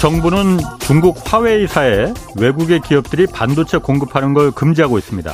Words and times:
정부는 0.00 0.58
중국 0.80 1.16
화웨이사에 1.24 2.12
외국의 2.36 2.80
기업들이 2.80 3.26
반도체 3.26 3.78
공급하는 3.78 4.34
걸 4.34 4.50
금지하고 4.50 4.98
있습니다. 4.98 5.32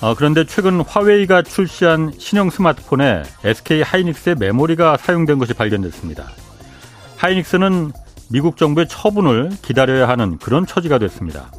어, 0.00 0.14
그런데 0.16 0.44
최근 0.44 0.80
화웨이가 0.80 1.42
출시한 1.42 2.10
신형 2.16 2.48
스마트폰에 2.50 3.22
SK 3.44 3.82
하이닉스의 3.82 4.36
메모리가 4.38 4.96
사용된 4.96 5.38
것이 5.38 5.52
발견됐습니다. 5.52 6.24
하이닉스는 7.16 7.92
미국 8.30 8.56
정부의 8.56 8.88
처분을 8.88 9.50
기다려야 9.62 10.08
하는 10.08 10.38
그런 10.38 10.66
처지가 10.66 10.98
됐습니다. 10.98 11.52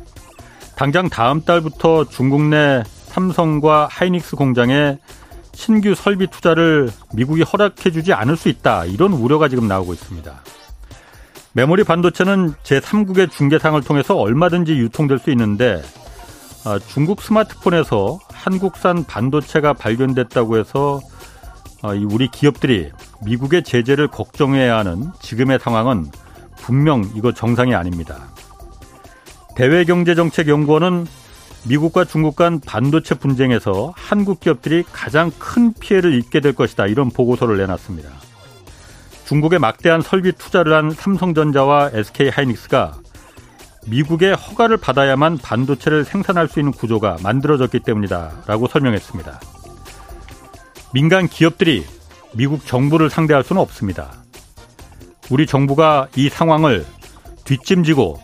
당장 0.76 1.08
다음 1.08 1.42
달부터 1.42 2.06
중국 2.06 2.42
내 2.42 2.84
삼성과 3.06 3.88
하이닉스 3.92 4.36
공장에 4.36 4.98
신규 5.54 5.94
설비 5.96 6.28
투자를 6.28 6.90
미국이 7.14 7.44
허락해주지 7.44 8.12
않을 8.12 8.36
수 8.38 8.50
있다. 8.50 8.86
이런 8.86 9.14
우려가 9.14 9.48
지금 9.48 9.68
나오고 9.68 9.94
있습니다. 9.94 10.34
메모리 11.56 11.86
반도체는 11.86 12.52
제3국의 12.64 13.32
중개상을 13.32 13.82
통해서 13.84 14.18
얼마든지 14.18 14.74
유통될 14.74 15.20
수 15.20 15.32
있는데 15.32 15.82
아, 16.66 16.78
중국 16.80 17.22
스마트폰에서 17.22 18.20
한국산 18.30 19.06
반도체가 19.06 19.72
발견됐다고 19.72 20.58
해서 20.58 21.00
아, 21.82 21.96
우리 22.12 22.28
기업들이 22.28 22.92
미국의 23.24 23.64
제재를 23.64 24.10
걱정해야 24.10 24.78
하는 24.80 25.12
지금의 25.22 25.60
상황은 25.60 26.08
분명 26.58 27.10
이거 27.16 27.32
정상이 27.32 27.74
아닙니다. 27.74 28.28
대외경제정책연구원은 29.56 31.06
미국과 31.70 32.04
중국 32.04 32.36
간 32.36 32.60
반도체 32.60 33.16
분쟁에서 33.16 33.94
한국 33.96 34.42
기업들이 34.42 34.84
가장 34.92 35.32
큰 35.40 35.72
피해를 35.72 36.16
입게 36.16 36.42
될 36.42 36.52
것이다. 36.52 36.88
이런 36.88 37.10
보고서를 37.12 37.56
내놨습니다. 37.56 38.10
중국에 39.26 39.58
막대한 39.58 40.02
설비 40.02 40.32
투자를 40.32 40.74
한 40.74 40.92
삼성전자와 40.92 41.92
SK 41.94 42.30
하이닉스가 42.30 42.94
미국의 43.88 44.36
허가를 44.36 44.78
받아야만 44.78 45.40
반도체를 45.40 46.06
생산할 46.06 46.48
수 46.48 46.60
있는 46.60 46.72
구조가 46.72 47.18
만들어졌기 47.24 47.80
때문이다. 47.80 48.44
라고 48.46 48.68
설명했습니다. 48.68 49.40
민간 50.94 51.28
기업들이 51.28 51.86
미국 52.34 52.66
정부를 52.66 53.10
상대할 53.10 53.44
수는 53.44 53.62
없습니다. 53.62 54.12
우리 55.32 55.48
정부가 55.48 56.08
이 56.16 56.30
상황을 56.30 56.86
뒷짐지고 57.46 58.20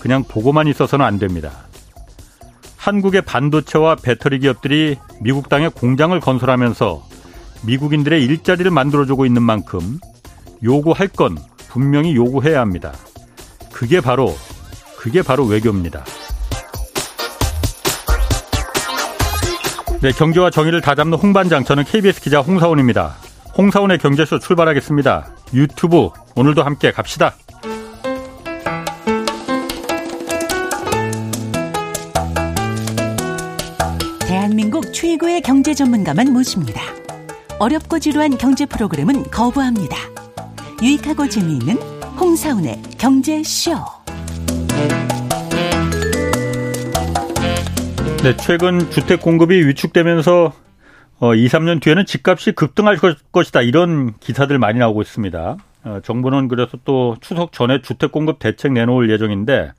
그냥 0.00 0.24
보고만 0.24 0.68
있어서는 0.68 1.04
안 1.04 1.18
됩니다. 1.18 1.50
한국의 2.76 3.22
반도체와 3.22 3.96
배터리 3.96 4.38
기업들이 4.38 4.96
미국 5.20 5.48
땅에 5.48 5.68
공장을 5.68 6.18
건설하면서 6.20 7.02
미국인들의 7.66 8.24
일자리를 8.24 8.70
만들어주고 8.70 9.26
있는 9.26 9.42
만큼 9.42 9.98
요구할 10.62 11.08
건 11.08 11.38
분명히 11.68 12.14
요구해야 12.16 12.60
합니다. 12.60 12.92
그게 13.72 14.00
바로 14.00 14.34
그게 14.98 15.22
바로 15.22 15.44
외교입니다. 15.44 16.04
네, 20.00 20.12
경제와 20.12 20.50
정의를 20.50 20.80
다잡는 20.80 21.18
홍반장 21.18 21.64
저는 21.64 21.84
KBS 21.84 22.20
기자 22.20 22.40
홍사원입니다. 22.40 23.16
홍사원의 23.56 23.98
경제쇼 23.98 24.38
출발하겠습니다. 24.38 25.28
유튜브 25.54 26.10
오늘도 26.36 26.62
함께 26.62 26.92
갑시다. 26.92 27.34
대한민국 34.20 34.92
최고의 34.92 35.40
경제 35.42 35.74
전문가만 35.74 36.32
모십니다. 36.32 36.80
어렵고 37.58 37.98
지루한 37.98 38.38
경제 38.38 38.66
프로그램은 38.66 39.24
거부합니다. 39.30 39.96
유익하고 40.82 41.28
재미있는 41.28 41.76
홍사운의 42.20 42.80
경제쇼. 42.98 43.72
네, 48.22 48.36
최근 48.36 48.88
주택 48.90 49.20
공급이 49.20 49.66
위축되면서 49.66 50.52
어, 51.20 51.34
2, 51.34 51.48
3년 51.48 51.82
뒤에는 51.82 52.06
집값이 52.06 52.52
급등할 52.52 52.96
것이다. 53.32 53.62
이런 53.62 54.14
기사들 54.20 54.58
많이 54.58 54.78
나오고 54.78 55.02
있습니다. 55.02 55.56
어, 55.84 55.98
정부는 56.04 56.46
그래서 56.46 56.78
또 56.84 57.16
추석 57.20 57.52
전에 57.52 57.82
주택 57.82 58.12
공급 58.12 58.38
대책 58.38 58.72
내놓을 58.72 59.10
예정인데 59.10 59.72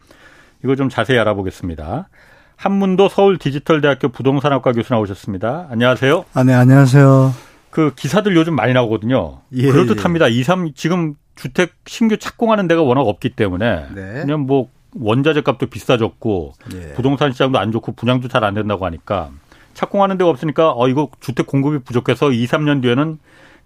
이거 0.66 0.76
좀 0.76 0.90
자세히 0.90 1.18
알아보겠습니다. 1.18 2.10
한문도 2.58 3.08
서울 3.08 3.38
디지털대학교 3.38 4.10
부동산학과 4.10 4.74
교수 4.74 4.92
나오셨습니다. 4.92 5.68
안녕하세요. 5.70 6.26
아, 6.34 6.44
네, 6.44 6.54
안녕하세요. 6.54 7.49
그 7.72 7.94
기사들 7.96 8.36
요즘 8.36 8.56
많이 8.56 8.74
나오거든요. 8.74 9.42
예, 9.54 9.70
그럴듯합니다. 9.72 10.32
예. 10.32 10.36
2, 10.36 10.44
3 10.44 10.72
지금 10.74 11.16
주택 11.36 11.74
신규 11.86 12.18
착공하는 12.18 12.68
데가 12.68 12.82
워낙 12.82 13.02
없기 13.02 13.30
때문에 13.32 13.88
네. 13.94 14.22
그냥 14.22 14.42
뭐 14.42 14.70
원자재 14.96 15.42
값도 15.42 15.68
비싸졌고 15.68 16.54
예. 16.74 16.94
부동산 16.94 17.32
시장도 17.32 17.60
안 17.60 17.72
좋고 17.72 17.94
분양도 17.94 18.28
잘 18.28 18.44
안 18.44 18.54
된다고 18.56 18.86
하니까 18.86 19.30
착공하는 19.74 20.18
데가 20.18 20.30
없으니까 20.30 20.74
어 20.76 20.88
이거 20.88 21.10
주택 21.20 21.46
공급이 21.48 21.80
부족해서 21.80 22.32
2, 22.32 22.46
3년 22.46 22.82
뒤에는 22.82 23.20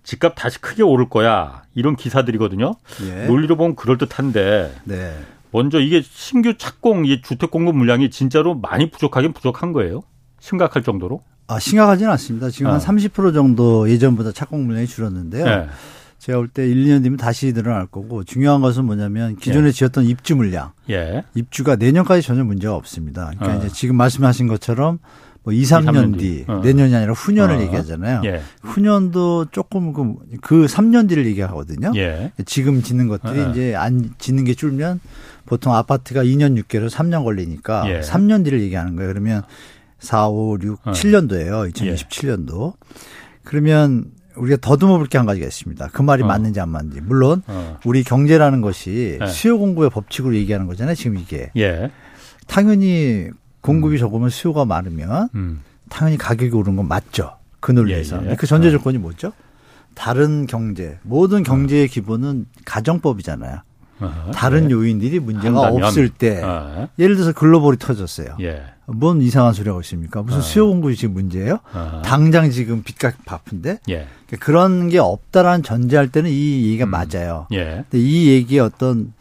집값 0.03 0.35
다시 0.35 0.59
크게 0.59 0.83
오를 0.83 1.07
거야. 1.07 1.63
이런 1.75 1.95
기사들이거든요. 1.95 2.73
예. 3.07 3.25
논리로 3.25 3.55
보면 3.55 3.75
그럴 3.75 3.97
듯한데 3.97 4.73
네. 4.83 5.17
먼저 5.51 5.79
이게 5.79 6.01
신규 6.01 6.57
착공 6.57 7.05
이 7.05 7.21
주택 7.21 7.51
공급 7.51 7.75
물량이 7.77 8.09
진짜로 8.09 8.53
많이 8.55 8.89
부족하긴 8.89 9.31
부족한 9.33 9.71
거예요. 9.71 10.01
심각할 10.39 10.83
정도로? 10.83 11.21
아, 11.47 11.59
심각하지는 11.59 12.11
않습니다. 12.11 12.49
지금 12.49 12.71
어. 12.71 12.77
한30% 12.77 13.33
정도 13.33 13.89
예전보다 13.89 14.31
착공 14.31 14.65
물량이 14.65 14.87
줄었는데요. 14.87 15.45
네. 15.45 15.67
제가 16.19 16.37
볼 16.37 16.47
때 16.47 16.65
1, 16.65 16.85
2년 16.85 17.03
뒤면 17.03 17.17
다시 17.17 17.51
늘어날 17.51 17.85
거고 17.85 18.23
중요한 18.23 18.61
것은 18.61 18.85
뭐냐면 18.85 19.35
기존에 19.35 19.67
예. 19.67 19.71
지었던 19.71 20.05
입주 20.05 20.37
물량. 20.37 20.71
예. 20.89 21.23
입주가 21.35 21.75
내년까지 21.75 22.21
전혀 22.25 22.45
문제가 22.45 22.75
없습니다. 22.75 23.31
그러니까 23.37 23.57
어. 23.57 23.59
이제 23.59 23.75
지금 23.75 23.97
말씀하신 23.97 24.47
것처럼 24.47 24.99
뭐 25.43 25.51
2, 25.51 25.63
3년, 25.63 25.83
2, 25.83 25.85
3년 26.13 26.19
뒤, 26.19 26.45
어. 26.47 26.61
내년이 26.63 26.95
아니라 26.95 27.11
후년을 27.11 27.55
어. 27.57 27.61
얘기하잖아요. 27.63 28.21
예. 28.23 28.41
후년도 28.61 29.47
조금 29.51 29.91
그, 29.91 30.15
그 30.41 30.65
3년 30.65 31.09
뒤를 31.09 31.25
얘기하거든요. 31.25 31.91
예. 31.97 32.31
지금 32.45 32.81
짓는 32.81 33.09
것들이 33.09 33.41
어. 33.41 33.49
이제 33.49 33.75
안 33.75 34.13
짓는 34.17 34.45
게 34.45 34.53
줄면 34.53 35.01
보통 35.45 35.75
아파트가 35.75 36.23
2년 36.23 36.57
6개월, 36.63 36.89
3년 36.89 37.25
걸리니까 37.25 37.83
예. 37.89 37.99
3년 37.99 38.45
뒤를 38.45 38.61
얘기하는 38.61 38.95
거예요. 38.95 39.11
그러면 39.11 39.43
4, 40.03 40.27
5, 40.29 40.57
6, 40.61 40.81
7년도예요. 40.83 41.71
2027년도. 41.73 42.73
그러면 43.43 44.05
우리가 44.35 44.57
더듬어 44.61 44.97
볼 44.97 45.07
게 45.07 45.17
한 45.17 45.25
가지가 45.25 45.45
있습니다. 45.45 45.89
그 45.93 46.01
말이 46.01 46.23
어. 46.23 46.25
맞는지 46.25 46.59
안 46.59 46.69
맞는지. 46.69 47.01
물론 47.01 47.41
어. 47.47 47.77
우리 47.85 48.03
경제라는 48.03 48.61
것이 48.61 49.17
네. 49.19 49.27
수요 49.27 49.57
공급의 49.59 49.89
법칙으로 49.91 50.35
얘기하는 50.35 50.67
거잖아요. 50.67 50.95
지금 50.95 51.17
이게. 51.17 51.51
예. 51.55 51.91
당연히 52.47 53.29
공급이 53.61 53.95
음. 53.95 53.99
적으면 53.99 54.29
수요가 54.29 54.65
많으면 54.65 55.29
음. 55.35 55.61
당연히 55.89 56.17
가격이 56.17 56.51
오르는 56.55 56.75
건 56.75 56.87
맞죠. 56.87 57.37
그 57.59 57.71
논리에서. 57.71 58.25
예, 58.25 58.31
예. 58.31 58.35
그 58.35 58.45
전제 58.47 58.67
어. 58.67 58.71
조건이 58.71 58.97
뭐죠? 58.97 59.31
다른 59.95 60.47
경제, 60.47 60.97
모든 61.03 61.43
경제의 61.43 61.87
기본은 61.87 62.47
가정법이잖아요. 62.65 63.59
다른 64.33 64.67
네. 64.67 64.73
요인들이 64.73 65.19
문제가 65.19 65.65
한다면. 65.65 65.83
없을 65.83 66.09
때 66.09 66.41
아. 66.43 66.87
예를 66.99 67.15
들어서 67.15 67.31
글로벌이 67.33 67.77
터졌어요. 67.77 68.37
예. 68.41 68.63
뭔 68.85 69.21
이상한 69.21 69.53
소리 69.53 69.69
하고 69.69 69.81
있습니까? 69.81 70.21
무슨 70.21 70.39
아. 70.39 70.41
수요 70.41 70.67
공급이 70.67 70.95
지금 70.95 71.13
문제예요? 71.13 71.59
아. 71.73 72.01
당장 72.03 72.49
지금 72.51 72.83
빚값 72.83 73.13
바쁜데 73.25 73.79
예. 73.89 74.07
그러니까 74.27 74.45
그런 74.45 74.89
게 74.89 74.99
없다라는 74.99 75.63
전제할 75.63 76.09
때는 76.09 76.29
이 76.29 76.67
얘기가 76.67 76.85
음. 76.85 76.89
맞아요. 76.89 77.47
예. 77.53 77.85
근데 77.89 77.99
이 78.05 78.27
얘기의 78.29 78.59
어떤 78.61 79.13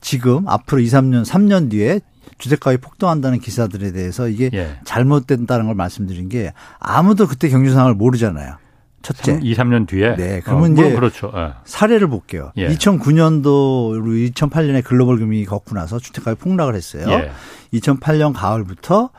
지금 0.00 0.46
앞으로 0.48 0.80
2, 0.80 0.86
3년, 0.86 1.24
3년 1.24 1.70
뒤에 1.70 2.00
주택가격이 2.38 2.80
폭등한다는 2.80 3.40
기사들에 3.40 3.90
대해서 3.90 4.28
이게 4.28 4.50
예. 4.54 4.76
잘못된다는 4.84 5.66
걸 5.66 5.74
말씀드린 5.74 6.28
게 6.28 6.52
아무도 6.78 7.26
그때 7.26 7.48
경제 7.48 7.70
상황을 7.70 7.94
모르잖아요. 7.94 8.56
첫째. 9.02 9.34
3, 9.34 9.42
2, 9.42 9.54
3년 9.54 9.86
뒤에? 9.86 10.16
네. 10.16 10.40
그러면 10.44 10.70
어, 10.70 10.74
이제 10.74 10.94
그렇죠. 10.94 11.30
네. 11.34 11.52
사례를 11.64 12.08
볼게요. 12.08 12.52
예. 12.56 12.68
2009년도 12.68 14.32
2008년에 14.32 14.82
글로벌 14.84 15.18
금융이 15.18 15.44
걷고 15.44 15.74
나서 15.74 15.98
주택가격이 15.98 16.42
폭락을 16.42 16.74
했어요. 16.74 17.06
예. 17.10 17.30
2008년 17.78 18.32
가을부터 18.34 19.10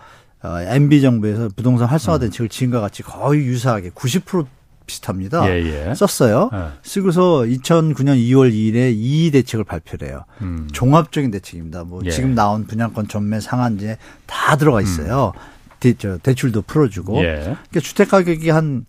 어, 0.41 0.61
MB 0.61 1.01
정부에서 1.01 1.49
부동산 1.55 1.87
활성화 1.87 2.19
대책을 2.19 2.45
음. 2.45 2.49
지금과 2.49 2.81
같이 2.81 3.03
거의 3.03 3.41
유사하게 3.45 3.89
90% 3.91 4.47
비슷합니다. 4.85 5.47
예, 5.49 5.89
예. 5.89 5.93
썼어요. 5.93 6.49
예. 6.51 6.57
쓰고서 6.81 7.43
2009년 7.43 8.17
2월 8.17 8.51
2일에 8.51 8.91
이 8.95 9.29
대책을 9.31 9.63
발표를 9.63 10.07
해요. 10.07 10.25
음. 10.41 10.67
종합적인 10.71 11.29
대책입니다. 11.29 11.83
뭐 11.83 12.01
예. 12.05 12.09
지금 12.09 12.33
나온 12.33 12.65
분양권 12.65 13.07
전매 13.07 13.39
상한제 13.39 13.97
다 14.25 14.55
들어가 14.57 14.81
있어요. 14.81 15.33
음. 15.35 15.39
대, 15.79 15.93
저, 15.93 16.17
대출도 16.17 16.63
풀어주고. 16.63 17.19
예. 17.19 17.35
그러니까 17.43 17.79
주택 17.81 18.09
가격이 18.09 18.49
한 18.49 18.85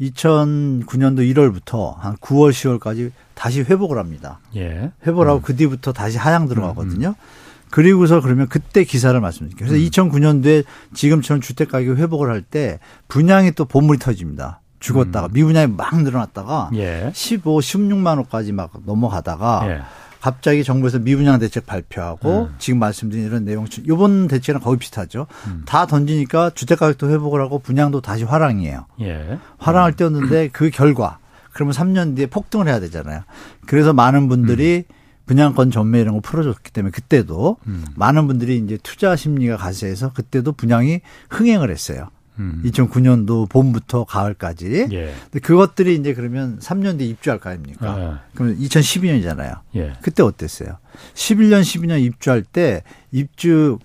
2009년도 0.00 1.20
1월부터 1.34 1.96
한 1.96 2.16
9월, 2.16 2.50
10월까지 2.50 3.10
다시 3.34 3.62
회복을 3.62 3.98
합니다. 3.98 4.40
예. 4.56 4.92
회복을 5.06 5.28
하고 5.28 5.38
음. 5.38 5.42
그 5.42 5.56
뒤부터 5.56 5.92
다시 5.92 6.18
하향 6.18 6.46
들어가거든요. 6.48 7.08
음. 7.08 7.10
음. 7.10 7.70
그리고서 7.70 8.20
그러면 8.20 8.48
그때 8.48 8.82
기사를 8.84 9.18
말씀드릴게요. 9.20 9.68
그래서 9.68 9.82
음. 9.82 9.88
2009년도에 10.10 10.64
지금처럼 10.94 11.40
주택 11.40 11.70
가격 11.70 11.98
회복을 11.98 12.28
할 12.30 12.42
때 12.42 12.78
분양이 13.08 13.52
또 13.52 13.64
보물이 13.64 13.98
터집니다. 13.98 14.60
죽었다가 14.80 15.26
음. 15.26 15.32
미분양이 15.34 15.66
막 15.68 16.02
늘어났다가 16.02 16.70
예. 16.74 17.10
15, 17.14 17.58
16만 17.60 18.16
원까지 18.16 18.52
막 18.52 18.72
넘어가다가 18.86 19.62
예. 19.70 19.80
갑자기 20.20 20.64
정부에서 20.64 20.98
미분양 20.98 21.38
대책 21.38 21.66
발표하고 21.66 22.48
음. 22.50 22.54
지금 22.58 22.78
말씀드린 22.78 23.24
이런 23.26 23.44
내용 23.44 23.66
이번 23.84 24.28
대책이랑 24.28 24.60
거의 24.62 24.78
비슷하죠. 24.78 25.26
음. 25.46 25.62
다 25.66 25.86
던지니까 25.86 26.50
주택 26.50 26.78
가격도 26.78 27.10
회복을 27.10 27.40
하고 27.40 27.58
분양도 27.58 28.00
다시 28.00 28.24
화랑이에요. 28.24 28.86
예. 29.00 29.38
화랑을 29.58 29.94
띄웠는데 29.94 30.48
그 30.52 30.70
결과 30.70 31.18
그러면 31.52 31.74
3년 31.74 32.16
뒤에 32.16 32.26
폭등을 32.26 32.68
해야 32.68 32.80
되잖아요. 32.80 33.22
그래서 33.66 33.92
많은 33.92 34.28
분들이 34.28 34.84
음. 34.88 34.94
분양권 35.26 35.70
전매 35.70 36.00
이런 36.00 36.14
거 36.14 36.20
풀어줬기 36.20 36.72
때문에 36.72 36.90
그때도 36.90 37.56
음. 37.66 37.84
많은 37.94 38.26
분들이 38.26 38.58
이제 38.58 38.76
투자 38.82 39.14
심리가 39.14 39.56
가세해서 39.56 40.12
그때도 40.12 40.52
분양이 40.52 41.00
흥행을 41.30 41.70
했어요. 41.70 42.08
음. 42.40 42.62
2009년도 42.64 43.48
봄부터 43.48 44.04
가을까지. 44.04 44.88
예. 44.90 45.14
근데 45.24 45.40
그것들이 45.40 45.94
이제 45.94 46.14
그러면 46.14 46.58
3년 46.58 46.98
뒤에 46.98 47.08
입주할 47.08 47.38
거 47.38 47.50
아닙니까? 47.50 47.96
예. 47.98 48.34
그러면 48.34 48.58
2012년이잖아요. 48.58 49.60
예. 49.76 49.92
그때 50.00 50.22
어땠어요? 50.22 50.78
11년, 51.14 51.60
12년 51.60 52.02
입주할 52.02 52.42
때 52.42 52.82
입주 53.12 53.78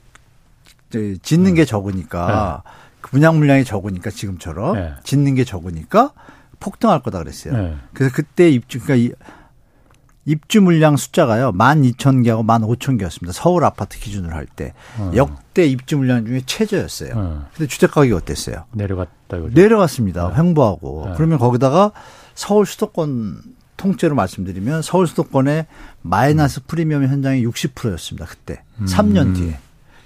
짓는 1.21 1.55
게 1.55 1.65
적으니까 1.65 2.63
예. 2.65 2.75
분양 3.01 3.37
물량이 3.37 3.65
적으니까 3.65 4.09
지금처럼 4.09 4.77
예. 4.77 4.93
짓는 5.03 5.35
게 5.35 5.43
적으니까 5.43 6.13
폭등할 6.59 7.01
거다 7.01 7.19
그랬어요. 7.19 7.53
예. 7.61 7.75
그래서 7.93 8.15
그때 8.15 8.49
입주 8.49 8.79
그러니까 8.79 9.15
입주 10.25 10.61
물량 10.61 10.97
숫자가요. 10.97 11.51
12,000개하고 11.51 12.45
15,000개였습니다. 12.45 13.31
서울 13.31 13.63
아파트 13.63 13.99
기준으로 13.99 14.33
할 14.33 14.47
때. 14.47 14.73
어. 14.97 15.11
역대 15.15 15.65
입주 15.65 15.97
물량 15.97 16.25
중에 16.25 16.41
최저였어요. 16.45 17.13
어. 17.15 17.45
근데 17.55 17.67
주택 17.67 17.91
가격이 17.91 18.13
어땠어요? 18.13 18.65
내려갔다 18.73 19.39
고 19.39 19.49
내려갔습니다. 19.53 20.29
네. 20.29 20.35
횡보하고. 20.35 21.03
네. 21.07 21.13
그러면 21.15 21.37
거기다가 21.37 21.91
서울 22.33 22.65
수도권 22.65 23.41
통째로 23.77 24.15
말씀드리면 24.15 24.81
서울 24.81 25.05
수도권의 25.05 25.67
마이너스 26.01 26.59
음. 26.59 26.63
프리미엄 26.67 27.03
현장이 27.05 27.45
60%였습니다. 27.45 28.25
그때. 28.25 28.63
음. 28.79 28.85
3년 28.85 29.35
뒤에. 29.35 29.59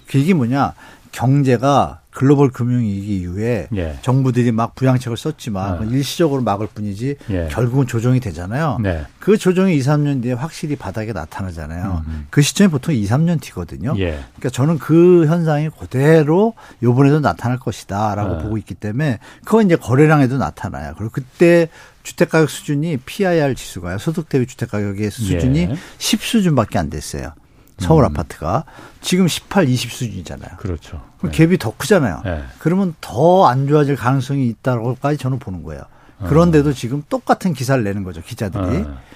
그게 0.08 0.34
뭐냐? 0.34 0.74
경제가 1.12 1.99
글로벌 2.12 2.50
금융위기 2.50 3.20
이후에 3.20 3.68
예. 3.76 4.00
정부들이 4.02 4.52
막 4.52 4.74
부양책을 4.74 5.16
썼지만 5.16 5.88
네. 5.90 5.98
일시적으로 5.98 6.42
막을 6.42 6.68
뿐이지 6.74 7.16
예. 7.30 7.48
결국은 7.52 7.86
조정이 7.86 8.20
되잖아요. 8.20 8.80
네. 8.82 9.06
그 9.20 9.38
조정이 9.38 9.76
2, 9.78 9.80
3년 9.80 10.24
뒤에 10.24 10.34
확실히 10.34 10.76
바닥에 10.76 11.14
나타나잖아요. 11.14 12.04
음. 12.08 12.28
그 12.32 12.42
시점이 12.42 12.72
보통 12.72 12.96
2, 12.96 13.06
3년 13.06 13.40
뒤거든요. 13.40 13.94
예. 14.00 14.24
그러니까 14.38 14.50
저는 14.50 14.80
그 14.80 15.28
현상이 15.28 15.70
그대로 15.70 16.56
요번에도 16.82 17.20
나타날 17.20 17.60
것이다라고 17.60 18.38
네. 18.38 18.44
보고 18.44 18.58
있기 18.58 18.74
때문에 18.74 19.20
그건 19.46 19.68
이제 19.68 19.76
거래량에도 19.76 20.38
나타나요. 20.38 20.96
그리고 20.98 21.12
그때 21.12 21.70
주택가격 22.02 22.50
수준이 22.50 22.98
PIR 22.98 23.54
지수가요. 23.54 24.00
소득 24.00 24.30
대비 24.30 24.48
주택가격의 24.48 25.12
수준이 25.12 25.60
예. 25.60 25.76
10 26.00 26.22
수준밖에 26.22 26.80
안 26.80 26.90
됐어요. 26.90 27.34
서울 27.80 28.04
음. 28.04 28.10
아파트가 28.10 28.66
지금 29.02 29.28
18, 29.28 29.68
20 29.70 29.92
수준이잖아요. 29.92 30.58
그렇죠. 30.58 31.02
그럼 31.18 31.32
네. 31.32 31.46
갭이 31.48 31.60
더 31.60 31.74
크잖아요. 31.78 32.22
네. 32.26 32.44
그러면 32.60 32.94
더 33.02 33.46
안 33.48 33.68
좋아질 33.68 33.96
가능성이 33.96 34.48
있다고까지 34.50 35.18
저는 35.18 35.40
보는 35.40 35.64
거예요. 35.64 35.82
그런데도 36.28 36.70
어. 36.70 36.74
지금 36.74 37.04
똑같은 37.10 37.54
기사를 37.54 37.82
내는 37.84 38.04
거죠, 38.04 38.22
기자들이. 38.22 38.62
어. 38.64 38.68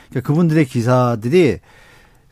그러니까 0.09 0.21
그분들의 0.23 0.65
기사들이 0.65 1.59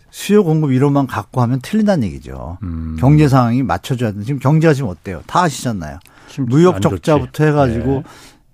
수요 0.09 0.43
공급 0.43 0.71
이론만 0.71 1.07
갖고 1.07 1.41
하면 1.41 1.59
틀린다는 1.61 2.05
얘기죠. 2.07 2.57
음. 2.63 2.97
경제 2.99 3.27
상황이 3.27 3.63
맞춰줘야 3.63 4.11
돼. 4.11 4.21
지금 4.23 4.39
경제가 4.39 4.73
지금 4.73 4.89
어때요? 4.89 5.21
다 5.27 5.43
아시잖아요. 5.43 5.99
무역 6.39 6.81
적자부터 6.81 7.43
해가지고 7.45 7.85
네. 7.85 8.03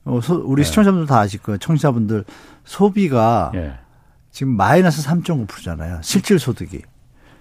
어, 0.05 0.21
소, 0.21 0.35
우리 0.45 0.63
네. 0.63 0.67
시청자분들 0.67 1.07
다 1.07 1.19
아실 1.19 1.39
거예요. 1.41 1.57
청취자분들 1.59 2.25
소비가 2.65 3.51
네. 3.53 3.73
지금 4.31 4.55
마이너스 4.55 5.03
3.9%잖아요. 5.03 5.99
실질 6.01 6.39
소득이. 6.39 6.81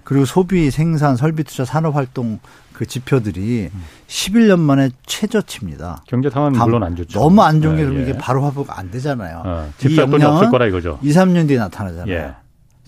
그리고 0.06 0.24
소비, 0.24 0.70
생산, 0.70 1.16
설비 1.16 1.42
투자, 1.42 1.64
산업 1.64 1.96
활동 1.96 2.38
그 2.72 2.86
지표들이 2.86 3.70
음. 3.74 3.82
11년 4.06 4.60
만에 4.60 4.90
최저치입니다. 5.04 6.04
경제 6.06 6.30
상황은 6.30 6.56
물론 6.60 6.84
안 6.84 6.94
좋죠. 6.94 7.18
너무 7.18 7.42
안 7.42 7.60
좋은 7.60 7.74
게 7.76 7.82
네, 7.84 8.02
이게 8.02 8.10
예. 8.10 8.16
바로 8.16 8.46
회복 8.46 8.78
안 8.78 8.88
되잖아요. 8.92 9.42
어, 9.44 9.72
돈이 9.80 10.24
없을 10.24 10.50
거라 10.50 10.66
이거죠. 10.66 11.00
2, 11.02 11.10
3년 11.10 11.48
뒤에 11.48 11.58
나타나잖아요. 11.58 12.14
예. 12.14 12.34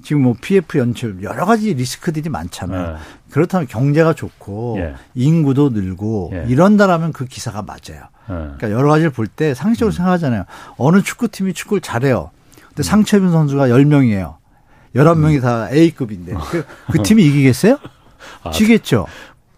지금 0.05 0.23
뭐 0.23 0.37
PF 0.41 0.79
연출 0.79 1.21
여러 1.25 1.45
가지 1.45 1.75
리스크들이 1.75 2.29
많잖아요. 2.31 2.93
예. 2.93 2.97
그렇다면 3.33 3.67
경제가 3.67 4.13
좋고 4.13 4.77
예. 4.79 4.95
인구도 5.17 5.71
늘고 5.71 6.31
예. 6.35 6.45
이런다라면 6.47 7.13
그 7.13 7.25
기사가 7.25 7.63
맞아요. 7.63 8.03
예. 8.29 8.33
그러니까 8.33 8.71
여러 8.71 8.89
가지를 8.91 9.11
볼 9.11 9.27
때 9.27 9.55
상식적으로 9.55 9.93
음. 9.93 9.97
생각하잖아요. 9.97 10.45
어느 10.77 11.03
축구팀이 11.03 11.53
축구를 11.53 11.81
잘해요. 11.81 12.31
근데 12.69 12.81
음. 12.81 12.83
상채빈 12.85 13.33
선수가 13.33 13.67
10명이에요. 13.71 14.38
11명이 14.95 15.37
음. 15.37 15.41
다 15.41 15.69
A급인데 15.71 16.35
그, 16.51 16.65
그 16.93 17.03
팀이 17.03 17.25
이기겠어요? 17.25 17.79
아, 18.45 18.51
지겠죠. 18.51 19.07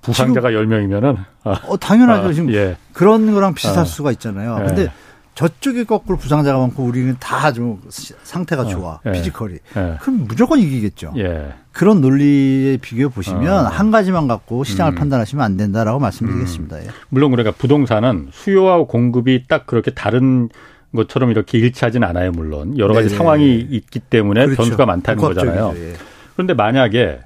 부상자가 0.03 0.51
지금, 0.51 0.69
10명이면은 0.69 1.17
아, 1.45 1.61
어 1.67 1.77
당연하죠. 1.77 2.29
아, 2.29 2.33
지금 2.33 2.53
예. 2.53 2.77
그런 2.93 3.33
거랑 3.33 3.55
비슷할 3.55 3.81
아, 3.81 3.85
수가 3.85 4.13
있잖아요. 4.13 4.59
예. 4.63 4.67
근데 4.67 4.93
저쪽이 5.35 5.85
거꾸로 5.85 6.19
부상자가 6.19 6.59
많고 6.59 6.83
우리는 6.83 7.17
다 7.19 7.53
좀 7.53 7.81
상태가 8.23 8.63
어, 8.63 8.67
좋아. 8.67 9.01
예. 9.07 9.13
피지컬이. 9.13 9.55
예. 9.77 9.97
그럼 10.01 10.27
무조건 10.27 10.59
이기겠죠. 10.59 11.15
예. 11.17 11.55
그런 11.73 12.01
논리에 12.01 12.79
비교해 12.79 13.09
보시면 13.09 13.67
어. 13.67 13.69
한 13.69 13.91
가지만 13.91 14.27
갖고 14.29 14.65
시장을 14.65 14.93
음. 14.93 14.95
판단하시면 14.97 15.45
안 15.45 15.57
된다라고 15.57 15.99
말씀드리겠습니다. 16.01 16.77
음. 16.77 16.89
물론 17.09 17.31
그러니까 17.31 17.57
부동산은 17.57 18.29
수요와 18.33 18.85
공급이 18.85 19.45
딱 19.49 19.67
그렇게 19.67 19.93
다른 19.93 20.49
것처럼 20.95 21.31
이렇게 21.31 21.59
일치하진 21.59 22.03
않아요, 22.05 22.33
물론. 22.33 22.79
여러 22.79 22.95
가지 22.95 23.09
네네. 23.09 23.19
상황이 23.19 23.57
있기 23.71 24.01
때문에 24.01 24.45
그렇죠. 24.47 24.63
변수가 24.63 24.87
많다는 24.87 25.23
거잖아요. 25.23 25.73
예. 25.77 25.93
그런데 26.35 26.55
만약에 26.55 27.21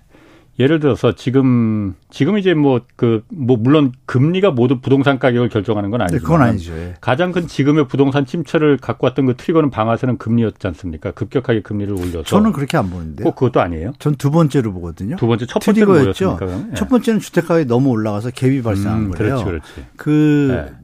예를 0.56 0.78
들어서 0.78 1.16
지금 1.16 1.94
지금 2.10 2.38
이제 2.38 2.54
뭐 2.54 2.82
그뭐 2.94 3.22
뭐 3.32 3.56
물론 3.56 3.90
금리가 4.06 4.52
모두 4.52 4.80
부동산 4.80 5.18
가격을 5.18 5.48
결정하는 5.48 5.90
건 5.90 6.02
아니지만 6.02 6.20
네, 6.20 6.22
그건 6.22 6.42
아니죠. 6.42 6.72
예. 6.74 6.94
가장 7.00 7.32
큰 7.32 7.48
지금의 7.48 7.88
부동산 7.88 8.24
침체를 8.24 8.76
갖고 8.76 9.06
왔던 9.08 9.26
그 9.26 9.34
트리거는 9.36 9.70
방아쇠는 9.70 10.18
금리였지 10.18 10.64
않습니까? 10.68 11.10
급격하게 11.10 11.62
금리를 11.62 11.92
올려서 11.92 12.22
저는 12.22 12.52
그렇게 12.52 12.76
안 12.76 12.88
보는데. 12.90 13.24
꼭 13.24 13.34
그것도 13.34 13.60
아니에요? 13.60 13.94
전 13.98 14.14
두 14.14 14.30
번째로 14.30 14.72
보거든요. 14.72 15.16
두 15.16 15.26
번째 15.26 15.44
첫 15.46 15.58
번째는 15.58 15.88
뭐였습니까? 15.88 16.46
예. 16.70 16.74
첫 16.76 16.88
번째는 16.88 17.18
주택 17.18 17.48
가격이 17.48 17.66
너무 17.66 17.88
올라가서 17.90 18.30
갭이 18.30 18.62
발생한 18.62 19.00
음, 19.06 19.10
거예요. 19.10 19.42
그렇지, 19.42 19.44
그렇지. 19.44 19.86
그 19.96 20.68
예. 20.70 20.74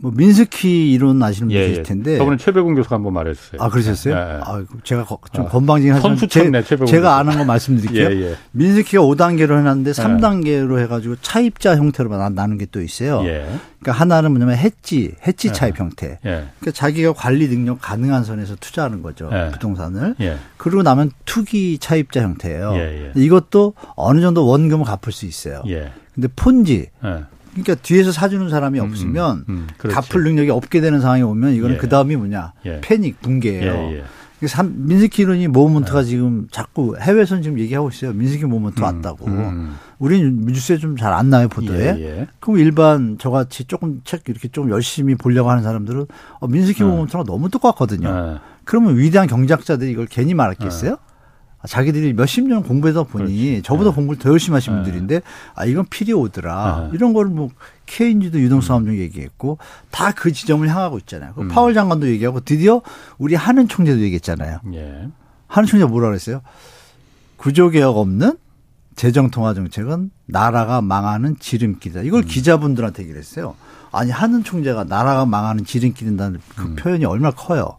뭐 0.00 0.12
민스키 0.14 0.92
이론 0.92 1.20
아시는 1.20 1.50
예, 1.50 1.60
계실 1.60 1.78
예. 1.78 1.82
텐데. 1.82 2.18
저번에 2.18 2.36
최백운 2.36 2.76
교수가 2.76 2.94
한번 2.96 3.12
말했어요. 3.14 3.60
아 3.60 3.68
그러셨어요? 3.68 4.14
예, 4.14 4.18
예. 4.18 4.40
아 4.44 4.64
제가 4.84 5.04
좀 5.32 5.46
아, 5.46 5.48
건방진 5.48 5.92
하지만 5.92 6.16
선수쳤네, 6.16 6.62
제, 6.62 6.76
제가 6.76 7.18
아는 7.18 7.36
거 7.36 7.44
말씀드릴게요. 7.44 8.06
예, 8.14 8.30
예. 8.30 8.36
민스키가 8.52 9.02
5단계로 9.02 9.58
해놨는데 9.58 9.90
3단계로 9.90 10.78
해가지고 10.78 11.16
차입자 11.20 11.76
형태로 11.76 12.16
나는 12.30 12.58
게 12.58 12.68
또 12.70 12.82
있어요. 12.82 13.22
그러니까 13.22 13.92
하나는 13.92 14.32
뭐냐면 14.32 14.56
해지, 14.56 15.14
해지 15.26 15.52
차입 15.52 15.80
형태. 15.80 16.18
그러니까 16.22 16.70
자기가 16.72 17.14
관리 17.14 17.48
능력 17.48 17.80
가능한 17.80 18.24
선에서 18.24 18.56
투자하는 18.56 19.02
거죠 19.02 19.30
부동산을. 19.52 20.16
그리고 20.58 20.82
나면 20.82 21.10
투기 21.24 21.78
차입자 21.78 22.22
형태예요. 22.22 23.12
이것도 23.16 23.72
어느 23.96 24.20
정도 24.20 24.46
원금을 24.46 24.84
갚을 24.84 25.12
수 25.12 25.24
있어요. 25.26 25.62
근데 26.14 26.28
폰지 26.36 26.90
그러니까 27.52 27.74
뒤에서 27.76 28.12
사주는 28.12 28.48
사람이 28.48 28.78
음, 28.78 28.84
음, 28.84 28.90
없으면 28.90 29.44
음, 29.48 29.66
음, 29.84 29.90
갚을 29.90 30.22
능력이 30.24 30.50
없게 30.50 30.80
되는 30.80 31.00
상황이 31.00 31.22
오면 31.22 31.54
이거는 31.54 31.76
예. 31.76 31.78
그 31.78 31.88
다음이 31.88 32.16
뭐냐 32.16 32.52
예. 32.66 32.80
패닉 32.80 33.20
붕괴예요. 33.20 33.72
예, 33.72 33.96
예. 33.98 34.04
민스키 34.64 35.22
이론이 35.22 35.48
모먼트가 35.48 36.00
예. 36.00 36.04
지금 36.04 36.46
자꾸 36.52 36.96
해외에서는 37.00 37.42
지금 37.42 37.58
얘기하고 37.58 37.88
있어요. 37.88 38.12
민스키 38.12 38.44
모먼트 38.44 38.80
음, 38.80 38.84
왔다고. 38.84 39.26
음. 39.26 39.74
우리는 39.98 40.46
뉴스에 40.46 40.78
좀 40.78 40.96
잘 40.96 41.12
안 41.12 41.28
나요 41.28 41.48
보도에. 41.48 41.96
예, 41.98 42.04
예. 42.20 42.26
그럼 42.38 42.58
일반 42.60 43.18
저같이 43.18 43.64
조금 43.64 44.00
책 44.04 44.22
이렇게 44.28 44.46
좀 44.48 44.70
열심히 44.70 45.16
보려고 45.16 45.50
하는 45.50 45.62
사람들은 45.64 46.06
어, 46.38 46.46
민스키 46.46 46.84
모먼트가 46.84 47.24
너무 47.24 47.50
똑같거든요. 47.50 48.38
그러면 48.64 48.96
위대한 48.98 49.26
경제학자들이 49.26 49.90
이걸 49.90 50.06
괜히 50.06 50.34
말했겠어요? 50.34 50.98
자기들이 51.66 52.12
몇십 52.12 52.46
년 52.46 52.62
공부해서 52.62 53.04
보니 53.04 53.24
그렇지. 53.24 53.62
저보다 53.64 53.90
네. 53.90 53.96
공부를 53.96 54.18
더 54.18 54.30
열심히 54.30 54.54
하신 54.54 54.74
네. 54.76 54.82
분들인데 54.82 55.22
아 55.54 55.64
이건 55.64 55.86
필요오더라 55.86 56.88
네. 56.90 56.90
이런 56.94 57.12
거를 57.12 57.30
뭐 57.30 57.48
케인즈도 57.86 58.38
유동성 58.40 58.76
함정 58.76 58.94
음. 58.94 58.98
얘기했고 59.00 59.58
다 59.90 60.12
그 60.12 60.32
지점을 60.32 60.68
향하고 60.68 60.98
있잖아요. 60.98 61.32
그 61.34 61.42
음. 61.42 61.48
파월 61.48 61.74
장관도 61.74 62.08
얘기하고 62.08 62.40
드디어 62.40 62.82
우리 63.18 63.34
하는 63.34 63.66
총재도 63.68 64.00
얘기했잖아요. 64.00 64.60
예. 64.74 65.08
하는 65.46 65.66
총재 65.66 65.84
뭐라 65.86 66.08
그랬어요? 66.08 66.42
구조 67.36 67.70
개혁 67.70 67.96
없는 67.96 68.36
재정 68.96 69.30
통화 69.30 69.54
정책은 69.54 70.10
나라가 70.26 70.80
망하는 70.80 71.36
지름길이다. 71.38 72.02
이걸 72.02 72.22
음. 72.22 72.26
기자분들한테 72.26 73.02
얘기를 73.02 73.18
했어요. 73.20 73.54
아니 73.92 74.10
하는 74.10 74.44
총재가 74.44 74.84
나라가 74.84 75.24
망하는 75.24 75.64
지름길이라는 75.64 76.40
그 76.56 76.62
음. 76.64 76.76
표현이 76.76 77.04
얼마나 77.04 77.34
커요. 77.34 77.77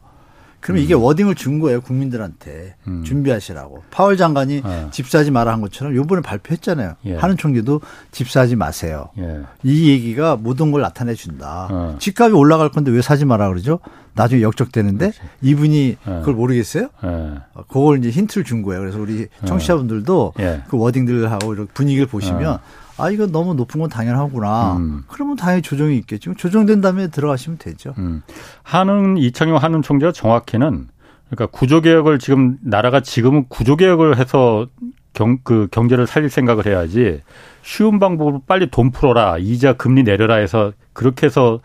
그러면 0.60 0.82
음. 0.82 0.84
이게 0.84 0.94
워딩을 0.94 1.36
준 1.36 1.60
거예요 1.60 1.82
국민들한테 1.82 2.76
음. 2.88 3.04
준비하시라고 3.04 3.84
파월 3.92 4.18
장관이 4.18 4.62
어. 4.64 4.90
집 4.92 5.08
사지 5.08 5.32
마라 5.32 5.54
한 5.54 5.62
것처럼 5.62 5.96
요번에 5.96 6.22
발표했잖아요 6.22 6.96
예. 7.06 7.16
하는 7.16 7.38
총리도 7.38 7.82
집 8.12 8.30
사지 8.30 8.56
마세요 8.56 9.10
예. 9.18 9.42
이 9.64 9.90
얘기가 9.90 10.36
모든 10.36 10.72
걸 10.72 10.82
나타내 10.82 11.14
준다 11.16 11.68
어. 11.72 11.96
집값이 12.00 12.34
올라갈 12.34 12.70
건데 12.70 12.92
왜 12.92 13.02
사지 13.02 13.26
마라 13.26 13.48
그러죠 13.50 13.80
나중에 14.20 14.42
역적되는데 14.42 15.12
그렇지. 15.12 15.20
이분이 15.42 15.98
네. 16.06 16.20
그걸 16.20 16.34
모르겠어요? 16.34 16.90
네. 17.04 17.34
그걸 17.70 18.00
이제 18.00 18.10
힌트를 18.10 18.44
준 18.44 18.64
거예요. 18.64 18.82
그래서 18.82 19.00
우리 19.00 19.28
청취자분들도 19.46 20.34
네. 20.36 20.62
그 20.68 20.78
워딩들하고 20.78 21.54
이렇게 21.54 21.72
분위기를 21.74 22.06
보시면 22.06 22.60
아 23.00 23.10
이거 23.10 23.26
너무 23.28 23.54
높은 23.54 23.80
건 23.80 23.90
당연하구나. 23.90 24.78
음. 24.78 25.04
그러면 25.08 25.36
당연히 25.36 25.62
조정이 25.62 25.98
있겠죠. 25.98 26.34
조정된 26.36 26.82
다음에 26.82 27.08
들어가시면 27.08 27.58
되죠. 27.58 27.94
음. 27.98 28.22
한은 28.64 29.18
이창용 29.18 29.58
한은 29.58 29.82
총재가 29.82 30.12
정확히는 30.12 30.88
그러니까 31.30 31.46
구조 31.58 31.82
개혁을 31.82 32.20
지금 32.20 32.58
나라가 32.62 33.02
지금은 33.02 33.46
구조 33.50 33.76
개혁을 33.76 34.18
해서 34.18 34.68
경, 35.14 35.40
그 35.44 35.68
경제를 35.72 36.08
살릴 36.08 36.30
생각을 36.30 36.66
해야지 36.66 37.22
쉬운 37.62 38.00
방법으로 38.00 38.42
빨리 38.48 38.70
돈 38.70 38.92
풀어라 38.92 39.38
이자 39.40 39.74
금리 39.74 40.04
내려라 40.04 40.36
해서 40.36 40.72
그렇게 40.94 41.26
해서 41.26 41.60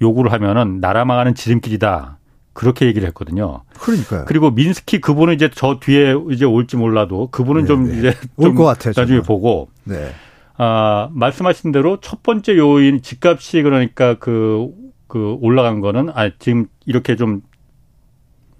요구를 0.00 0.32
하면은 0.32 0.80
나라 0.80 1.04
망하는 1.04 1.34
지름길이다. 1.34 2.16
그렇게 2.52 2.86
얘기를 2.86 3.06
했거든요. 3.08 3.62
그러니까요. 3.78 4.24
그리고 4.26 4.50
민스키 4.50 5.00
그분은 5.00 5.34
이제 5.34 5.48
저 5.54 5.78
뒤에 5.80 6.14
이제 6.32 6.44
올지 6.44 6.76
몰라도 6.76 7.28
그분은 7.30 7.62
네, 7.62 7.66
좀 7.68 7.84
네. 7.88 7.98
이제 7.98 8.16
올 8.36 8.54
것 8.54 8.64
같아요. 8.64 8.92
나중에 8.96 9.18
정말. 9.18 9.22
보고. 9.22 9.68
네. 9.84 10.10
아, 10.58 11.08
말씀하신 11.12 11.72
대로 11.72 11.98
첫 12.00 12.22
번째 12.22 12.56
요인 12.56 13.00
집값이 13.00 13.62
그러니까 13.62 14.14
그, 14.14 14.68
그 15.06 15.36
올라간 15.40 15.80
거는 15.80 16.10
아, 16.14 16.30
지금 16.38 16.66
이렇게 16.84 17.14
좀 17.16 17.42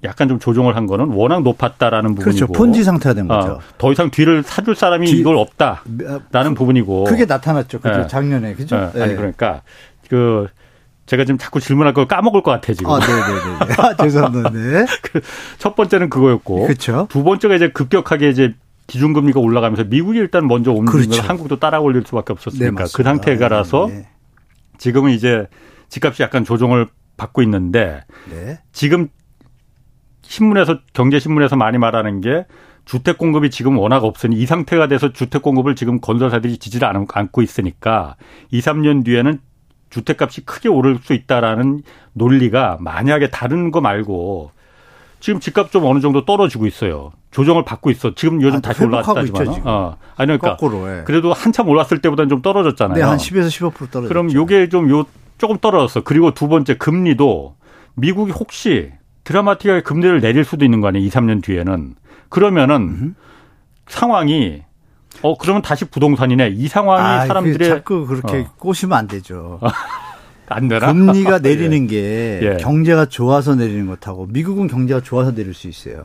약간 0.05 0.29
좀 0.29 0.39
조정을 0.39 0.77
한 0.77 0.87
거는 0.87 1.09
워낙 1.09 1.43
높았다라는 1.43 2.15
그렇죠. 2.15 2.47
부분이고. 2.47 2.47
그렇죠. 2.47 2.53
폰지 2.53 2.85
상태가 2.85 3.15
된 3.15 3.27
거죠. 3.27 3.55
어, 3.55 3.61
더 3.79 3.91
이상 3.91 4.11
뒤를 4.11 4.45
사줄 4.45 4.77
사람이 4.77 5.09
뒤, 5.09 5.19
이걸 5.19 5.37
없다라는 5.37 6.51
그, 6.51 6.55
부분이고. 6.55 7.05
그게 7.05 7.25
나타났죠. 7.25 7.81
그죠. 7.81 8.03
네. 8.03 8.07
작년에. 8.07 8.55
그죠? 8.55 8.93
네. 8.95 9.03
아니 9.03 9.17
그러니까 9.17 9.63
그 10.09 10.47
제가 11.07 11.25
지금 11.25 11.37
자꾸 11.37 11.59
질문할 11.59 11.95
걸 11.95 12.07
까먹을 12.07 12.43
것 12.43 12.53
같아 12.53 12.73
지금. 12.75 12.93
아, 12.93 13.01
네네네. 13.01 13.75
아, 13.79 13.97
죄송합니다. 13.97 14.51
네. 14.51 14.87
그첫 15.57 15.75
번째는 15.75 16.11
그거였고. 16.11 16.67
그렇죠. 16.67 17.09
두 17.11 17.25
번째가 17.25 17.57
이제 17.57 17.71
급격하게 17.71 18.29
이제 18.29 18.55
기준금리가 18.89 19.39
올라가면서 19.39 19.85
미국이 19.85 20.19
일단 20.19 20.49
먼저 20.49 20.73
옮기면 20.73 21.09
그렇죠. 21.09 21.23
한국도 21.23 21.61
따라 21.61 21.79
올릴 21.79 22.03
수밖에 22.05 22.33
없었으니까 22.33 22.85
네, 22.85 22.91
그 22.93 23.03
상태가라서 23.03 23.87
네. 23.89 24.09
지금은 24.79 25.13
이제 25.13 25.47
집값이 25.89 26.23
약간 26.23 26.45
조정을 26.45 26.89
받고 27.17 27.43
있는데 27.43 28.03
네. 28.31 28.59
지금 28.73 29.09
신문에서 30.23 30.81
경제신문에서 30.95 31.57
많이 31.57 31.79
말하는 31.79 32.21
게 32.21 32.47
주택 32.87 33.19
공급이 33.19 33.51
지금 33.51 33.77
워낙 33.77 34.05
없으니 34.05 34.37
이 34.37 34.47
상태가 34.47 34.89
돼서 34.89 35.13
주택 35.13 35.43
공급을 35.43 35.77
지금 35.77 36.01
건설사들이 36.01 36.57
지지를 36.57 36.89
않고 36.89 37.43
있으니까 37.43 38.17
2, 38.51 38.61
3년 38.61 39.05
뒤에는 39.05 39.39
주택값이 39.91 40.47
크게 40.47 40.71
오를 40.71 40.99
수 41.03 41.13
있다라는 41.13 41.83
논리가 42.15 42.79
만약에 42.81 43.29
다른 43.29 43.71
거 43.71 43.83
말고 43.83 44.53
지금 45.21 45.41
집값 45.41 45.71
좀 45.71 45.85
어느 45.85 46.01
정도 46.01 46.25
떨어지고 46.25 46.67
있어요. 46.67 47.13
조정을 47.31 47.65
받고 47.65 47.91
있어. 47.91 48.15
지금 48.15 48.41
요즘 48.43 48.59
아, 48.59 48.61
다시 48.61 48.85
올라왔다지만. 48.85 49.63
어. 49.65 49.97
아니 50.17 50.27
그러니까 50.27 50.57
거꾸로, 50.57 50.89
예. 50.91 51.03
그래도 51.05 51.33
한참 51.33 51.69
올랐을 51.69 52.01
때보다는 52.01 52.29
좀 52.29 52.43
떨어졌잖아요. 52.43 52.97
네, 52.97 53.03
한 53.03 53.19
10에서 53.19 53.49
15% 53.49 53.91
떨어졌죠. 53.91 54.09
그럼 54.09 54.33
요게 54.33 54.69
좀 54.71 54.91
요 54.91 55.05
조금 55.39 55.59
떨어졌어. 55.59 56.03
그리고 56.03 56.33
두 56.35 56.49
번째 56.49 56.75
금리도 56.77 57.55
미국이 57.95 58.33
혹시 58.33 58.93
드라마틱하게 59.25 59.83
금리를 59.83 60.21
내릴 60.21 60.45
수도 60.45 60.65
있는 60.65 60.81
거 60.81 60.89
아니에요. 60.89 61.07
2, 61.07 61.11
3년 61.11 61.43
뒤에는. 61.43 61.95
그러면은 62.29 62.77
음. 62.77 63.15
상황이 63.87 64.63
어 65.23 65.37
그러면 65.37 65.63
다시 65.63 65.85
부동산이네. 65.85 66.51
이 66.57 66.69
상황이 66.69 67.03
아, 67.03 67.27
사람들의 67.27 67.69
자꾸 67.69 68.07
그렇게 68.07 68.39
어. 68.39 68.53
꼬시면 68.59 68.97
안 68.99 69.07
되죠. 69.07 69.61
안 70.49 70.69
되나? 70.69 70.93
금리가 70.93 71.39
내리는 71.41 71.87
게 71.87 72.41
예. 72.43 72.57
경제가 72.61 73.07
좋아서 73.07 73.55
내리는 73.55 73.87
것하고 73.87 74.27
미국은 74.27 74.67
경제가 74.67 75.01
좋아서 75.01 75.35
내릴 75.35 75.55
수 75.55 75.69
있어요. 75.69 76.05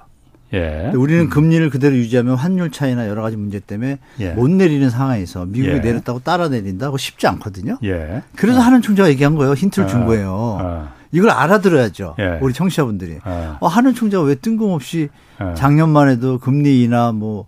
예. 0.53 0.91
우리는 0.95 1.23
음. 1.23 1.29
금리를 1.29 1.69
그대로 1.69 1.95
유지하면 1.95 2.35
환율 2.35 2.71
차이나 2.71 3.07
여러 3.07 3.21
가지 3.21 3.35
문제 3.35 3.59
때문에 3.59 3.97
예. 4.19 4.29
못 4.31 4.49
내리는 4.49 4.89
상황에서 4.89 5.45
미국이 5.45 5.77
예. 5.77 5.79
내렸다고 5.79 6.19
따라 6.19 6.47
내린다고 6.49 6.97
쉽지 6.97 7.27
않거든요. 7.27 7.77
예. 7.83 8.21
그래서 8.35 8.59
어. 8.59 8.61
하는 8.61 8.81
총재가 8.81 9.09
얘기한 9.09 9.35
거예요. 9.35 9.53
힌트를 9.53 9.87
준 9.87 10.03
어. 10.03 10.05
거예요. 10.05 10.31
어. 10.31 10.89
이걸 11.11 11.29
알아들어야죠. 11.29 12.15
예. 12.19 12.39
우리 12.41 12.53
청취자분들이. 12.53 13.19
어. 13.23 13.57
어, 13.59 13.67
하는 13.67 13.93
총재가 13.93 14.23
왜 14.23 14.35
뜬금없이 14.35 15.09
어. 15.39 15.53
작년만 15.55 16.09
해도 16.09 16.39
금리 16.39 16.83
인하 16.83 17.11
뭐 17.11 17.45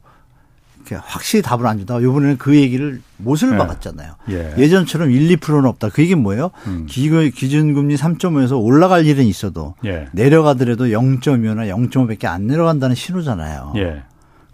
확실히 0.93 1.41
답을 1.41 1.65
안 1.65 1.77
준다. 1.77 1.97
이번에는 1.99 2.37
그 2.37 2.55
얘기를 2.55 3.01
못을 3.17 3.51
네. 3.51 3.57
박았잖아요. 3.57 4.15
예. 4.29 4.67
전처럼 4.69 5.09
1, 5.09 5.37
2%는 5.37 5.65
없다. 5.65 5.89
그 5.89 6.03
얘기는 6.03 6.21
뭐예요? 6.21 6.51
음. 6.67 6.85
기준금리 6.85 7.95
3.5에서 7.95 8.61
올라갈 8.61 9.05
일은 9.07 9.25
있어도 9.25 9.73
예. 9.85 10.07
내려가더라도 10.11 10.85
0.2나 10.85 11.67
0.5밖에 11.89 12.25
안 12.25 12.45
내려간다는 12.45 12.95
신호잖아요. 12.95 13.73
예. 13.77 14.03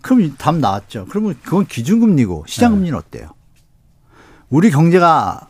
그럼 0.02 0.34
답 0.38 0.56
나왔죠. 0.56 1.08
그러면 1.10 1.36
그건 1.44 1.66
기준금리고 1.66 2.46
시장금리는 2.48 2.94
예. 2.94 2.98
어때요? 2.98 3.30
우리 4.50 4.72
경제가 4.72 5.48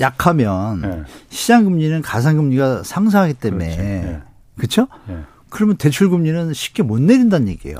약하면 0.00 0.82
예. 0.84 1.02
시장금리는 1.28 2.02
가상금리가 2.02 2.82
상승하기 2.82 3.34
때문에 3.34 4.20
그렇죠? 4.56 4.88
그렇죠? 5.06 5.24
그러면 5.48 5.76
대출금리는 5.76 6.52
쉽게 6.54 6.82
못 6.82 7.00
내린다는 7.00 7.48
얘기예요. 7.48 7.78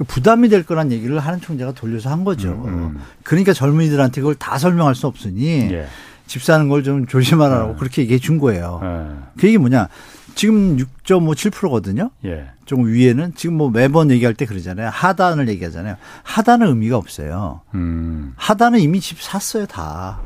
그 0.00 0.04
부담이 0.04 0.48
될 0.48 0.62
거란 0.62 0.92
얘기를 0.92 1.18
하는 1.18 1.42
총재가 1.42 1.72
돌려서 1.72 2.08
한 2.08 2.24
거죠. 2.24 2.48
음, 2.52 2.68
음. 2.96 3.00
그러니까 3.22 3.52
젊은이들한테 3.52 4.22
그걸 4.22 4.34
다 4.34 4.56
설명할 4.56 4.94
수 4.94 5.06
없으니 5.06 5.70
예. 5.72 5.88
집 6.26 6.42
사는 6.42 6.70
걸 6.70 6.82
좀 6.82 7.06
조심하라고 7.06 7.72
예. 7.72 7.76
그렇게 7.78 8.00
얘기해 8.02 8.18
준 8.18 8.38
거예요. 8.38 8.80
예. 8.82 9.14
그 9.38 9.46
얘기 9.46 9.58
뭐냐. 9.58 9.88
지금 10.34 10.78
6.57%거든요. 10.78 12.10
예. 12.24 12.46
좀 12.64 12.86
위에는 12.86 13.34
지금 13.34 13.56
뭐 13.58 13.68
매번 13.68 14.10
얘기할 14.10 14.32
때 14.32 14.46
그러잖아요. 14.46 14.88
하단을 14.90 15.48
얘기하잖아요. 15.50 15.96
하단은 16.22 16.68
의미가 16.68 16.96
없어요. 16.96 17.60
음. 17.74 18.32
하단은 18.36 18.80
이미 18.80 19.00
집 19.00 19.20
샀어요, 19.20 19.66
다. 19.66 20.20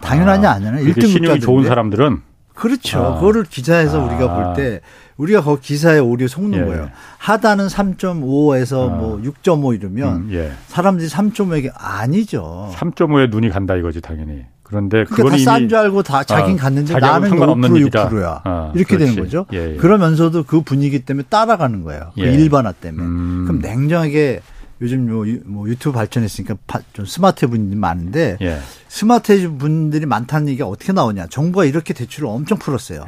당연하냐 0.00 0.48
아, 0.48 0.54
아니냐. 0.54 0.72
1등 0.90 1.06
신용이 1.06 1.40
좋은 1.40 1.66
사람들은 1.66 2.22
그렇죠. 2.54 2.98
아. 3.04 3.14
그거를 3.16 3.44
기사에서 3.44 4.00
아. 4.00 4.04
우리가 4.06 4.34
볼 4.34 4.54
때 4.56 4.80
우리가 5.18 5.42
거 5.42 5.58
기사에 5.60 5.98
오류 5.98 6.28
속는 6.28 6.60
예. 6.60 6.64
거예요. 6.64 6.90
하단은 7.18 7.66
3.5에서 7.66 8.88
아. 8.88 9.00
뭐6.5 9.00 9.74
이러면 9.74 10.16
음, 10.16 10.28
예. 10.32 10.52
사람들이 10.68 11.08
3.5에게 11.08 11.72
아니죠. 11.74 12.70
3.5에 12.74 13.28
눈이 13.28 13.50
간다 13.50 13.76
이거지 13.76 14.00
당연히. 14.00 14.44
그런데 14.62 15.04
그러니까 15.04 15.36
다싼 15.36 15.68
줄 15.68 15.78
알고 15.78 16.02
다 16.02 16.22
자긴 16.24 16.58
아, 16.58 16.62
갔는데 16.62 16.98
나는 16.98 17.30
5% 17.30 17.90
6%야. 17.90 18.42
아, 18.44 18.72
이렇게 18.74 18.96
그렇지. 18.96 19.14
되는 19.14 19.24
거죠. 19.24 19.46
예, 19.52 19.72
예. 19.72 19.76
그러면서도 19.76 20.44
그 20.44 20.60
분위기 20.60 21.00
때문에 21.00 21.24
따라가는 21.28 21.82
거예요. 21.82 22.12
그 22.14 22.20
예. 22.20 22.32
일반화 22.32 22.72
때문에. 22.72 23.04
음. 23.04 23.44
그럼 23.46 23.60
냉정하게 23.60 24.40
요즘 24.80 25.10
뭐, 25.10 25.24
뭐 25.46 25.68
유튜브 25.68 25.96
발전했으니까 25.96 26.56
좀 26.92 27.06
스마트 27.06 27.48
분들이 27.48 27.76
많은데 27.76 28.36
예. 28.42 28.58
스마트 28.88 29.50
분들이 29.56 30.06
많다는 30.06 30.48
얘기가 30.48 30.68
어떻게 30.68 30.92
나오냐. 30.92 31.26
정부가 31.28 31.64
이렇게 31.64 31.94
대출을 31.94 32.28
엄청 32.28 32.58
풀었어요. 32.58 33.04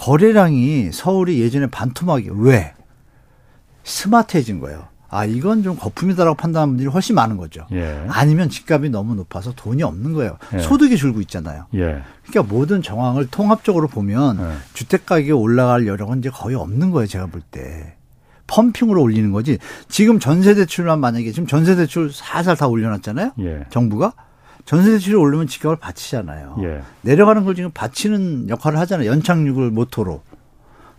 예. 0.00 0.04
거래량이 0.04 0.90
서울이 0.92 1.40
예전에 1.40 1.66
반토막이 1.66 2.30
왜 2.32 2.74
스마트해진 3.84 4.60
거예요. 4.60 4.88
아 5.12 5.24
이건 5.24 5.64
좀 5.64 5.76
거품이다라고 5.76 6.36
판단하는 6.36 6.72
분들이 6.74 6.88
훨씬 6.88 7.16
많은 7.16 7.36
거죠. 7.36 7.66
예. 7.72 8.06
아니면 8.08 8.48
집값이 8.48 8.90
너무 8.90 9.16
높아서 9.16 9.52
돈이 9.52 9.82
없는 9.82 10.12
거예요. 10.12 10.38
예. 10.54 10.58
소득이 10.60 10.96
줄고 10.96 11.20
있잖아요. 11.22 11.66
예. 11.74 12.02
그러니까 12.24 12.54
모든 12.54 12.80
정황을 12.80 13.26
통합적으로 13.26 13.88
보면 13.88 14.38
예. 14.38 14.52
주택 14.72 15.06
가격이 15.06 15.32
올라갈 15.32 15.86
여력은 15.86 16.20
이제 16.20 16.30
거의 16.30 16.54
없는 16.54 16.92
거예요. 16.92 17.06
제가 17.06 17.26
볼 17.26 17.40
때. 17.40 17.96
펌핑으로 18.46 19.00
올리는 19.00 19.30
거지. 19.30 19.58
지금 19.88 20.18
전세 20.18 20.54
대출만 20.54 20.98
만약에 20.98 21.30
지금 21.30 21.46
전세 21.46 21.76
대출 21.76 22.12
살살 22.12 22.56
다 22.56 22.66
올려놨잖아요. 22.66 23.32
예. 23.40 23.64
정부가 23.70 24.12
전세 24.70 24.92
대출이 24.92 25.16
오르면 25.16 25.48
집값을 25.48 25.78
받치잖아요. 25.80 26.58
예. 26.62 26.82
내려가는 27.02 27.44
걸 27.44 27.56
지금 27.56 27.72
받치는 27.74 28.48
역할을 28.50 28.78
하잖아요. 28.78 29.10
연착륙을 29.10 29.72
모토로. 29.72 30.22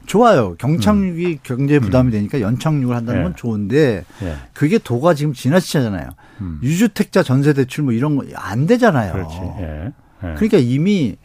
좋아요. 0.06 0.56
경착륙이 0.58 1.26
음. 1.26 1.38
경제 1.42 1.80
부담이 1.80 2.10
음. 2.10 2.12
되니까 2.12 2.42
연착륙을 2.42 2.94
한다는 2.94 3.22
예. 3.22 3.24
건 3.24 3.36
좋은데 3.38 4.04
예. 4.24 4.36
그게 4.52 4.78
도가 4.78 5.14
지금 5.14 5.32
지나치잖아요. 5.32 6.10
음. 6.42 6.60
유주택자 6.62 7.24
전세 7.24 7.54
대출 7.54 7.86
뭐 7.86 7.94
이런 7.94 8.18
거 8.18 8.26
안 8.36 8.68
되잖아요. 8.68 9.26
예. 9.62 9.64
예. 9.64 10.34
그러니까 10.36 10.58
이미 10.58 11.16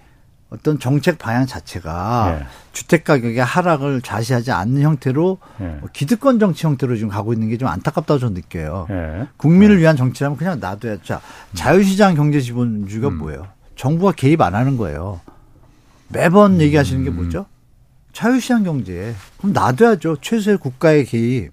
어떤 0.49 0.79
정책 0.79 1.19
방향 1.19 1.45
자체가 1.45 2.39
예. 2.41 2.47
주택 2.73 3.03
가격의 3.05 3.43
하락을 3.43 4.01
자시하지 4.01 4.53
않는 4.53 4.83
형태로 4.83 5.39
예. 5.61 5.65
뭐 5.81 5.89
기득권 5.93 6.39
정치 6.39 6.67
형태로 6.67 6.95
지금 6.95 7.09
가고 7.09 7.33
있는 7.33 7.49
게 7.49 7.57
좀 7.57 7.69
안타깝다고 7.69 8.21
저는 8.21 8.35
느껴요. 8.35 8.87
예. 8.91 9.27
국민을 9.39 9.77
예. 9.77 9.81
위한 9.81 9.97
정치라면 9.97 10.39
그냥 10.39 10.61
놔둬야 10.61 10.99
자 11.03 11.21
자유시장 11.55 12.15
경제 12.15 12.41
지분주의가 12.41 13.09
음. 13.09 13.19
뭐예요? 13.19 13.49
정부가 13.75 14.13
개입 14.13 14.41
안 14.41 14.55
하는 14.55 14.77
거예요. 14.77 15.21
매번 16.09 16.55
음. 16.55 16.61
얘기하시는 16.61 17.03
게 17.03 17.11
뭐죠? 17.11 17.47
자유시장 18.13 18.63
경제. 18.63 19.15
그럼 19.39 19.53
놔둬야죠. 19.53 20.19
최소의 20.21 20.59
국가의 20.59 21.05
개입. 21.05 21.51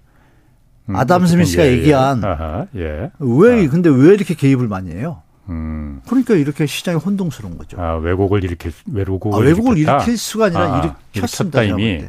음, 0.90 0.96
아담 0.96 1.26
스미스가 1.26 1.64
예, 1.64 1.68
예. 1.70 1.72
얘기한 1.78 2.24
아하, 2.24 2.68
예. 2.76 3.10
왜 3.20 3.66
아. 3.66 3.70
근데 3.70 3.90
왜 3.90 4.14
이렇게 4.14 4.34
개입을 4.36 4.68
많이 4.68 4.92
해요? 4.92 5.23
음. 5.50 6.02
그러니까 6.08 6.36
이렇게 6.36 6.66
시장이 6.66 6.98
혼동스러운 6.98 7.58
거죠. 7.58 7.80
아, 7.80 7.96
왜곡을 7.96 8.44
일으킬 8.44 8.72
왜곡을, 8.92 9.34
아, 9.34 9.46
왜곡을 9.46 9.78
일으킬 9.78 10.18
수가 10.18 10.46
아니라 10.46 10.76
아, 10.76 10.96
일으켰습니다. 11.14 11.64
이미. 11.64 12.06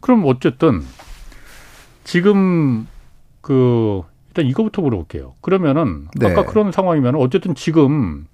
그럼 0.00 0.24
어쨌든 0.26 0.82
지금 2.04 2.86
그 3.40 4.02
일단 4.28 4.46
이거부터 4.46 4.82
물어볼게요. 4.82 5.34
그러면은 5.40 6.06
네. 6.14 6.28
아까 6.28 6.44
그런 6.44 6.72
상황이면 6.72 7.16
어쨌든 7.16 7.54
지금 7.54 8.26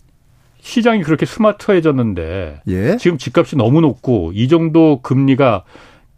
시장이 0.60 1.02
그렇게 1.02 1.26
스마트해졌는데 1.26 2.62
예? 2.68 2.96
지금 2.98 3.18
집값이 3.18 3.56
너무 3.56 3.80
높고 3.80 4.32
이 4.34 4.48
정도 4.48 5.00
금리가 5.02 5.64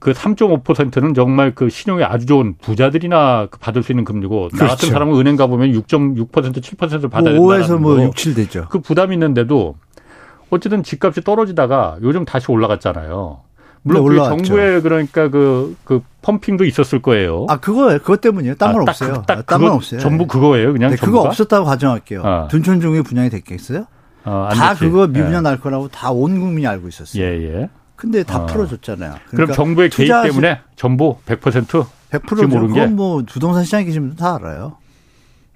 그 0.04 0.12
3.5%는 0.12 1.14
정말 1.14 1.54
그 1.54 1.70
신용이 1.70 2.04
아주 2.04 2.26
좋은 2.26 2.56
부자들이나 2.60 3.48
그 3.50 3.58
받을 3.58 3.82
수 3.82 3.90
있는 3.90 4.04
금리고 4.04 4.48
그렇죠. 4.48 4.56
나 4.58 4.64
같은 4.66 4.76
그렇죠. 4.76 4.92
사람은 4.92 5.18
은행 5.18 5.36
가보면 5.36 5.72
6.6% 5.72 6.28
7% 6.60 7.10
받아야 7.10 7.36
뭐 7.36 7.54
된다. 7.56 7.74
5에서 7.74 7.78
뭐 7.78 8.02
6, 8.02 8.14
7 8.14 8.34
되죠. 8.34 8.66
그 8.68 8.80
부담이 8.80 9.14
있는데도 9.14 9.76
어쨌든 10.50 10.82
집값이 10.82 11.22
떨어지다가 11.22 11.96
요즘 12.02 12.26
다시 12.26 12.52
올라갔잖아요. 12.52 13.40
물론 13.80 14.14
네, 14.14 14.22
정부의 14.22 14.82
그러니까 14.82 15.30
그, 15.30 15.74
그 15.84 16.02
펌핑도 16.20 16.66
있었을 16.66 17.00
거예요. 17.00 17.46
아, 17.48 17.56
그거, 17.56 17.88
그것 17.98 18.20
때문이에요. 18.20 18.56
딴건 18.56 18.80
아, 18.86 18.90
없어요. 18.90 19.12
딱, 19.14 19.26
딱 19.26 19.46
딴건 19.46 19.72
없어요. 19.72 20.00
전부 20.00 20.26
그거예요. 20.26 20.74
그냥. 20.74 20.90
네, 20.90 20.96
그거 20.96 21.22
없었다고 21.22 21.64
가정할게요. 21.64 22.22
아. 22.24 22.48
둔촌종이 22.48 23.00
분양이 23.00 23.30
됐겠어요? 23.30 23.86
어, 24.26 24.48
다 24.52 24.70
됐지. 24.74 24.84
그거 24.84 25.06
미분양 25.06 25.36
예. 25.36 25.40
날 25.40 25.60
거라고 25.60 25.88
다 25.88 26.10
온 26.12 26.38
국민이 26.40 26.66
알고 26.66 26.88
있었어요. 26.88 27.22
예, 27.22 27.28
예. 27.62 27.70
근데 28.04 28.22
다 28.22 28.42
어. 28.42 28.46
풀어줬잖아요. 28.46 29.14
그러니까 29.28 29.30
그럼 29.30 29.52
정부의 29.52 29.88
개입 29.88 30.08
때문에 30.08 30.60
전부 30.76 31.16
100%? 31.24 31.86
100% 32.10 32.36
지금 32.36 32.72
게? 32.74 32.86
뭐 32.86 33.22
부동산 33.26 33.64
시장에 33.64 33.84
계시면 33.84 34.16
다 34.16 34.36
알아요. 34.36 34.76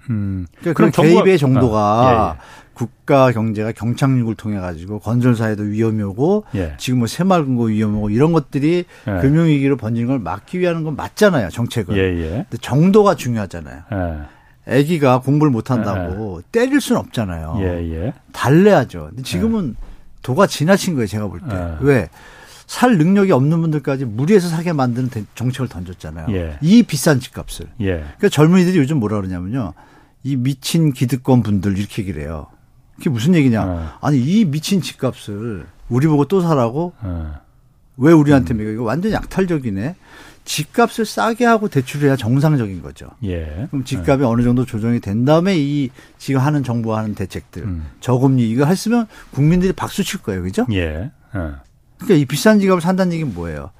음. 0.09 0.47
그러니까 0.59 0.73
그럼 0.73 0.91
개입의 0.91 1.37
정도가 1.37 1.79
아, 1.79 2.09
예, 2.11 2.35
예. 2.35 2.69
국가 2.73 3.31
경제가 3.31 3.71
경착륙을 3.71 4.33
통해 4.33 4.59
가지고 4.59 4.97
건설사에도 4.97 5.61
위험이 5.61 6.01
오고 6.01 6.45
예. 6.55 6.73
지금 6.79 6.99
뭐 6.99 7.07
새마을금 7.07 7.55
고 7.55 7.65
위험이 7.65 7.97
오고 7.97 8.09
이런 8.09 8.31
것들이 8.31 8.85
예. 9.07 9.21
금융위기로 9.21 9.77
번지는 9.77 10.07
걸 10.07 10.17
막기 10.17 10.59
위한 10.59 10.83
건 10.83 10.95
맞잖아요 10.95 11.49
정책은. 11.49 11.95
예, 11.95 12.01
예. 12.01 12.29
근데 12.49 12.57
정도가 12.61 13.13
중요하잖아요. 13.13 13.83
예. 13.93 14.77
아기가 14.79 15.19
공부를 15.19 15.51
못 15.51 15.69
한다고 15.69 16.41
때릴 16.51 16.81
수는 16.81 16.99
없잖아요. 17.01 17.57
달래야죠. 18.33 19.07
근데 19.09 19.23
지금은 19.23 19.75
도가 20.21 20.47
지나친 20.47 20.95
거예요 20.95 21.07
제가 21.07 21.27
볼 21.27 21.39
때. 21.39 21.75
왜? 21.81 22.09
살 22.69 22.99
능력이 22.99 23.31
없는 23.31 23.61
분들까지 23.61 24.05
무리해서 24.05 24.47
사게 24.47 24.73
만드는 24.73 25.09
정책을 25.33 25.67
던졌잖아요. 25.69 26.57
이 26.61 26.83
비싼 26.83 27.19
집값을. 27.19 27.65
그러니까 27.79 28.29
젊은이들이 28.29 28.77
요즘 28.77 28.99
뭐라 28.99 29.17
그러냐면요. 29.17 29.73
이 30.23 30.35
미친 30.35 30.93
기득권 30.93 31.41
분들 31.41 31.79
이렇게 31.79 32.03
얘기를 32.03 32.21
해요. 32.21 32.45
그게 32.97 33.09
무슨 33.09 33.33
얘기냐. 33.33 33.65
네. 33.65 33.85
아니, 34.01 34.21
이 34.21 34.45
미친 34.45 34.83
집값을 34.83 35.65
우리 35.89 36.05
보고 36.05 36.25
또 36.25 36.41
사라고? 36.41 36.93
네. 37.03 37.09
왜 37.97 38.13
우리한테 38.13 38.53
매겨? 38.53 38.69
이거 38.69 38.83
완전 38.83 39.13
약탈적이네. 39.13 39.95
집값을 40.45 41.05
싸게 41.07 41.45
하고 41.45 41.69
대출해야 41.69 42.17
정상적인 42.17 42.83
거죠. 42.83 43.09
예. 43.23 43.65
그럼 43.71 43.83
집값이 43.83 44.19
네. 44.19 44.25
어느 44.25 44.43
정도 44.43 44.63
조정이 44.65 44.99
된 44.99 45.25
다음에 45.25 45.57
이 45.57 45.89
지금 46.19 46.41
하는 46.41 46.63
정부가 46.63 46.99
하는 46.99 47.15
대책들, 47.15 47.63
음. 47.63 47.87
저금리 47.99 48.47
이거 48.47 48.65
했으면 48.65 49.07
국민들이 49.31 49.73
박수 49.73 50.03
칠 50.03 50.21
거예요. 50.21 50.43
그죠? 50.43 50.67
예. 50.71 51.09
예. 51.35 51.51
그러니까 51.99 52.15
이 52.15 52.25
비싼 52.25 52.59
집값을 52.59 52.81
산다는 52.81 53.13
얘기는 53.13 53.33
뭐예요? 53.33 53.71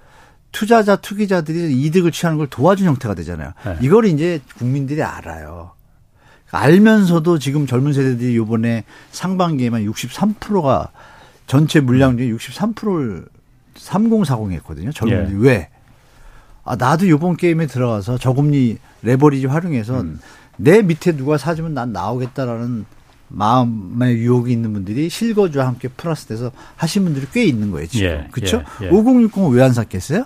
투자자, 0.52 0.96
투기자들이 0.96 1.80
이득을 1.84 2.12
취하는 2.12 2.38
걸 2.38 2.48
도와준 2.48 2.88
형태가 2.88 3.14
되잖아요. 3.16 3.54
예. 3.68 3.78
이걸 3.82 4.06
이제 4.06 4.42
국민들이 4.58 5.04
알아요. 5.04 5.72
알면서도 6.52 7.38
지금 7.38 7.68
젊은 7.68 7.94
세대들이 7.94 8.36
요번에 8.36 8.84
상반기에만 9.12 9.86
63%가 9.86 10.90
전체 11.46 11.80
물량 11.80 12.18
중에 12.18 12.30
63%를 12.30 13.26
3040 13.76 14.52
했거든요. 14.54 14.92
젊은이 14.92 15.32
예. 15.32 15.38
왜? 15.38 15.70
아, 16.64 16.76
나도 16.76 17.08
요번 17.10 17.38
게임에 17.38 17.68
들어가서 17.68 18.18
저금리 18.18 18.78
레버리지 19.04 19.46
활용해서 19.46 20.02
음. 20.02 20.20
내 20.58 20.82
밑에 20.82 21.16
누가 21.16 21.38
사주면 21.38 21.74
난 21.74 21.94
나오겠다라는 21.94 22.86
마음의 23.30 24.18
유혹이 24.18 24.52
있는 24.52 24.74
분들이 24.74 25.10
실거주와 25.10 25.68
함께 25.68 25.88
플러스 25.88 26.26
돼서 26.28 26.52
하신 26.76 27.04
분들이 27.06 27.26
꽤 27.32 27.46
있는 27.46 27.72
거예요, 27.72 27.88
지금. 27.88 28.08
예. 28.08 28.28
그렇죠? 28.32 28.64
예. 28.82 28.88
예. 28.88 28.90
5060은 28.90 29.52
왜 29.54 29.62
안 29.64 29.74
샀겠어요? 29.74 30.26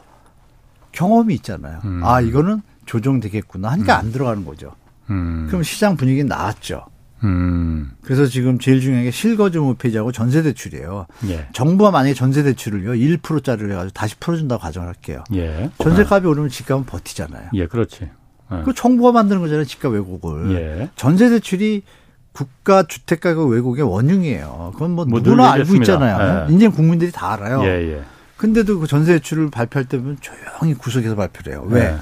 경험이 0.91 1.35
있잖아요. 1.35 1.79
음. 1.85 2.01
아, 2.03 2.21
이거는 2.21 2.61
조정되겠구나 2.85 3.71
하니까 3.71 3.95
음. 3.95 3.99
안 3.99 4.11
들어가는 4.11 4.45
거죠. 4.45 4.71
음. 5.09 5.45
그럼 5.47 5.63
시장 5.63 5.97
분위기는 5.97 6.27
나았죠. 6.27 6.85
음. 7.23 7.91
그래서 8.03 8.25
지금 8.25 8.59
제일 8.59 8.81
중요한 8.81 9.05
게 9.05 9.11
실거주 9.11 9.61
무폐지하고 9.61 10.11
전세 10.11 10.41
대출이에요. 10.43 11.07
예. 11.29 11.47
정부가 11.53 11.89
만약에 11.91 12.13
전세 12.13 12.43
대출을요 12.43 12.91
1%짜리를 12.91 13.71
해가지고 13.71 13.91
다시 13.93 14.15
풀어준다고 14.19 14.61
가정을 14.61 14.87
할게요. 14.89 15.23
예. 15.33 15.69
전세값이 15.79 16.27
오르면 16.27 16.49
집값은 16.49 16.85
버티잖아요. 16.85 17.49
예, 17.53 17.67
그렇지. 17.67 18.09
예. 18.51 18.61
그 18.65 18.73
정부가 18.73 19.13
만드는 19.13 19.41
거잖아요, 19.41 19.63
집값 19.65 19.93
왜곡을. 19.93 20.51
예. 20.55 20.89
전세 20.95 21.29
대출이 21.29 21.83
국가 22.33 22.83
주택 22.83 23.21
가격 23.21 23.47
왜곡의 23.47 23.83
원흉이에요. 23.83 24.71
그건 24.73 24.91
뭐, 24.91 25.05
뭐 25.05 25.19
누구나 25.19 25.51
알고 25.53 25.75
있잖아요. 25.75 26.47
예. 26.49 26.53
이제 26.53 26.67
국민들이 26.67 27.11
다 27.11 27.33
알아요. 27.33 27.63
예, 27.63 27.67
예. 27.93 28.03
근데도 28.37 28.79
그 28.79 28.87
전세 28.87 29.13
대출을 29.13 29.51
발표할 29.51 29.85
때 29.87 29.97
보면 29.97 30.17
조용히 30.19 30.73
구석에서 30.73 31.15
발표를 31.15 31.53
해요. 31.53 31.65
왜? 31.67 31.81
예. 31.81 31.97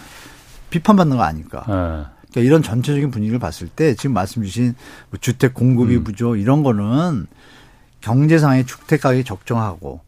비판받는 0.70 1.18
거 1.18 1.24
아니까. 1.24 1.66
예. 1.68 2.22
그러니까 2.32 2.48
이런 2.48 2.64
전체적인 2.64 3.12
분위기를 3.12 3.40
봤을 3.40 3.68
때 3.68 3.94
지금 3.94 4.14
말씀 4.14 4.42
주신 4.42 4.74
뭐 5.10 5.20
주택 5.20 5.54
공급이 5.54 5.98
음. 5.98 6.04
부족 6.06 6.38
이런 6.38 6.64
거는 6.64 7.28
경제상의 8.00 8.66
주택 8.66 9.02
가격이 9.02 9.26
적정하고 9.26 10.00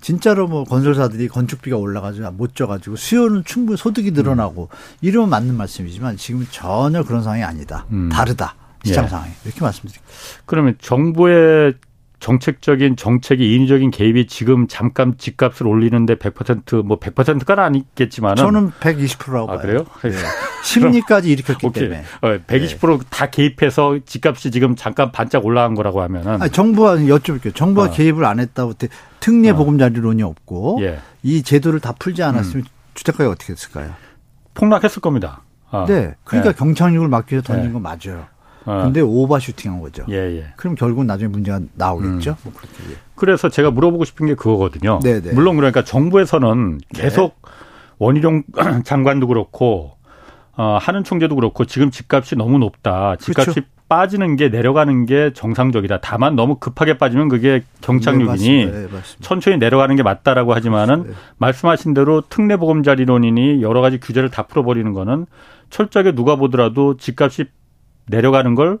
진짜로 0.00 0.48
뭐 0.48 0.64
건설사들이 0.64 1.28
건축비가 1.28 1.76
올라가지고 1.76 2.32
못 2.32 2.56
져가지고 2.56 2.96
수요는 2.96 3.44
충분히 3.44 3.76
소득이 3.76 4.10
늘어나고 4.10 4.68
음. 4.72 4.76
이러면 5.00 5.30
맞는 5.30 5.54
말씀이지만 5.54 6.16
지금 6.16 6.44
전혀 6.50 7.04
그런 7.04 7.22
상황이 7.22 7.44
아니다. 7.44 7.86
음. 7.92 8.08
다르다. 8.08 8.56
시장 8.84 9.04
예. 9.04 9.08
상황이. 9.08 9.30
이렇게 9.44 9.60
말씀드릴게요. 9.60 10.02
그러면 10.46 10.76
정부의 10.80 11.74
정책적인 12.20 12.96
정책이 12.96 13.54
인위적인 13.54 13.90
개입이 13.90 14.26
지금 14.26 14.68
잠깐 14.68 15.16
집값을 15.16 15.66
올리는데 15.66 16.16
100%뭐 16.16 16.98
100%까는 17.00 17.64
아니겠지만 17.64 18.36
저는 18.36 18.72
120%라고 18.72 19.50
아, 19.50 19.56
봐요. 19.56 19.58
그래요? 19.58 19.86
네. 20.02 20.10
심리까지 20.62 21.30
일으켰기 21.30 21.66
오케이. 21.66 21.84
때문에. 21.84 22.04
어, 22.20 22.38
120%다 22.46 23.24
네. 23.26 23.30
개입해서 23.30 23.98
집값이 24.04 24.50
지금 24.50 24.76
잠깐 24.76 25.12
반짝 25.12 25.46
올라간 25.46 25.74
거라고 25.74 26.02
하면은 26.02 26.42
아니, 26.42 26.52
정부가 26.52 26.96
여쭤볼게요. 26.96 27.54
정부가 27.54 27.88
어. 27.88 27.90
개입을 27.90 28.24
안 28.26 28.38
했다고 28.38 28.74
특례 29.20 29.50
어. 29.50 29.56
보금자리론이 29.56 30.22
없고 30.22 30.80
예. 30.82 30.98
이 31.22 31.42
제도를 31.42 31.80
다 31.80 31.92
풀지 31.98 32.22
않았으면 32.22 32.66
음. 32.66 32.68
주택가가 32.92 33.30
어떻게 33.30 33.54
됐을까요? 33.54 33.94
폭락했을 34.52 35.00
겁니다. 35.00 35.42
어. 35.70 35.86
네. 35.88 36.14
그러니까 36.24 36.50
예. 36.50 36.54
경착륙을 36.54 37.08
막기 37.08 37.34
위해서 37.34 37.46
던진 37.46 37.70
예. 37.70 37.72
건 37.72 37.80
맞아요. 37.82 38.26
어. 38.66 38.82
근데 38.84 39.00
오버슈팅한 39.00 39.80
거죠. 39.80 40.04
예, 40.10 40.14
예. 40.14 40.46
그럼 40.56 40.74
결국은 40.74 41.06
나중에 41.06 41.28
문제가 41.28 41.60
나오겠죠. 41.74 42.30
음. 42.30 42.36
뭐 42.44 42.52
그렇게. 42.54 42.92
예. 42.92 42.96
그래서 43.14 43.48
제가 43.48 43.70
물어보고 43.70 44.04
싶은 44.04 44.26
게 44.26 44.34
그거거든요. 44.34 45.00
네네. 45.02 45.20
네. 45.22 45.32
물론 45.32 45.56
그러니까 45.56 45.84
정부에서는 45.84 46.78
네. 46.94 47.02
계속 47.02 47.40
네. 47.42 47.50
원희룡 47.98 48.42
장관도 48.84 49.26
그렇고 49.26 49.92
어, 50.56 50.78
하는 50.80 51.04
총재도 51.04 51.36
그렇고 51.36 51.64
지금 51.64 51.90
집값이 51.90 52.36
너무 52.36 52.58
높다. 52.58 53.16
집값이 53.16 53.50
그렇죠. 53.52 53.68
빠지는 53.88 54.36
게 54.36 54.48
내려가는 54.48 55.04
게 55.04 55.32
정상적이다. 55.34 55.98
다만 56.00 56.36
너무 56.36 56.56
급하게 56.56 56.96
빠지면 56.96 57.28
그게 57.28 57.64
경착륙이니 57.80 58.66
네, 58.66 58.70
네, 58.70 58.88
천천히 59.20 59.58
내려가는 59.58 59.96
게 59.96 60.04
맞다라고 60.04 60.54
하지만은 60.54 61.04
네. 61.08 61.12
말씀하신 61.38 61.94
대로 61.94 62.20
특례보금자리론이니 62.28 63.62
여러 63.62 63.80
가지 63.80 63.98
규제를 63.98 64.30
다 64.30 64.44
풀어버리는 64.44 64.92
거는 64.92 65.26
철저하게 65.70 66.12
누가 66.12 66.36
보더라도 66.36 66.96
집값이 66.98 67.46
내려가는 68.10 68.54
걸 68.54 68.78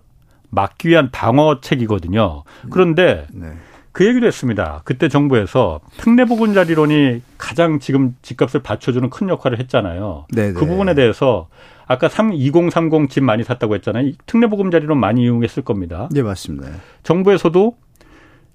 막기 0.50 0.88
위한 0.88 1.10
방어책이거든요. 1.10 2.42
그런데 2.70 3.26
네. 3.32 3.52
그 3.92 4.06
얘기도 4.06 4.26
했습니다. 4.26 4.82
그때 4.84 5.08
정부에서 5.08 5.80
특례보금자리론이 5.96 7.22
가장 7.38 7.80
지금 7.80 8.14
집값을 8.22 8.62
받쳐주는 8.62 9.10
큰 9.10 9.28
역할을 9.28 9.58
했잖아요. 9.58 10.26
네네. 10.32 10.52
그 10.52 10.60
네. 10.60 10.66
부분에 10.66 10.94
대해서 10.94 11.48
아까 11.86 12.08
3, 12.08 12.32
2030 12.32 13.10
집 13.10 13.24
많이 13.24 13.42
샀다고 13.42 13.74
했잖아요. 13.76 14.12
특례보금자리론 14.26 14.98
많이 14.98 15.22
이용했을 15.22 15.64
겁니다. 15.64 16.08
네, 16.12 16.22
맞습니다. 16.22 16.68
정부에서도 17.02 17.76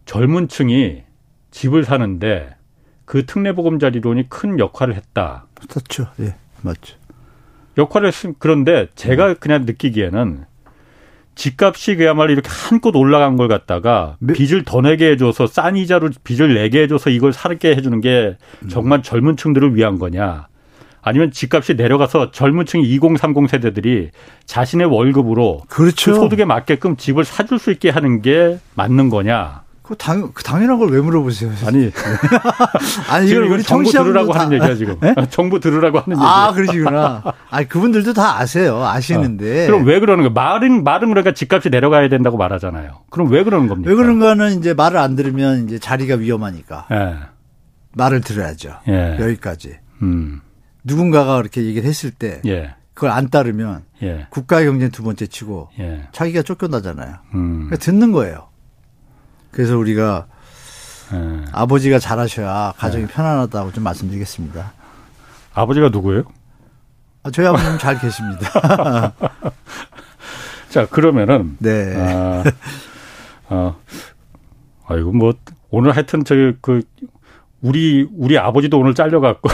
젊은 0.05 0.47
층이 0.47 1.03
집을 1.51 1.83
사는데 1.83 2.55
그 3.03 3.25
특례보금자리론이 3.25 4.29
큰 4.29 4.57
역할을 4.57 4.95
했다. 4.95 5.47
그렇죠. 5.69 6.07
예, 6.21 6.35
맞죠. 6.61 6.97
역할을 7.77 8.07
했음 8.07 8.33
그런데 8.39 8.87
제가 8.95 9.33
그냥 9.35 9.65
느끼기에는 9.65 10.45
집값이 11.35 11.95
그야말로 11.95 12.31
이렇게 12.31 12.49
한껏 12.49 12.95
올라간 12.95 13.35
걸 13.35 13.47
갖다가 13.47 14.15
네. 14.19 14.33
빚을 14.33 14.63
더 14.63 14.81
내게 14.81 15.11
해줘서 15.11 15.47
싼 15.47 15.75
이자로 15.75 16.09
빚을 16.23 16.53
내게 16.55 16.81
해줘서 16.81 17.09
이걸 17.09 17.33
살게 17.33 17.75
해주는 17.75 18.01
게 18.01 18.37
정말 18.69 19.03
젊은 19.03 19.35
층들을 19.37 19.75
위한 19.75 19.99
거냐. 19.99 20.47
아니면 21.01 21.29
집값이 21.29 21.75
내려가서 21.75 22.31
젊은 22.31 22.65
층 22.65 22.81
2030 22.81 23.47
세대들이 23.47 24.09
자신의 24.45 24.87
월급으로 24.87 25.61
그렇죠. 25.69 26.13
그 26.13 26.17
소득에 26.17 26.45
맞게끔 26.45 26.97
집을 26.97 27.25
사줄 27.25 27.59
수 27.59 27.71
있게 27.71 27.91
하는 27.91 28.23
게 28.23 28.57
맞는 28.73 29.09
거냐? 29.09 29.64
그 29.87 29.95
당, 29.95 30.31
그 30.33 30.43
당연한 30.43 30.79
걸 30.79 30.89
왜 30.89 30.99
물어보세요? 30.99 31.51
아니. 31.67 31.91
아니, 33.09 33.29
이걸 33.29 33.43
우리 33.43 33.63
정부 33.63 33.91
들으라고 33.91 34.33
하는 34.33 34.53
얘기야, 34.53 34.75
지금. 34.75 34.97
네? 34.99 35.13
정부 35.29 35.59
들으라고 35.59 35.99
하는 35.99 36.17
얘기야. 36.17 36.27
아, 36.27 36.51
그러시구나. 36.53 37.23
아니, 37.51 37.67
그분들도 37.67 38.13
다 38.13 38.39
아세요. 38.39 38.83
아시는데. 38.83 39.65
어. 39.65 39.67
그럼 39.67 39.85
왜 39.85 39.99
그러는 39.99 40.23
거야? 40.23 40.31
말은, 40.33 40.83
말은 40.83 41.09
그러니까 41.09 41.33
집값이 41.33 41.69
내려가야 41.69 42.09
된다고 42.09 42.37
말하잖아요. 42.37 43.03
그럼 43.09 43.29
왜 43.31 43.43
그러는 43.43 43.67
겁니까? 43.67 43.89
왜 43.89 43.95
그런가는 43.95 44.57
이제 44.57 44.73
말을 44.73 44.97
안 44.97 45.15
들으면 45.15 45.65
이제 45.65 45.77
자리가 45.79 46.15
위험하니까. 46.15 46.87
예. 46.91 47.15
말을 47.93 48.21
들어야죠. 48.21 48.77
예. 48.89 49.17
여기까지. 49.19 49.77
음. 50.01 50.41
누군가가 50.83 51.37
그렇게 51.37 51.63
얘기를 51.63 51.87
했을 51.87 52.11
때. 52.11 52.41
예. 52.45 52.75
그걸 52.93 53.11
안 53.11 53.29
따르면. 53.29 53.83
예. 54.03 54.27
국가의 54.29 54.65
경제는 54.65 54.91
두 54.91 55.03
번째 55.03 55.27
치고. 55.27 55.69
예. 55.79 56.07
자기가 56.11 56.41
쫓겨나잖아요. 56.41 57.13
음. 57.35 57.53
그러니까 57.67 57.77
듣는 57.77 58.11
거예요. 58.11 58.47
그래서 59.55 59.77
우리가 59.77 60.27
네. 61.13 61.45
아버지가 61.53 61.97
잘하셔야 61.97 62.73
가정이 62.77 63.07
네. 63.07 63.13
편안하다고 63.13 63.71
좀 63.71 63.85
말씀드리겠습니다. 63.85 64.73
아버지가 65.53 65.89
누구예요? 65.89 66.23
아, 67.23 67.31
저희 67.31 67.47
아버님 67.47 67.77
잘 67.77 67.97
계십니다. 67.97 69.13
자 70.69 70.85
그러면은 70.87 71.55
네. 71.59 71.95
아, 71.97 72.43
아, 73.47 73.75
아이고 74.87 75.13
뭐 75.13 75.33
오늘 75.69 75.95
하여튼 75.95 76.25
저기 76.25 76.51
그 76.59 76.81
우리 77.61 78.05
우리 78.13 78.37
아버지도 78.37 78.77
오늘 78.77 78.93
잘려갖고 78.93 79.47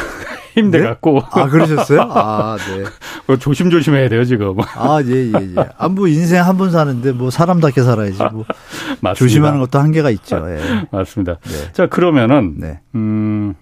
힘내갖고. 0.53 1.13
네? 1.19 1.25
아, 1.31 1.45
그러셨어요? 1.47 2.01
아, 2.11 2.57
네. 2.57 3.37
조심조심 3.37 3.95
해야 3.95 4.09
돼요, 4.09 4.23
지금. 4.25 4.55
아, 4.75 5.01
예, 5.05 5.11
예, 5.11 5.33
예. 5.33 5.69
아, 5.77 5.87
뭐, 5.89 6.07
인생 6.07 6.43
한 6.45 6.57
번 6.57 6.71
사는데, 6.71 7.11
뭐, 7.13 7.29
사람답게 7.29 7.81
살아야지. 7.81 8.17
뭐. 8.31 8.45
맞습니다. 9.01 9.13
조심하는 9.15 9.59
것도 9.59 9.79
한계가 9.79 10.09
있죠. 10.11 10.43
예. 10.49 10.87
맞습니다. 10.91 11.37
네. 11.43 11.71
자, 11.73 11.87
그러면은, 11.87 12.55
네. 12.59 12.79
음, 12.95 13.53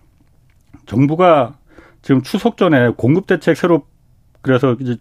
정부가 0.85 1.53
지금 2.01 2.21
추석 2.21 2.57
전에 2.57 2.89
공급대책 2.97 3.55
새로, 3.55 3.83
그래서 4.41 4.75
이제 4.79 4.97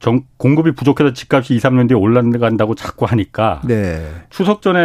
정, 0.00 0.22
공급이 0.38 0.72
부족해서 0.72 1.12
집값이 1.12 1.54
2, 1.54 1.58
3년 1.58 1.86
뒤에 1.88 1.94
올라간다고 1.96 2.74
자꾸 2.74 3.04
하니까 3.04 3.60
네. 3.66 4.02
추석 4.30 4.62
전에 4.62 4.80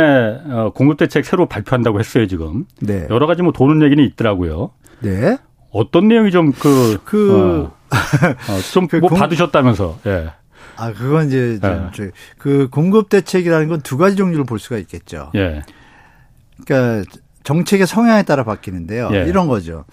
어, 0.49 0.71
공급 0.75 0.97
대책 0.97 1.23
새로 1.23 1.45
발표한다고 1.45 1.99
했어요 2.01 2.27
지금. 2.27 2.65
네. 2.81 3.07
여러 3.09 3.25
가지 3.25 3.41
뭐 3.41 3.53
도는 3.53 3.81
얘기는 3.85 4.03
있더라고요. 4.03 4.71
네. 4.99 5.37
어떤 5.75 6.07
내용이 6.07 6.31
좀 6.31 6.53
그, 6.53 6.97
그, 7.03 7.35
어, 7.35 7.73
어, 7.91 8.61
좀뭐 8.71 9.09
그 9.09 9.15
받으셨다면서, 9.15 9.99
예. 10.07 10.31
아, 10.77 10.93
그건 10.93 11.27
이제, 11.27 11.59
예. 11.61 12.11
그 12.37 12.69
공급 12.69 13.09
대책이라는 13.09 13.67
건 13.67 13.81
두 13.81 13.97
가지 13.97 14.15
종류를 14.15 14.45
볼 14.45 14.57
수가 14.57 14.77
있겠죠. 14.77 15.31
예. 15.35 15.63
그러니까 16.65 17.09
정책의 17.43 17.87
성향에 17.87 18.23
따라 18.23 18.43
바뀌는데요. 18.45 19.09
예. 19.13 19.25
이런 19.27 19.47
거죠. 19.47 19.83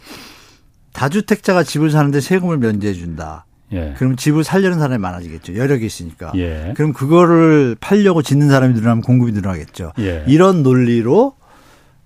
다주택자가 0.92 1.64
집을 1.64 1.90
사는데 1.90 2.20
세금을 2.20 2.58
면제해 2.58 2.94
준다. 2.94 3.46
예. 3.72 3.94
그럼 3.98 4.14
집을 4.14 4.44
살려는 4.44 4.78
사람이 4.78 5.00
많아지겠죠. 5.00 5.56
여력이 5.56 5.84
있으니까. 5.84 6.30
예. 6.36 6.74
그럼 6.76 6.92
그거를 6.92 7.76
팔려고 7.80 8.22
짓는 8.22 8.48
사람이 8.48 8.74
늘어나면 8.74 9.02
공급이 9.02 9.32
늘어나겠죠. 9.32 9.94
예. 9.98 10.24
이런 10.28 10.62
논리로 10.62 11.34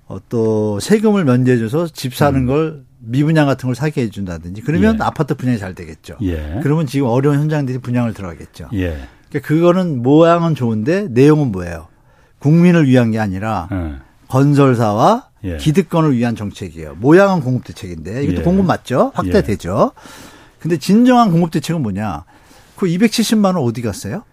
어, 0.07 0.19
또 0.31 0.81
세금을 0.81 1.25
면제해줘서 1.25 1.89
집 1.89 2.15
사는 2.15 2.41
음. 2.41 2.47
걸 2.47 2.87
미분양 3.07 3.47
같은 3.47 3.69
걸 3.69 3.75
사게 3.75 4.03
해준다든지 4.03 4.62
그러면 4.62 4.99
예. 5.01 5.05
아파트 5.05 5.35
분양이 5.35 5.59
잘 5.59 5.75
되겠죠. 5.75 6.16
예. 6.23 6.61
그러면 6.62 6.87
지금 6.87 7.09
어려운 7.09 7.38
현장들이 7.38 7.79
분양을 7.79 8.14
들어가겠죠. 8.14 8.69
예. 8.75 8.99
그러니까 9.29 9.49
그거는 9.49 10.03
모양은 10.03 10.55
좋은데 10.55 11.09
내용은 11.11 11.53
뭐예요? 11.53 11.88
국민을 12.38 12.87
위한 12.87 13.11
게 13.11 13.19
아니라 13.19 13.69
예. 13.73 13.95
건설사와 14.29 15.29
예. 15.45 15.57
기득권을 15.59 16.16
위한 16.16 16.35
정책이에요. 16.35 16.97
모양은 16.97 17.40
공급 17.40 17.64
대책인데 17.64 18.25
이것도 18.25 18.40
예. 18.40 18.42
공급 18.42 18.66
맞죠? 18.66 19.12
확대되죠. 19.14 19.92
근데 20.59 20.79
진정한 20.79 21.31
공급 21.31 21.53
대책은 21.53 21.83
뭐냐? 21.83 22.25
그 22.77 22.87
270만 22.87 23.57
원 23.57 23.59
어디 23.59 23.83
갔어요? 23.83 24.25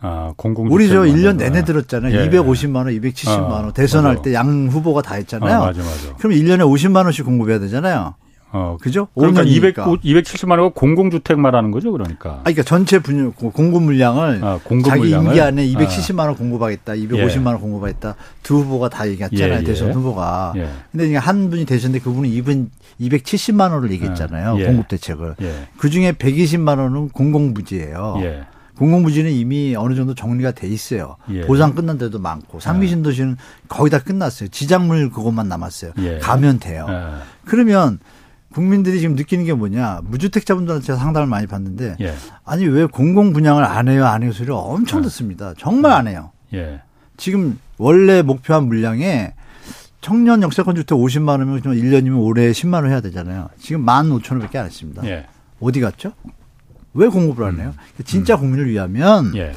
아, 0.00 0.32
공공 0.36 0.68
우리 0.70 0.88
저 0.88 1.00
1년 1.02 1.36
내내 1.36 1.64
들었잖아요. 1.64 2.14
예. 2.14 2.28
250만 2.28 2.76
원, 2.76 2.86
270만 2.88 3.50
원. 3.50 3.64
어, 3.66 3.72
대선할 3.72 4.22
때 4.22 4.32
양 4.34 4.68
후보가 4.68 5.02
다 5.02 5.14
했잖아요. 5.14 5.58
어, 5.60 5.66
맞아, 5.66 5.80
맞아. 5.82 6.14
그럼 6.18 6.32
1년에 6.32 6.60
50만 6.60 7.04
원씩 7.04 7.24
공급해야 7.24 7.58
되잖아요. 7.60 8.14
어, 8.52 8.76
그죠? 8.80 9.08
그러니까 9.14 9.42
200, 9.42 9.74
270만 9.74 10.50
원은 10.52 10.70
공공주택 10.72 11.38
말하는 11.38 11.72
거죠, 11.72 11.90
그러니까. 11.92 12.30
아, 12.30 12.40
그러니까 12.44 12.62
전체 12.62 12.98
분유, 13.00 13.32
공급 13.32 13.82
물량을 13.82 14.40
아, 14.42 14.60
공급 14.62 14.90
자기 14.90 15.00
물량을? 15.02 15.26
임기 15.26 15.40
안에 15.40 15.66
270만 15.66 16.20
원 16.20 16.36
공급하겠다, 16.36 16.92
250만 16.94 17.46
원 17.46 17.56
예. 17.56 17.60
공급하겠다. 17.60 18.14
두 18.42 18.58
후보가 18.58 18.88
다 18.88 19.08
얘기했잖아요, 19.08 19.54
예, 19.54 19.58
예. 19.60 19.64
대선 19.64 19.92
후보가. 19.92 20.52
예. 20.56 20.68
근데 20.92 21.06
이제 21.06 21.16
한 21.16 21.50
분이 21.50 21.64
되셨는데 21.66 22.02
그분은 22.04 22.28
이분 22.30 22.70
270만 23.00 23.72
원을 23.72 23.90
얘기했잖아요, 23.92 24.56
예. 24.60 24.64
공급 24.66 24.88
대책을. 24.88 25.34
예. 25.42 25.52
그 25.76 25.90
중에 25.90 26.12
120만 26.12 26.78
원은 26.78 27.08
공공부지예요. 27.10 28.20
공공부지는 28.78 29.30
이미 29.30 29.74
어느 29.76 29.94
정도 29.94 30.14
정리가 30.14 30.52
돼 30.52 30.68
있어요. 30.68 31.16
예. 31.30 31.46
보상 31.46 31.74
끝난 31.74 31.98
데도 31.98 32.18
많고 32.18 32.60
상비 32.60 32.88
신도시는 32.88 33.32
예. 33.32 33.36
거의 33.68 33.90
다 33.90 33.98
끝났어요. 33.98 34.48
지작물 34.50 35.10
그것만 35.10 35.48
남았어요. 35.48 35.92
예. 35.98 36.18
가면 36.18 36.58
돼요. 36.58 36.86
예. 36.88 37.22
그러면 37.44 37.98
국민들이 38.52 39.00
지금 39.00 39.16
느끼는 39.16 39.44
게 39.44 39.52
뭐냐 39.52 40.00
무주택자분들한테 40.04 40.86
제가 40.86 40.98
상담을 40.98 41.26
많이 41.26 41.46
받는데 41.46 41.96
예. 42.00 42.14
아니 42.44 42.66
왜 42.66 42.86
공공 42.86 43.32
분양을 43.32 43.64
안 43.64 43.88
해요 43.88 44.06
안 44.06 44.22
해요 44.22 44.32
소리 44.32 44.50
엄청 44.50 45.00
예. 45.00 45.02
듣습니다. 45.04 45.54
정말 45.58 45.92
안 45.92 46.06
해요. 46.08 46.30
지금 47.16 47.58
원래 47.78 48.22
목표한 48.22 48.64
물량에 48.66 49.34
청년 50.02 50.42
역세권 50.42 50.74
주택 50.76 50.94
50만 50.94 51.28
원이면 51.30 51.60
1년이면 51.62 52.22
올해 52.22 52.50
10만 52.52 52.74
원 52.74 52.90
해야 52.90 53.00
되잖아요. 53.00 53.48
지금 53.58 53.84
1만 53.84 54.20
5천 54.22 54.32
원밖에 54.32 54.58
안 54.58 54.66
했습니다. 54.66 55.02
어디 55.60 55.80
갔죠? 55.80 56.12
왜 56.96 57.08
공급을 57.08 57.44
안 57.44 57.60
해요? 57.60 57.74
음. 57.76 58.04
진짜 58.04 58.34
음. 58.34 58.40
국민을 58.40 58.68
위하면 58.68 59.34
예. 59.36 59.52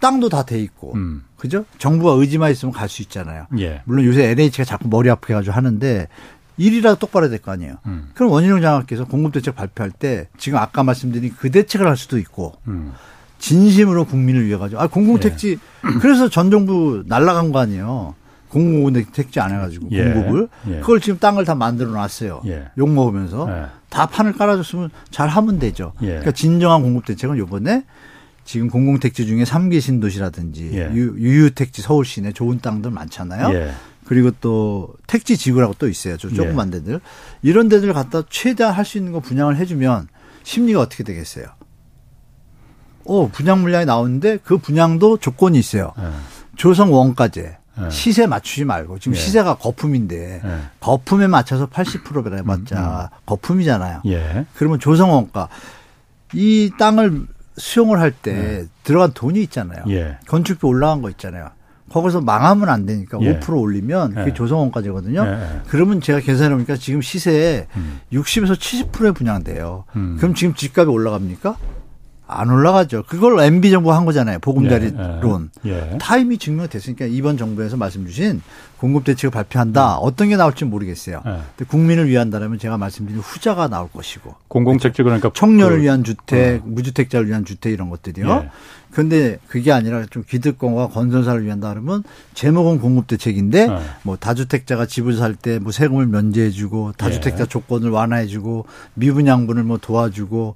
땅도 0.00 0.28
다 0.28 0.44
돼 0.44 0.60
있고 0.60 0.94
음. 0.94 1.24
그죠? 1.36 1.64
정부가 1.78 2.12
의지만 2.14 2.50
있으면 2.50 2.72
갈 2.72 2.88
수 2.88 3.02
있잖아요. 3.02 3.46
예. 3.58 3.82
물론 3.84 4.04
요새 4.06 4.30
NH가 4.30 4.64
자꾸 4.64 4.88
머리 4.88 5.10
아프게 5.10 5.34
가지고 5.34 5.54
하는데 5.54 6.08
일이라도 6.56 6.98
똑바로 6.98 7.26
해야 7.26 7.30
될 7.30 7.38
거 7.40 7.52
아니에요. 7.52 7.76
음. 7.86 8.08
그럼 8.14 8.32
원희룡 8.32 8.60
장관께서 8.60 9.04
공급 9.04 9.32
대책 9.32 9.54
발표할 9.54 9.90
때 9.92 10.28
지금 10.38 10.58
아까 10.58 10.82
말씀드린 10.82 11.32
그 11.38 11.50
대책을 11.50 11.86
할 11.86 11.96
수도 11.96 12.18
있고 12.18 12.54
음. 12.66 12.92
진심으로 13.38 14.06
국민을 14.06 14.46
위해 14.46 14.56
가지고 14.58 14.80
아 14.80 14.86
공공 14.88 15.20
택지 15.20 15.52
예. 15.52 15.56
그래서 16.00 16.28
전 16.28 16.50
정부 16.50 17.04
날라간 17.06 17.52
거 17.52 17.60
아니에요. 17.60 18.14
공공 18.48 18.92
택지 19.12 19.38
안 19.40 19.52
해가지고 19.52 19.88
예. 19.92 20.10
공급을 20.12 20.48
예. 20.68 20.80
그걸 20.80 21.00
지금 21.00 21.18
땅을 21.20 21.44
다 21.44 21.54
만들어 21.54 21.90
놨어요. 21.92 22.40
예. 22.46 22.68
욕 22.78 22.88
먹으면서 22.90 23.46
예. 23.50 23.66
다 23.90 24.06
판을 24.06 24.32
깔아줬으면 24.34 24.90
잘 25.10 25.28
하면 25.28 25.58
되죠. 25.58 25.92
예. 26.02 26.06
그러니까 26.06 26.32
진정한 26.32 26.82
공급 26.82 27.06
대책은 27.06 27.38
요번에 27.38 27.84
지금 28.44 28.68
공공택지 28.70 29.26
중에 29.26 29.44
삼기 29.44 29.80
신도시라든지 29.80 30.70
예. 30.74 30.90
유유택지 30.94 31.82
서울 31.82 32.04
시내 32.04 32.32
좋은 32.32 32.60
땅들 32.60 32.90
많잖아요. 32.90 33.54
예. 33.54 33.72
그리고 34.06 34.30
또 34.40 34.94
택지 35.06 35.36
지구라고 35.36 35.74
또 35.78 35.86
있어요. 35.88 36.16
저 36.16 36.30
조그만 36.30 36.68
예. 36.68 36.78
데들. 36.78 37.00
이런 37.42 37.68
데들 37.68 37.92
갖다 37.92 38.22
최대한 38.30 38.72
할 38.74 38.84
수 38.86 38.96
있는 38.96 39.12
거 39.12 39.20
분양을 39.20 39.56
해주면 39.56 40.08
심리가 40.44 40.80
어떻게 40.80 41.04
되겠어요? 41.04 41.44
어, 43.04 43.28
분양 43.30 43.60
물량이 43.62 43.84
나오는데 43.86 44.38
그 44.42 44.56
분양도 44.58 45.18
조건이 45.18 45.58
있어요. 45.58 45.92
예. 45.98 46.04
조성 46.56 46.92
원가제. 46.92 47.57
네. 47.80 47.90
시세 47.90 48.26
맞추지 48.26 48.64
말고 48.64 48.98
지금 48.98 49.16
예. 49.16 49.20
시세가 49.20 49.56
거품인데 49.56 50.40
예. 50.44 50.58
거품에 50.80 51.26
맞춰서 51.26 51.66
80%라 51.66 52.36
해봤자 52.36 52.78
음, 52.80 53.00
음. 53.02 53.18
거품이잖아요. 53.26 54.02
예. 54.06 54.46
그러면 54.54 54.78
조성원가 54.78 55.48
이 56.34 56.70
땅을 56.78 57.26
수용을 57.56 58.00
할때 58.00 58.30
예. 58.32 58.66
들어간 58.84 59.12
돈이 59.12 59.42
있잖아요. 59.44 59.84
예. 59.88 60.18
건축비 60.26 60.66
올라간 60.66 61.02
거 61.02 61.10
있잖아요. 61.10 61.50
거기서 61.90 62.20
망하면 62.20 62.68
안 62.68 62.84
되니까 62.86 63.18
예. 63.22 63.40
5% 63.40 63.58
올리면 63.60 64.14
그게 64.14 64.30
예. 64.30 64.34
조성원가제거든요. 64.34 65.24
예. 65.24 65.60
그러면 65.68 66.00
제가 66.00 66.20
계산해 66.20 66.54
보니까 66.54 66.76
지금 66.76 67.00
시세에 67.00 67.66
음. 67.76 68.00
60에서 68.12 68.56
70%에 68.56 69.12
분양돼요. 69.12 69.84
음. 69.96 70.16
그럼 70.18 70.34
지금 70.34 70.54
집값이 70.54 70.90
올라갑니까? 70.90 71.56
안 72.30 72.50
올라가죠. 72.50 73.04
그걸 73.08 73.40
MB 73.40 73.70
정부가 73.70 73.96
한 73.96 74.04
거잖아요. 74.04 74.38
보금자리론. 74.40 75.50
예, 75.64 75.70
예. 75.70 75.90
예. 75.94 75.98
타임이 75.98 76.36
증명됐으니까 76.36 77.06
이번 77.06 77.38
정부에서 77.38 77.78
말씀 77.78 78.06
주신 78.06 78.42
공급 78.76 79.04
대책을 79.04 79.30
발표한다. 79.30 79.94
음. 79.94 79.98
어떤 80.02 80.28
게 80.28 80.36
나올지 80.36 80.66
모르겠어요. 80.66 81.22
예. 81.26 81.30
근데 81.56 81.64
국민을 81.68 82.08
위한다면 82.08 82.58
제가 82.58 82.76
말씀드린 82.76 83.18
후자가 83.20 83.68
나올 83.68 83.88
것이고. 83.90 84.34
공공택지 84.48 85.02
그러니까 85.02 85.30
청년을 85.34 85.78
그, 85.78 85.82
위한 85.82 86.04
주택, 86.04 86.60
어. 86.62 86.66
무주택자를 86.66 87.28
위한 87.28 87.46
주택 87.46 87.72
이런 87.72 87.88
것들이요. 87.88 88.28
예. 88.44 88.50
그런데 88.90 89.38
그게 89.48 89.72
아니라 89.72 90.04
좀 90.10 90.22
기득권과 90.28 90.88
건설사를 90.88 91.44
위한다 91.44 91.70
그러면 91.70 92.02
제목은 92.34 92.78
공급 92.80 93.06
대책인데 93.06 93.58
예. 93.70 93.78
뭐 94.02 94.16
다주택자가 94.16 94.84
집을 94.86 95.14
살 95.16 95.34
때 95.34 95.58
뭐 95.58 95.72
세금을 95.72 96.06
면제해주고 96.06 96.92
다주택자 96.98 97.44
예. 97.44 97.46
조건을 97.48 97.90
완화해주고 97.90 98.66
미분양분을 98.94 99.62
뭐 99.62 99.78
도와주고 99.78 100.54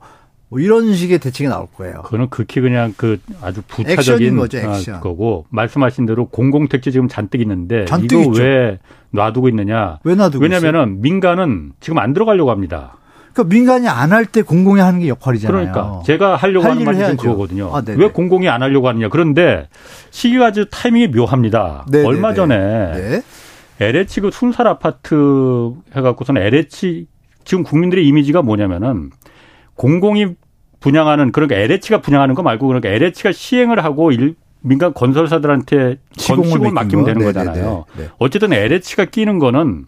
뭐 0.53 0.61
이런 0.61 0.93
식의 0.93 1.19
대책이 1.19 1.49
나올 1.49 1.67
거예요. 1.79 2.03
그거는 2.03 2.29
극히 2.29 2.61
그냥 2.61 2.93
그 2.95 3.19
아주 3.41 3.63
부차적인 3.67 4.37
거죠, 4.37 4.59
액션. 4.59 5.01
거고 5.01 5.47
말씀하신 5.49 6.05
대로 6.05 6.27
공공택지 6.27 6.93
지금 6.93 7.09
잔뜩 7.09 7.41
있는데 7.41 7.87
잔뜩 7.87 8.21
이거 8.21 8.33
있죠. 8.33 8.43
왜 8.43 8.79
놔두고 9.13 9.49
있느냐? 9.49 9.99
왜 10.05 10.15
놔두고 10.15 10.43
왜냐면은? 10.43 11.01
민간은 11.01 11.73
지금 11.81 11.97
안 11.99 12.13
들어가려고 12.13 12.51
합니다. 12.51 12.99
그러니까 13.33 13.55
민간이 13.55 13.89
안 13.89 14.13
할 14.13 14.27
때 14.27 14.43
공공이 14.43 14.79
하는 14.79 15.01
게 15.01 15.09
역할이잖아요. 15.09 15.73
그러니까 15.73 16.03
제가 16.05 16.37
하려고 16.37 16.65
할 16.67 16.73
하는 16.73 16.85
말이 16.85 16.99
지금 16.99 17.17
그거거든요. 17.17 17.75
아, 17.75 17.83
왜 17.89 18.09
공공이 18.09 18.47
안 18.47 18.63
하려고 18.63 18.89
하느냐? 18.89 19.09
그런데 19.09 19.69
시기가 20.11 20.49
아주 20.49 20.67
타이밍이 20.71 21.09
묘합니다. 21.09 21.87
네네네. 21.91 22.07
얼마 22.07 22.35
전에 22.35 22.57
네. 22.59 23.23
LH 23.81 24.21
그 24.21 24.31
순살 24.31 24.67
아파트 24.69 25.73
해갖고서는 25.97 26.43
LH 26.43 27.07
지금 27.45 27.65
국민들의 27.65 28.07
이미지가 28.07 28.43
뭐냐면은 28.43 29.13
공공이 29.77 30.27
분양하는 30.83 31.33
그러니까 31.33 31.57
LH가 31.57 32.01
분양하는 32.03 32.35
거 32.35 32.43
말고 32.43 32.67
그러니까 32.67 32.91
LH가 32.91 33.33
시행을 33.33 33.83
하고 33.85 34.13
일, 34.13 34.35
민간 34.61 34.93
건설사들한테 34.93 35.97
시공을 36.17 36.71
맡기면 36.73 37.05
되는 37.05 37.25
거잖아요. 37.25 37.85
네. 37.97 38.09
어쨌든 38.19 38.53
LH가 38.53 39.07
끼는 39.07 39.39
거는 39.39 39.87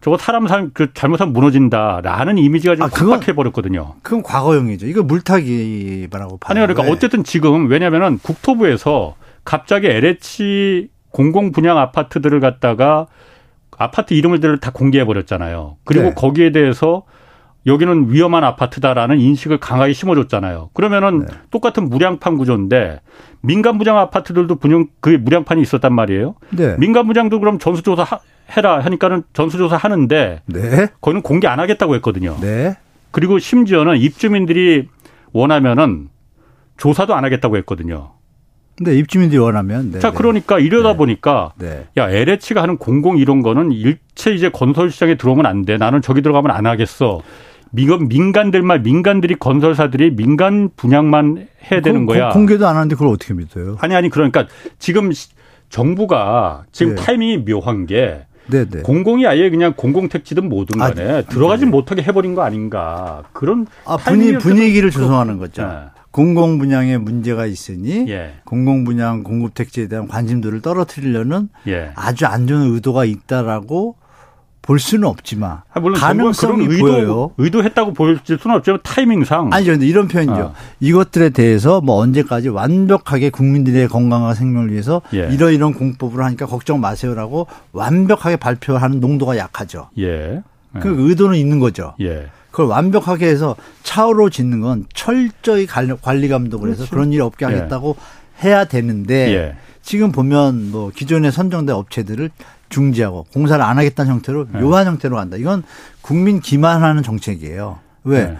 저거 0.00 0.16
사람 0.16 0.46
살, 0.46 0.70
그 0.72 0.94
잘못하면 0.94 1.34
무너진다라는 1.34 2.38
이미지가 2.38 2.76
좀 2.76 2.84
아, 2.84 2.88
팍팍해 2.88 3.34
버렸거든요. 3.34 3.96
그건 4.02 4.22
과거형이죠. 4.22 4.86
이거 4.86 5.02
물타기라고 5.02 6.38
봐요. 6.38 6.50
아니요, 6.50 6.66
그러니까 6.66 6.84
왜? 6.84 6.90
어쨌든 6.90 7.22
지금 7.22 7.68
왜냐하면은 7.68 8.18
국토부에서 8.18 9.16
갑자기 9.44 9.88
LH 9.88 10.88
공공 11.10 11.52
분양 11.52 11.76
아파트들을 11.76 12.40
갖다가 12.40 13.06
아파트 13.76 14.14
이름을 14.14 14.58
다 14.60 14.70
공개해 14.70 15.04
버렸잖아요. 15.04 15.76
그리고 15.84 16.06
네. 16.06 16.14
거기에 16.14 16.52
대해서 16.52 17.02
여기는 17.66 18.10
위험한 18.10 18.42
아파트다라는 18.44 19.18
인식을 19.18 19.58
강하게 19.58 19.92
심어줬잖아요. 19.92 20.70
그러면은 20.72 21.20
네. 21.20 21.26
똑같은 21.50 21.88
무량판 21.88 22.38
구조인데 22.38 23.00
민간 23.42 23.78
부장 23.78 23.98
아파트들도 23.98 24.56
분양 24.56 24.86
그 25.00 25.10
무량판이 25.10 25.60
있었단 25.60 25.94
말이에요. 25.94 26.36
네. 26.50 26.76
민간 26.78 27.06
부장도 27.06 27.38
그럼 27.38 27.58
전수조사 27.58 28.20
해라 28.56 28.80
하니까는 28.80 29.24
전수조사 29.32 29.76
하는데 29.76 30.42
네. 30.46 30.88
거기는 31.00 31.22
공개 31.22 31.46
안 31.46 31.60
하겠다고 31.60 31.94
했거든요. 31.96 32.36
네. 32.40 32.76
그리고 33.10 33.38
심지어는 33.38 33.98
입주민들이 33.98 34.88
원하면은 35.32 36.08
조사도 36.76 37.14
안 37.14 37.24
하겠다고 37.24 37.56
했거든요. 37.58 38.12
근데 38.76 38.96
입주민들이 38.96 39.38
원하면. 39.38 39.90
네, 39.90 39.98
자, 39.98 40.10
네. 40.10 40.16
그러니까 40.16 40.58
이러다 40.58 40.92
네. 40.92 40.96
보니까 40.96 41.52
네. 41.58 41.86
야, 41.98 42.08
LH가 42.08 42.62
하는 42.62 42.78
공공 42.78 43.18
이런 43.18 43.42
거는 43.42 43.72
일체 43.72 44.32
이제 44.32 44.48
건설 44.48 44.90
시장에 44.90 45.16
들어오면 45.16 45.44
안 45.44 45.66
돼. 45.66 45.76
나는 45.76 46.00
저기 46.00 46.22
들어가면 46.22 46.50
안 46.50 46.64
하겠어. 46.64 47.20
민간들만 47.70 48.82
민간들이 48.82 49.36
건설사들이 49.36 50.16
민간 50.16 50.70
분양만 50.74 51.46
해야 51.70 51.80
되는 51.80 52.06
거야. 52.06 52.30
공개도 52.30 52.66
안 52.66 52.76
하는데 52.76 52.94
그걸 52.94 53.08
어떻게 53.08 53.34
믿어요? 53.34 53.76
아니 53.80 53.94
아니 53.94 54.08
그러니까 54.08 54.46
지금 54.78 55.10
정부가 55.68 56.64
지금 56.72 56.94
네. 56.94 57.02
타이밍이 57.02 57.44
묘한 57.44 57.86
게 57.86 58.26
네네. 58.48 58.82
공공이 58.82 59.26
아예 59.26 59.48
그냥 59.48 59.74
공공택지든 59.76 60.48
뭐든 60.48 60.78
간에 60.78 61.10
아, 61.10 61.22
들어가지 61.22 61.64
네. 61.64 61.70
못하게 61.70 62.02
해버린 62.02 62.34
거 62.34 62.42
아닌가 62.42 63.22
그런 63.32 63.66
아, 63.84 63.96
분위, 63.96 64.36
분위기를 64.36 64.90
조성하는 64.90 65.38
거죠. 65.38 65.62
네. 65.62 65.68
공공 66.10 66.58
분양에 66.58 66.98
문제가 66.98 67.46
있으니 67.46 68.10
예. 68.10 68.34
공공 68.44 68.84
분양 68.84 69.22
공급 69.22 69.54
택지에 69.54 69.86
대한 69.86 70.08
관심도를 70.08 70.60
떨어뜨리려는 70.60 71.48
예. 71.68 71.92
아주 71.94 72.26
안 72.26 72.48
좋은 72.48 72.74
의도가 72.74 73.04
있다라고 73.04 73.94
볼 74.62 74.78
수는 74.78 75.08
없지만 75.08 75.62
아, 75.72 75.80
물론 75.80 75.98
가능성이 75.98 76.66
의도, 76.66 76.84
보여요. 76.84 77.30
의도했다고 77.38 77.94
보일 77.94 78.18
수는 78.24 78.56
없지만 78.56 78.80
타이밍상 78.82 79.50
아니죠. 79.52 79.72
근데 79.72 79.86
이런 79.86 80.06
표현이죠. 80.06 80.40
어. 80.40 80.54
이것들에 80.80 81.30
대해서 81.30 81.80
뭐 81.80 81.96
언제까지 81.96 82.48
완벽하게 82.48 83.30
국민들의 83.30 83.88
건강과 83.88 84.34
생명을 84.34 84.70
위해서 84.70 85.00
예. 85.14 85.28
이러이런 85.32 85.72
공법으로 85.74 86.24
하니까 86.24 86.46
걱정 86.46 86.80
마세요라고 86.80 87.46
완벽하게 87.72 88.36
발표하는 88.36 89.00
농도가 89.00 89.36
약하죠. 89.36 89.88
예. 89.98 90.42
그 90.78 90.88
예. 90.88 91.02
의도는 91.02 91.36
있는 91.38 91.58
거죠. 91.58 91.94
예. 92.00 92.28
그걸 92.50 92.66
완벽하게 92.66 93.26
해서 93.26 93.56
차후로 93.82 94.28
짓는 94.28 94.60
건 94.60 94.84
철저히 94.92 95.66
관리 95.66 96.28
감독을 96.28 96.68
해서 96.68 96.78
그렇죠. 96.78 96.90
그런 96.90 97.12
일 97.12 97.22
없게 97.22 97.46
예. 97.46 97.50
하겠다고 97.50 97.96
해야 98.44 98.66
되는데 98.66 99.34
예. 99.34 99.56
지금 99.82 100.12
보면 100.12 100.70
뭐 100.70 100.90
기존에 100.94 101.30
선정된 101.30 101.74
업체들을 101.74 102.30
중지하고 102.70 103.26
공사를 103.34 103.62
안 103.62 103.76
하겠다는 103.76 104.10
형태로 104.12 104.46
네. 104.52 104.60
묘한 104.60 104.86
형태로 104.86 105.16
간다. 105.16 105.36
이건 105.36 105.62
국민 106.00 106.40
기만하는 106.40 107.02
정책이에요. 107.02 107.78
왜? 108.04 108.24
네. 108.24 108.36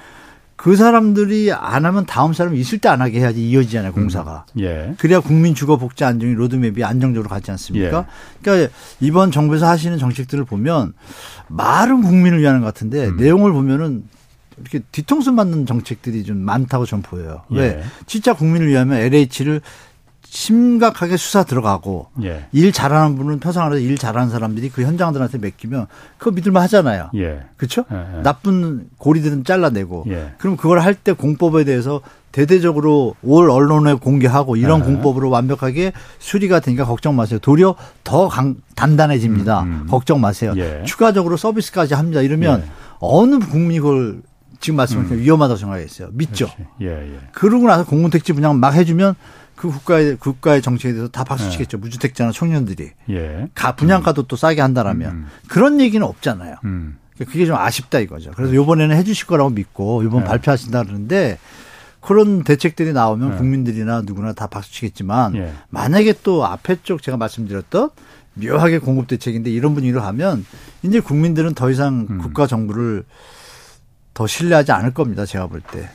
그 0.56 0.76
사람들이 0.76 1.52
안 1.52 1.86
하면 1.86 2.04
다음 2.04 2.34
사람 2.34 2.54
있을 2.54 2.78
때 2.78 2.88
안 2.90 3.00
하게 3.00 3.20
해야지 3.20 3.48
이어지잖아요, 3.48 3.92
공사가. 3.92 4.44
음. 4.56 4.60
예. 4.60 4.94
그래야 4.98 5.20
국민 5.20 5.54
주거 5.54 5.78
복지 5.78 6.04
안정이 6.04 6.34
로드맵이 6.34 6.84
안정적으로 6.84 7.30
가지 7.30 7.50
않습니까? 7.50 7.98
예. 7.98 8.04
그러니까 8.42 8.72
이번 9.00 9.30
정부에서 9.30 9.66
하시는 9.66 9.96
정책들을 9.98 10.44
보면 10.44 10.92
말은 11.48 12.02
국민을 12.02 12.40
위하는 12.40 12.60
것 12.60 12.66
같은데 12.66 13.06
음. 13.08 13.16
내용을 13.16 13.52
보면은 13.52 14.04
이렇게 14.60 14.80
뒤통수 14.92 15.32
맞는 15.32 15.64
정책들이 15.64 16.24
좀 16.24 16.36
많다고 16.36 16.84
전 16.84 17.00
보여요. 17.00 17.42
왜? 17.48 17.62
예. 17.78 17.82
진짜 18.06 18.34
국민을 18.34 18.68
위하면 18.68 18.98
LH를 18.98 19.62
심각하게 20.32 21.16
수사 21.16 21.42
들어가고 21.42 22.06
예. 22.22 22.46
일 22.52 22.70
잘하는 22.70 23.16
분은 23.16 23.40
표상하면서 23.40 23.82
일 23.84 23.98
잘하는 23.98 24.30
사람들이 24.30 24.68
그 24.70 24.82
현장들한테 24.82 25.38
맡기면 25.38 25.86
그거 26.18 26.30
믿을만 26.30 26.62
하잖아요. 26.62 27.10
예. 27.16 27.40
그렇죠? 27.56 27.84
예. 27.90 28.22
나쁜 28.22 28.86
고리들은 28.98 29.42
잘라내고 29.42 30.04
예. 30.08 30.32
그럼 30.38 30.56
그걸 30.56 30.80
할 30.80 30.94
때 31.02 31.12
공법에 31.12 31.64
대해서 31.64 32.00
대대적으로 32.30 33.16
올 33.22 33.50
언론에 33.50 33.94
공개하고 33.94 34.54
이런 34.54 34.80
예. 34.80 34.84
공법으로 34.84 35.30
완벽하게 35.30 35.92
수리가 36.20 36.60
되니까 36.60 36.84
걱정 36.84 37.16
마세요. 37.16 37.40
도리어 37.40 37.74
더 38.04 38.28
강, 38.28 38.56
단단해집니다. 38.76 39.62
음, 39.62 39.80
음. 39.82 39.86
걱정 39.90 40.20
마세요. 40.20 40.52
예. 40.56 40.82
추가적으로 40.84 41.36
서비스까지 41.36 41.94
합니다. 41.94 42.20
이러면 42.22 42.62
어느 43.00 43.40
국민이 43.40 43.80
그걸 43.80 44.22
지금 44.60 44.76
말씀하신 44.76 45.12
음. 45.12 45.18
위험하다고 45.22 45.58
생각했어요. 45.58 46.10
믿죠. 46.12 46.48
그러고 47.32 47.66
나서 47.66 47.84
공공택지 47.84 48.32
분양 48.32 48.60
막 48.60 48.74
해주면 48.74 49.16
그 49.60 49.68
국가의 49.68 50.16
국가의 50.16 50.62
정책에 50.62 50.94
대해서 50.94 51.10
다 51.10 51.22
박수 51.22 51.50
치겠죠. 51.50 51.76
네. 51.76 51.82
무주택자나 51.82 52.32
청년들이. 52.32 52.92
예. 53.10 53.46
가 53.54 53.76
분양가도 53.76 54.22
음. 54.22 54.24
또 54.26 54.34
싸게 54.34 54.62
한다라면 54.62 55.10
음. 55.10 55.26
그런 55.48 55.82
얘기는 55.82 56.04
없잖아요. 56.04 56.56
음. 56.64 56.96
그러니까 57.12 57.30
그게 57.30 57.44
좀 57.44 57.56
아쉽다 57.56 57.98
이거죠. 57.98 58.30
그래서 58.34 58.54
요번에는 58.54 58.96
해 58.96 59.04
주실 59.04 59.26
거라고 59.26 59.50
믿고 59.50 60.02
요번 60.02 60.20
네. 60.20 60.28
발표하신다 60.30 60.84
그러는데 60.84 61.38
그런 62.00 62.42
대책들이 62.42 62.94
나오면 62.94 63.32
네. 63.32 63.36
국민들이나 63.36 64.00
누구나 64.00 64.32
다 64.32 64.46
박수 64.46 64.72
치겠지만 64.72 65.36
예. 65.36 65.52
만약에 65.68 66.14
또 66.22 66.46
앞에 66.46 66.78
쪽 66.82 67.02
제가 67.02 67.18
말씀드렸던 67.18 67.90
묘하게 68.32 68.78
공급 68.78 69.08
대책인데 69.08 69.50
이런 69.50 69.74
분위기로 69.74 70.00
하면 70.00 70.46
이제 70.82 71.00
국민들은 71.00 71.52
더 71.52 71.70
이상 71.70 72.06
음. 72.08 72.16
국가 72.16 72.46
정부를 72.46 73.04
더 74.14 74.26
신뢰하지 74.26 74.72
않을 74.72 74.94
겁니다. 74.94 75.26
제가 75.26 75.48
볼 75.48 75.60
때. 75.60 75.90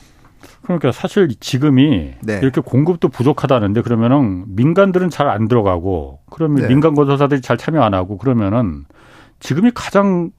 그러니까 0.66 0.92
사실 0.92 1.28
지금이 1.38 2.14
네. 2.20 2.40
이렇게 2.42 2.60
공급도 2.60 3.08
부족하다는데 3.08 3.82
그러면은 3.82 4.44
민간들은 4.48 5.10
잘 5.10 5.26
안 5.28 5.48
들어가고 5.48 6.20
그러면 6.30 6.62
네. 6.62 6.68
민간 6.68 6.94
건설사들이 6.94 7.40
잘 7.40 7.56
참여 7.56 7.82
안 7.82 7.94
하고 7.94 8.18
그러면은 8.18 8.84
지금이 9.40 9.70
가장 9.74 10.30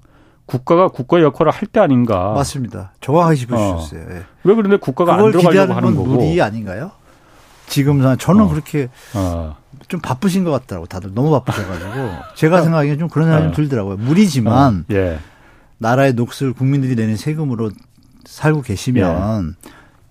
국가가 0.46 0.88
국가의 0.88 1.24
역할을 1.26 1.52
할 1.52 1.68
때 1.68 1.80
아닌가. 1.82 2.32
맞습니다. 2.34 2.94
정확하게 3.02 3.36
짚어주셨어요. 3.36 4.02
어. 4.02 4.06
네. 4.08 4.22
왜 4.44 4.56
그런데 4.56 4.78
국가가 4.78 5.16
안 5.16 5.32
들어가려고 5.32 5.74
하는 5.74 5.96
거고. 5.96 6.08
무리 6.08 6.42
아닌가요? 6.42 6.92
지금 7.68 8.02
저는 8.18 8.44
어. 8.46 8.48
그렇게 8.50 8.88
어. 9.14 9.58
좀 9.90 10.00
바쁘신 10.00 10.46
것 10.46 10.52
같더라고. 10.52 10.86
다들 10.88 11.14
너무 11.14 11.32
바쁘셔가지고 11.32 12.10
제가 12.36 12.62
생각하기엔 12.62 12.98
좀 13.00 13.10
그런 13.10 13.28
생각이 13.28 13.44
좀 13.46 13.52
어. 13.52 13.56
들더라고요. 13.56 13.98
무리지만 13.98 14.86
어. 14.90 14.94
예. 14.94 15.20
나라의 15.80 16.14
녹슬 16.14 16.54
국민들이 16.54 16.96
내는 16.96 17.18
세금으로 17.18 17.72
살고 18.26 18.62
계시면 18.62 19.56
예. 19.62 19.68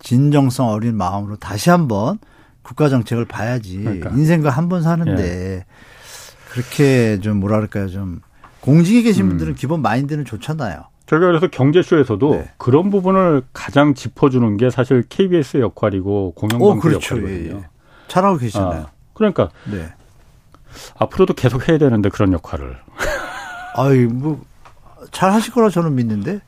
진정성 0.07 0.69
어린 0.69 0.97
마음으로 0.97 1.35
다시 1.35 1.69
한번 1.69 2.21
국가 2.62 2.88
정책을 2.88 3.25
봐야지. 3.25 3.79
그러니까. 3.79 4.11
인생과 4.11 4.51
한 4.51 4.69
번 4.69 4.83
사는데 4.83 5.23
예. 5.23 5.64
그렇게 6.51 7.19
좀 7.21 7.38
뭐랄까요 7.38 7.88
좀 7.88 8.21
공직에 8.61 9.03
계신 9.03 9.25
음. 9.25 9.29
분들은 9.31 9.55
기본 9.57 9.83
마인드는 9.83 10.25
좋잖아요. 10.25 10.85
저희가 11.07 11.27
그래서 11.27 11.49
경제쇼에서도 11.49 12.31
네. 12.35 12.51
그런 12.57 12.90
부분을 12.90 13.42
가장 13.53 13.95
짚어주는 13.95 14.57
게 14.59 14.71
사실 14.71 15.03
KBS의 15.09 15.62
역할이고 15.62 16.35
공영방송 16.37 16.79
어, 16.79 16.81
그렇죠. 16.81 17.16
역할이거든요. 17.16 17.55
예, 17.57 17.59
예. 17.59 17.69
잘하고 18.07 18.38
계시잖아요. 18.38 18.83
아, 18.83 18.90
그러니까 19.12 19.51
네. 19.71 19.88
앞으로도 20.99 21.35
계속 21.35 21.69
해야 21.69 21.79
되는데 21.79 22.11
그런 22.11 22.33
역할을. 22.33 22.77
아이 23.75 24.05
뭐 24.05 24.40
잘 25.11 25.33
하실 25.33 25.53
거라 25.53 25.71
저는 25.71 25.95
믿는데. 25.95 26.40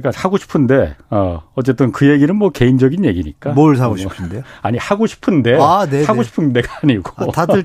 그러니까 0.00 0.20
하고 0.20 0.36
싶은데 0.36 0.96
어 1.10 1.42
어쨌든 1.54 1.92
그 1.92 2.08
얘기는 2.08 2.34
뭐 2.34 2.50
개인적인 2.50 3.04
얘기니까. 3.04 3.52
뭘 3.52 3.76
사고 3.76 3.94
뭐, 3.94 3.96
싶은데요? 3.96 4.42
아니 4.62 4.78
하고 4.78 5.06
싶은데 5.06 5.56
아, 5.60 5.86
하고 6.06 6.22
싶은 6.22 6.52
데가 6.52 6.80
아니고. 6.82 7.10
아, 7.16 7.26
다들 7.32 7.64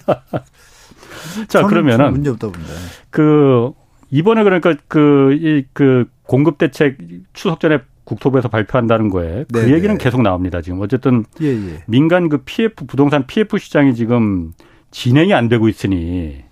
자 1.47 1.65
그러면은 1.65 2.11
문제 2.11 2.29
없다 2.29 2.47
본다. 2.49 2.69
그 3.09 3.71
이번에 4.09 4.43
그러니까 4.43 4.75
그 4.87 5.33
이그 5.33 5.67
그 5.73 6.05
공급 6.23 6.57
대책 6.57 6.97
추석 7.33 7.59
전에 7.59 7.79
국토부에서 8.03 8.47
발표한다는 8.49 9.09
거에 9.09 9.45
그 9.51 9.59
네네. 9.59 9.73
얘기는 9.73 9.97
계속 9.97 10.21
나옵니다. 10.21 10.61
지금 10.61 10.81
어쨌든 10.81 11.25
예, 11.41 11.47
예. 11.47 11.83
민간 11.85 12.29
그 12.29 12.39
PF 12.39 12.85
부동산 12.85 13.25
PF 13.27 13.57
시장이 13.57 13.95
지금 13.95 14.53
진행이 14.91 15.33
안 15.33 15.47
되고 15.47 15.69
있으니 15.69 16.43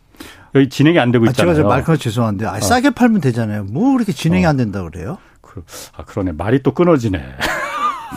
여기 0.55 0.69
진행이 0.69 0.99
안 0.99 1.11
되고 1.11 1.25
있잖아요. 1.25 1.51
아, 1.51 1.55
제가 1.55 1.67
말씀 1.67 1.97
죄송한데 1.97 2.45
아, 2.45 2.59
싸게 2.59 2.91
팔면 2.91 3.21
되잖아요. 3.21 3.65
뭐 3.65 3.93
그렇게 3.93 4.11
진행이 4.11 4.45
어. 4.45 4.49
안 4.49 4.57
된다 4.57 4.83
그래요? 4.83 5.17
그, 5.49 5.63
아 5.97 6.03
그러네 6.03 6.33
말이 6.33 6.62
또 6.62 6.73
끊어지네. 6.73 7.17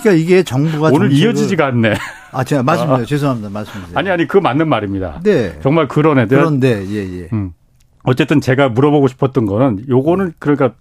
그러니까 0.01 0.13
이게 0.13 0.43
정부가 0.43 0.89
오늘 0.89 1.09
정책을... 1.09 1.17
이어지지가 1.17 1.67
않네. 1.67 1.95
아 2.33 2.45
제가 2.45 2.63
말씀드려요. 2.63 3.03
아. 3.03 3.05
죄송합니다. 3.07 3.49
말씀드려요. 3.49 3.99
아니 3.99 4.11
아니 4.11 4.29
그 4.29 4.37
맞는 4.37 4.69
말입니다. 4.69 5.21
네. 5.23 5.59
정말 5.63 5.89
그러네. 5.89 6.27
그런데 6.27 6.87
예예. 6.87 7.23
예. 7.23 7.29
음. 7.33 7.53
어쨌든 8.05 8.41
제가 8.41 8.69
물어보고 8.69 9.09
싶었던 9.09 9.47
거는 9.47 9.85
요거는 9.89 10.27
네. 10.27 10.33
그러니까 10.39 10.73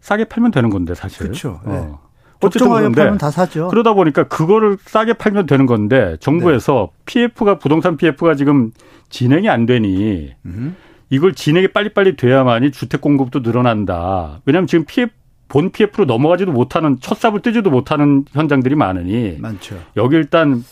싸게 0.00 0.24
팔면 0.24 0.50
되는 0.50 0.70
건데 0.70 0.94
사실. 0.94 1.18
그렇죠. 1.26 1.60
네. 1.64 1.74
어. 1.74 2.00
어쨌든 2.42 2.70
그런데 2.70 3.02
팔면 3.02 3.18
다 3.18 3.30
사죠. 3.30 3.68
그러다 3.68 3.92
보니까 3.92 4.24
그거를 4.24 4.78
싸게 4.84 5.12
팔면 5.12 5.46
되는 5.46 5.66
건데 5.66 6.16
정부에서 6.20 6.90
네. 6.90 7.02
PF가 7.04 7.58
부동산 7.58 7.96
PF가 7.96 8.34
지금 8.34 8.72
진행이 9.10 9.48
안 9.48 9.66
되니 9.66 10.32
음. 10.46 10.74
이걸 11.10 11.34
진행이 11.34 11.68
빨리빨리 11.68 12.16
돼야만이 12.16 12.70
주택 12.70 13.00
공급도 13.00 13.40
늘어난다. 13.40 14.40
왜냐하면 14.46 14.66
지금 14.66 14.86
PF 14.86 15.12
본 15.50 15.70
PF로 15.70 16.04
넘어가지도 16.06 16.52
못하는 16.52 16.96
첫 17.00 17.18
삽을 17.18 17.40
뜨지도 17.40 17.70
못하는 17.70 18.24
현장들이 18.30 18.76
많으니 18.76 19.36
많죠. 19.38 19.76
여기 19.96 20.16
일단 20.16 20.64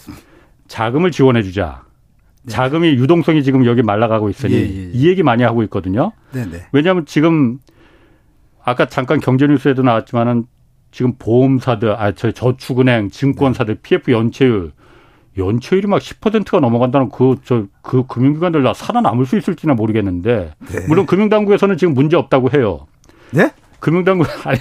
자금을 0.68 1.10
지원해 1.10 1.42
주자. 1.42 1.82
네. 2.44 2.52
자금이 2.52 2.90
유동성이 2.90 3.42
지금 3.42 3.66
여기 3.66 3.82
말라가고 3.82 4.30
있으니 4.30 4.54
예, 4.54 4.58
예, 4.60 4.62
예. 4.62 4.90
이 4.92 5.08
얘기 5.08 5.24
많이 5.24 5.42
하고 5.42 5.64
있거든요. 5.64 6.12
네네. 6.32 6.50
네. 6.50 6.66
왜냐하면 6.70 7.04
지금 7.06 7.58
아까 8.64 8.86
잠깐 8.86 9.18
경제뉴스에도 9.18 9.82
나왔지만은 9.82 10.44
지금 10.92 11.14
보험사들, 11.18 11.90
아, 12.00 12.12
저 12.12 12.30
저축은행, 12.30 13.10
증권사들 13.10 13.74
네. 13.74 13.80
PF 13.82 14.12
연체율 14.12 14.72
연체율이 15.36 15.88
막 15.88 16.00
10%가 16.00 16.60
넘어간다는 16.60 17.08
그, 17.10 17.36
저, 17.44 17.64
그 17.82 18.06
금융기관들 18.06 18.62
다 18.62 18.74
살아남을 18.74 19.26
수 19.26 19.36
있을지는 19.36 19.74
모르겠는데. 19.74 20.52
네. 20.58 20.86
물론 20.86 21.06
금융당국에서는 21.06 21.76
지금 21.76 21.94
문제 21.94 22.16
없다고 22.16 22.50
해요. 22.56 22.86
네? 23.32 23.50
금융당국, 23.80 24.26
아니. 24.46 24.58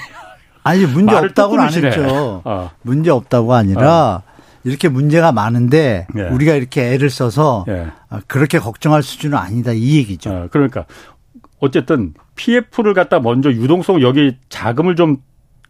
아니, 0.64 0.86
문제 0.86 1.16
없다고는 1.16 1.64
안 1.64 1.74
했죠. 1.74 2.42
어. 2.44 2.72
문제 2.82 3.10
없다고 3.10 3.54
아니라, 3.54 4.24
어. 4.26 4.38
이렇게 4.64 4.90
문제가 4.90 5.32
많은데 5.32 6.08
예. 6.18 6.24
우리가 6.24 6.54
이렇게 6.54 6.92
애를 6.92 7.10
써서 7.10 7.64
예. 7.70 7.88
그렇게 8.28 8.60
걱정할 8.60 9.02
수준은 9.02 9.38
아니다 9.38 9.72
이 9.72 9.96
얘기죠. 9.96 10.30
어, 10.30 10.48
그러니까 10.52 10.86
어쨌든 11.60 12.14
PF를 12.36 12.94
갖다 12.94 13.22
먼저 13.22 13.50
유동성 13.50 14.02
여기 14.02 14.38
자금을 14.50 14.98
좀 14.98 15.18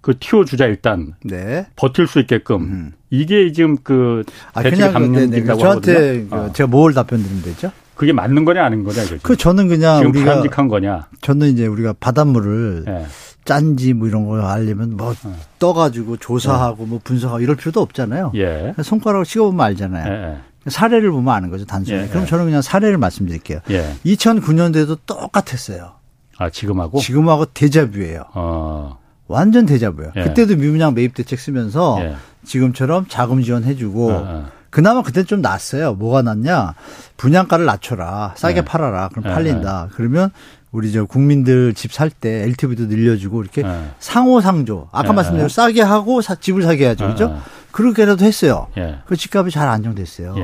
그 0.08 0.18
튀어 0.18 0.46
주자 0.46 0.68
일단 0.68 1.16
네. 1.22 1.68
버틸 1.76 2.08
수 2.08 2.20
있게끔 2.22 2.62
음. 2.62 2.92
이게 3.10 3.52
지금 3.52 3.76
그 3.84 4.24
아, 4.54 4.64
대책에 4.64 4.92
담긴다고 4.94 5.60
저한테 5.60 6.28
그 6.30 6.36
어. 6.36 6.52
제가 6.54 6.68
뭘 6.68 6.94
답변 6.94 7.22
드리면 7.22 7.44
되죠? 7.44 7.72
그게 7.94 8.14
맞는 8.14 8.46
거냐 8.46 8.64
아닌 8.64 8.86
거냐 8.86 9.04
이거죠. 9.04 9.20
그 9.22 9.36
저는 9.36 9.68
그냥 9.68 9.98
지금 9.98 10.12
우리가 10.12 10.26
바람직한 10.26 10.70
거냐. 10.70 11.08
저는 11.20 11.48
이제 11.50 11.68
우리가 11.68 11.94
바닷물을 12.00 12.84
네. 12.86 13.06
짠지 13.48 13.94
뭐 13.94 14.08
이런 14.08 14.28
거 14.28 14.40
알려면 14.42 14.98
뭐 14.98 15.14
네. 15.14 15.32
떠가지고 15.58 16.18
조사하고 16.18 16.84
네. 16.84 16.90
뭐 16.90 17.00
분석하고 17.04 17.40
이럴 17.40 17.56
필요도 17.56 17.82
없잖아요. 17.82 18.34
예. 18.36 18.76
손가락으로 18.84 19.24
찍어보면 19.24 19.66
알잖아요. 19.66 20.14
예. 20.14 20.70
사례를 20.70 21.12
보면 21.12 21.34
아는 21.34 21.50
거죠 21.50 21.66
단순히. 21.66 22.02
예. 22.02 22.08
그럼 22.08 22.26
저는 22.26 22.46
그냥 22.46 22.62
사례를 22.62 22.98
말씀드릴게요. 22.98 23.60
예. 23.72 23.96
2009년도에도 24.06 25.00
똑같았어요. 25.06 25.94
아 26.38 26.50
지금하고? 26.50 27.00
지금하고 27.00 27.46
대자뷰예요. 27.46 28.24
어. 28.34 29.00
완전. 29.28 29.68
예. 29.70 30.24
그때도 30.24 30.58
미분양 30.58 30.94
매입 30.94 31.16
대책 31.16 31.40
쓰면서 31.40 31.98
예. 32.02 32.16
지금처럼 32.46 33.06
자금 33.08 33.42
지원해주고 33.42 34.12
어, 34.12 34.24
어. 34.26 34.46
그나마 34.70 35.02
그때 35.02 35.24
좀 35.24 35.42
낫어요. 35.42 35.94
뭐가 35.96 36.22
낫냐? 36.22 36.74
분양가를 37.16 37.66
낮춰라. 37.66 38.34
싸게 38.36 38.58
예. 38.58 38.62
팔아라. 38.66 39.10
그럼 39.10 39.26
예, 39.26 39.34
팔린다. 39.34 39.88
예. 39.90 39.94
그러면 39.96 40.32
우리 40.78 40.92
저 40.92 41.06
국민들 41.06 41.74
집 41.74 41.92
살 41.92 42.12
때 42.12 42.44
LTV도 42.44 42.86
늘려주고 42.86 43.42
이렇게 43.42 43.63
예. 43.63 43.82
상호상조. 44.00 44.90
아까 44.92 45.12
말씀드린 45.12 45.50
싸게 45.50 45.82
하고 45.82 46.22
사, 46.22 46.36
집을 46.36 46.62
사게 46.62 46.86
해야죠. 46.86 47.08
그죠? 47.08 47.42
그렇게라도 47.72 48.24
했어요. 48.24 48.68
그 49.08 49.16
집값이 49.16 49.52
잘 49.52 49.68
안정됐어요. 49.68 50.36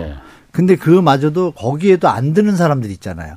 근데 0.51 0.75
그마저도 0.75 1.51
거기에도 1.51 2.09
안 2.09 2.33
드는 2.33 2.55
사람들 2.55 2.89
있잖아요. 2.91 3.35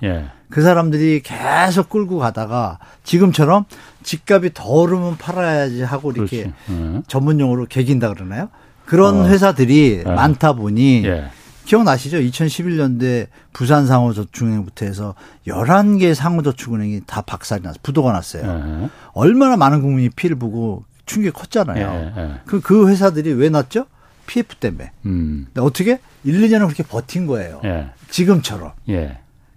그 0.49 0.63
사람들이 0.63 1.21
계속 1.23 1.91
끌고 1.91 2.19
가다가 2.19 2.79
지금처럼 3.05 3.65
집값이 4.03 4.53
더 4.55 4.65
오르면 4.69 5.19
팔아야지 5.19 5.83
하고 5.83 6.13
이렇게 6.13 6.51
네. 6.69 7.03
전문 7.09 7.41
용어로 7.41 7.67
개긴다 7.67 8.13
그러나요? 8.15 8.49
그런 8.87 9.23
어. 9.23 9.27
회사들이 9.27 10.03
네. 10.05 10.11
많다 10.15 10.53
보니 10.55 11.05
예. 11.05 11.25
기억나시죠? 11.67 12.19
2011년대 12.19 13.27
부산 13.53 13.87
상호저축은행부터 13.87 14.87
해서 14.87 15.15
11개 15.47 16.15
상호저축은행이 16.15 17.03
다 17.07 17.21
박살이 17.21 17.63
났어요. 17.63 17.81
부도가 17.83 18.13
났어요. 18.13 18.45
예. 18.85 18.89
얼마나 19.13 19.57
많은 19.57 19.83
국민이 19.83 20.09
피해를 20.09 20.39
보고 20.39 20.85
충격이 21.05 21.33
컸잖아요. 21.33 22.13
예. 22.17 22.23
예. 22.23 22.35
그, 22.47 22.61
그 22.61 22.89
회사들이 22.89 23.33
왜 23.33 23.49
났죠? 23.51 23.87
PF 24.27 24.57
때문에. 24.57 24.93
음. 25.05 25.47
어떻게? 25.59 26.01
1, 26.25 26.41
2년을 26.41 26.67
그렇게 26.67 26.83
버틴 26.83 27.27
거예요. 27.27 27.61
예. 27.65 27.91
지금처럼. 28.11 28.73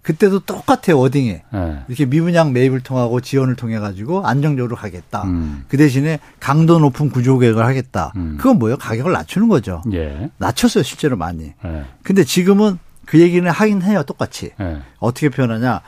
예. 0.00 0.02
그때도 0.02 0.40
똑같아요 0.40 0.98
워딩에 0.98 1.42
네. 1.52 1.78
이렇게 1.88 2.06
미분양 2.06 2.52
매입을 2.52 2.80
통하고 2.80 3.20
지원을 3.20 3.56
통해 3.56 3.78
가지고 3.78 4.26
안정적으로 4.26 4.76
가겠다. 4.76 5.24
음. 5.24 5.64
그 5.68 5.76
대신에 5.76 6.18
강도 6.38 6.78
높은 6.78 7.10
구조 7.10 7.38
계획을 7.38 7.64
하겠다. 7.64 8.12
음. 8.16 8.36
그건 8.38 8.58
뭐예요? 8.58 8.76
가격을 8.78 9.12
낮추는 9.12 9.48
거죠. 9.48 9.82
예. 9.92 10.30
낮췄어요 10.38 10.82
실제로 10.82 11.16
많이. 11.16 11.52
예. 11.64 11.84
근데 12.02 12.24
지금은 12.24 12.78
그 13.04 13.20
얘기는 13.20 13.48
하긴 13.48 13.82
해요 13.82 14.02
똑같이. 14.02 14.52
예. 14.60 14.78
어떻게 14.98 15.28
표현하냐? 15.28 15.80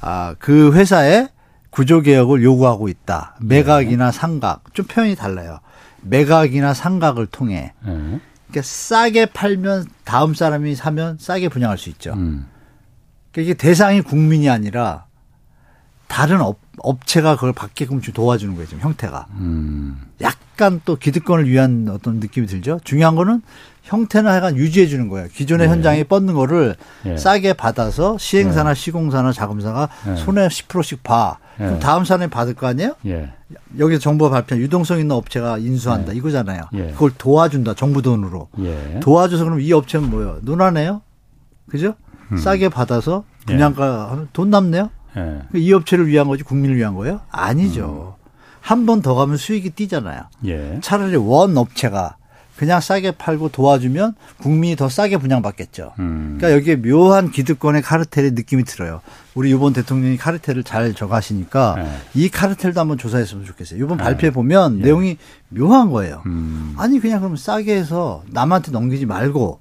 아그 0.00 0.72
회사에 0.74 1.28
구조 1.70 2.02
개혁을 2.02 2.42
요구하고 2.42 2.88
있다. 2.88 3.36
매각이나 3.40 4.08
예. 4.08 4.12
상각 4.12 4.74
좀 4.74 4.86
표현이 4.86 5.16
달라요. 5.16 5.60
매각이나 6.02 6.74
상각을 6.74 7.26
통해. 7.26 7.72
예. 7.86 8.20
그러니까 8.54 8.62
싸게 8.62 9.26
팔면 9.26 9.86
다음 10.04 10.34
사람이 10.34 10.74
사면 10.74 11.16
싸게 11.18 11.48
분양할 11.48 11.78
수 11.78 11.88
있죠. 11.90 12.12
음. 12.12 12.46
그러니까 13.34 13.42
이게 13.42 13.54
대상이 13.54 14.00
국민이 14.00 14.48
아니라 14.48 15.06
다른 16.06 16.40
업, 16.40 16.58
업체가 16.78 17.34
그걸 17.34 17.52
받게끔 17.52 18.00
좀 18.00 18.14
도와주는 18.14 18.54
거예요, 18.54 18.68
지금 18.68 18.82
형태가. 18.82 19.26
음. 19.38 20.00
약간 20.20 20.80
또 20.84 20.94
기득권을 20.94 21.48
위한 21.48 21.88
어떤 21.90 22.20
느낌이 22.20 22.46
들죠. 22.46 22.78
중요한 22.84 23.16
거는 23.16 23.42
형태는 23.82 24.30
하여간 24.30 24.56
유지해 24.56 24.86
주는 24.86 25.08
거예요. 25.08 25.26
기존의 25.28 25.66
네. 25.66 25.72
현장에 25.72 26.04
뻗는 26.04 26.34
거를 26.34 26.76
네. 27.02 27.16
싸게 27.16 27.54
받아서 27.54 28.16
시행사나 28.18 28.74
네. 28.74 28.80
시공사나 28.80 29.32
자금사가 29.32 29.88
네. 30.06 30.16
손에 30.16 30.46
10%씩 30.46 31.02
봐. 31.02 31.38
그럼 31.56 31.78
다음 31.78 32.04
사람이 32.04 32.30
받을 32.30 32.54
거 32.54 32.66
아니에요? 32.66 32.96
예. 33.06 33.30
여기서 33.78 34.00
정부가 34.00 34.30
발표한 34.30 34.60
유동성 34.60 34.98
있는 34.98 35.14
업체가 35.14 35.58
인수한다 35.58 36.12
예. 36.12 36.16
이거잖아요. 36.16 36.62
예. 36.74 36.90
그걸 36.92 37.12
도와준다 37.16 37.74
정부 37.74 38.02
돈으로. 38.02 38.48
예. 38.60 38.98
도와줘서 39.00 39.44
그럼 39.44 39.60
이 39.60 39.72
업체는 39.72 40.10
뭐예요? 40.10 40.38
논하네요? 40.42 41.02
그죠? 41.68 41.94
음. 42.34 42.36
싸게 42.36 42.68
받아서 42.68 43.24
분양가 43.46 44.18
예. 44.20 44.26
돈 44.32 44.50
남네요. 44.50 44.90
예. 45.16 45.42
이 45.54 45.72
업체를 45.72 46.06
위한 46.06 46.28
거지 46.28 46.42
국민을 46.42 46.76
위한 46.76 46.94
거예요? 46.94 47.20
아니죠. 47.30 48.16
음. 48.20 48.24
한번 48.60 49.02
더 49.02 49.14
가면 49.14 49.36
수익이 49.36 49.70
뛰잖아요. 49.70 50.22
예. 50.46 50.78
차라리 50.82 51.16
원 51.16 51.56
업체가 51.56 52.16
그냥 52.56 52.80
싸게 52.80 53.12
팔고 53.12 53.48
도와주면 53.48 54.14
국민이 54.40 54.76
더 54.76 54.88
싸게 54.88 55.16
분양받겠죠. 55.16 55.92
음. 55.98 56.36
그러니까 56.38 56.56
여기에 56.58 56.82
묘한 56.82 57.30
기득권의 57.30 57.82
카르텔의 57.82 58.30
느낌이 58.32 58.64
들어요. 58.64 59.00
우리 59.34 59.50
이번 59.50 59.72
대통령이 59.72 60.16
카르텔을 60.16 60.62
잘 60.62 60.94
적하시니까 60.94 61.74
네. 61.76 61.90
이 62.14 62.28
카르텔도 62.28 62.78
한번 62.80 62.96
조사했으면 62.96 63.44
좋겠어요. 63.44 63.84
이번 63.84 63.98
네. 63.98 64.04
발표해 64.04 64.32
보면 64.32 64.78
네. 64.78 64.84
내용이 64.84 65.18
묘한 65.48 65.90
거예요. 65.90 66.22
음. 66.26 66.74
아니 66.78 67.00
그냥 67.00 67.20
그럼 67.20 67.36
싸게 67.36 67.74
해서 67.74 68.22
남한테 68.30 68.70
넘기지 68.70 69.04
말고 69.04 69.60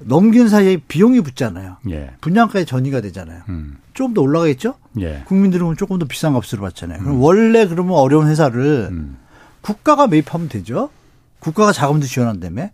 넘기는 0.00 0.48
사이에 0.48 0.78
비용이 0.88 1.20
붙잖아요. 1.20 1.76
예. 1.90 2.10
분양가에 2.20 2.64
전이가 2.64 3.00
되잖아요. 3.00 3.42
음. 3.48 3.76
조금 3.94 4.14
더 4.14 4.20
올라가겠죠? 4.22 4.74
예. 5.00 5.22
국민들은 5.26 5.76
조금 5.76 5.98
더 5.98 6.06
비싼 6.06 6.32
값으로 6.34 6.62
받잖아요. 6.62 6.98
그럼 7.00 7.16
음. 7.16 7.20
원래 7.22 7.66
그러면 7.66 7.94
어려운 7.96 8.28
회사를 8.28 8.88
음. 8.90 9.16
국가가 9.60 10.06
매입하면 10.06 10.48
되죠. 10.48 10.90
국가가 11.38 11.72
자금도 11.72 12.06
지원한다며. 12.06 12.68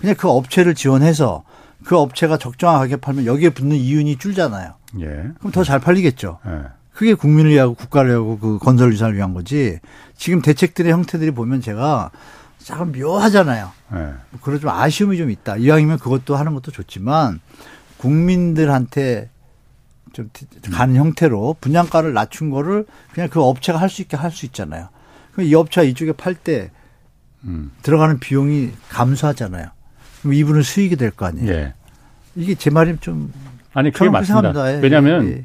그냥 0.00 0.14
그 0.18 0.28
업체를 0.28 0.74
지원해서 0.74 1.44
그 1.84 1.96
업체가 1.96 2.36
적정한 2.38 2.78
가격에 2.80 3.00
팔면 3.00 3.26
여기에 3.26 3.50
붙는 3.50 3.76
이윤이 3.76 4.18
줄잖아요. 4.18 4.74
예. 5.00 5.06
그럼 5.38 5.52
더 5.52 5.64
잘 5.64 5.78
팔리겠죠. 5.80 6.38
예. 6.46 6.50
그게 6.92 7.14
국민을 7.14 7.50
위하고 7.50 7.74
국가를 7.74 8.10
위하고 8.10 8.38
그 8.38 8.58
건설 8.58 8.92
유산을 8.92 9.16
위한 9.16 9.34
거지. 9.34 9.78
지금 10.16 10.40
대책들의 10.40 10.90
형태들이 10.92 11.30
보면 11.32 11.60
제가 11.60 12.10
약간 12.70 12.92
묘하잖아요. 12.92 13.70
네. 13.92 14.12
그래서 14.42 14.60
좀 14.62 14.70
아쉬움이 14.70 15.16
좀 15.16 15.30
있다. 15.30 15.56
이왕이면 15.56 15.98
그것도 15.98 16.36
하는 16.36 16.54
것도 16.54 16.70
좋지만 16.72 17.40
국민들한테 17.98 19.30
좀 20.12 20.30
가는 20.72 20.94
음. 20.94 21.00
형태로 21.00 21.56
분양가를 21.60 22.12
낮춘 22.14 22.50
거를 22.50 22.86
그냥 23.12 23.28
그 23.28 23.42
업체가 23.42 23.78
할 23.78 23.88
수 23.90 24.02
있게 24.02 24.16
할 24.16 24.30
수 24.30 24.46
있잖아요. 24.46 24.88
그럼 25.32 25.46
이 25.46 25.54
업체가 25.54 25.84
이쪽에 25.84 26.12
팔때 26.12 26.70
음. 27.44 27.70
들어가는 27.82 28.18
비용이 28.18 28.72
감소하잖아요. 28.88 29.68
그럼 30.22 30.34
이분은 30.34 30.62
수익이 30.62 30.96
될 30.96 31.10
거 31.10 31.26
아니에요. 31.26 31.52
예. 31.52 31.74
이게 32.34 32.54
제 32.54 32.70
말이 32.70 32.96
좀 33.00 33.32
아니 33.74 33.90
그게 33.92 34.08
맞습니다. 34.10 34.74
예. 34.74 34.80
왜냐하면 34.80 35.28
예. 35.28 35.44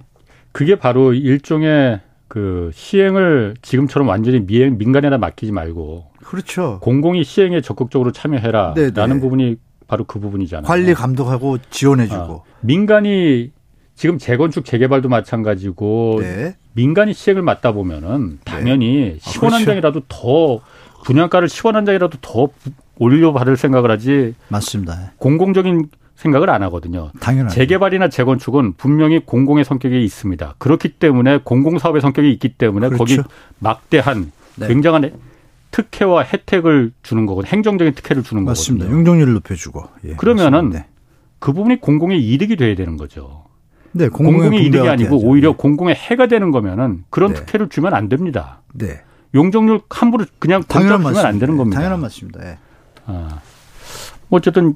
그게 0.53 0.76
바로 0.80 1.13
일종의 1.13 2.01
그 2.32 2.71
시행을 2.73 3.55
지금처럼 3.61 4.07
완전히 4.07 4.39
미행, 4.39 4.77
민간에다 4.77 5.17
맡기지 5.17 5.51
말고 5.51 6.05
그렇죠. 6.23 6.79
공공이 6.82 7.25
시행에 7.25 7.59
적극적으로 7.59 8.13
참여해라. 8.13 8.73
네네. 8.73 8.91
라는 8.95 9.19
부분이 9.19 9.57
바로 9.86 10.05
그 10.05 10.17
부분이잖아요. 10.21 10.65
관리 10.65 10.93
감독하고 10.93 11.57
지원해주고. 11.71 12.43
아, 12.47 12.55
민간이 12.61 13.51
지금 13.95 14.17
재건축 14.17 14.63
재개발도 14.63 15.09
마찬가지고 15.09 16.19
네. 16.21 16.55
민간이 16.71 17.13
시행을 17.13 17.41
맡다 17.41 17.73
보면은 17.73 18.39
당연히 18.45 18.95
네. 18.95 19.17
10원 19.17 19.36
아, 19.36 19.39
그렇죠. 19.39 19.55
한 19.57 19.65
장이라도 19.65 20.01
더 20.07 20.61
분양가를 21.03 21.49
10원 21.49 21.73
한 21.73 21.86
장이라도 21.86 22.19
더 22.21 22.47
올려 22.97 23.34
받을 23.34 23.57
생각을 23.57 23.91
하지. 23.91 24.36
맞습니다. 24.47 25.11
공공적인 25.17 25.89
생각을 26.22 26.51
안 26.51 26.61
하거든요. 26.63 27.11
당연하죠. 27.19 27.55
재개발이나 27.55 28.09
재건축은 28.09 28.74
분명히 28.74 29.19
공공의 29.26 29.65
성격이 29.65 30.03
있습니다. 30.03 30.55
그렇기 30.59 30.89
때문에 30.89 31.39
공공사업의 31.43 32.01
성격이 32.01 32.32
있기 32.34 32.49
때문에 32.49 32.89
그렇죠. 32.89 33.03
거기 33.03 33.30
막대한 33.59 34.32
네. 34.55 34.67
굉장한 34.67 35.11
특혜와 35.72 36.24
혜택을 36.24 36.91
주는 37.01 37.26
거고 37.26 37.43
행정적인 37.43 37.95
특혜를 37.95 38.22
주는 38.24 38.45
맞습니다. 38.45 38.86
거거든요. 38.86 38.99
용적률을 38.99 39.34
높여주고. 39.34 39.84
예, 40.05 40.15
그러면은 40.15 40.69
네. 40.69 40.86
그 41.39 41.53
부분이 41.53 41.82
공공의 41.82 42.22
이득이 42.22 42.55
돼야 42.55 42.76
되는 42.76 42.97
거죠. 42.97 43.45
네, 43.93 44.07
공공의, 44.07 44.41
공공의 44.41 44.65
이득이 44.67 44.88
아니고 44.88 45.09
돼야죠. 45.09 45.28
오히려 45.28 45.51
네. 45.51 45.55
공공의 45.57 45.95
해가 45.95 46.28
되는 46.28 46.51
거면은 46.51 47.03
그런 47.09 47.34
네. 47.34 47.39
특혜를 47.39 47.69
주면 47.69 47.95
안 47.95 48.09
됩니다. 48.09 48.61
네. 48.74 49.01
용적률 49.34 49.82
함부로 49.89 50.26
그냥 50.38 50.61
공짜 50.67 50.97
주면 50.97 51.26
안 51.26 51.39
되는 51.39 51.57
겁니다. 51.57 51.80
당연한 51.80 51.99
맞습니다. 52.01 52.45
예. 52.45 52.57
아. 53.07 53.39
어쨌든 54.30 54.76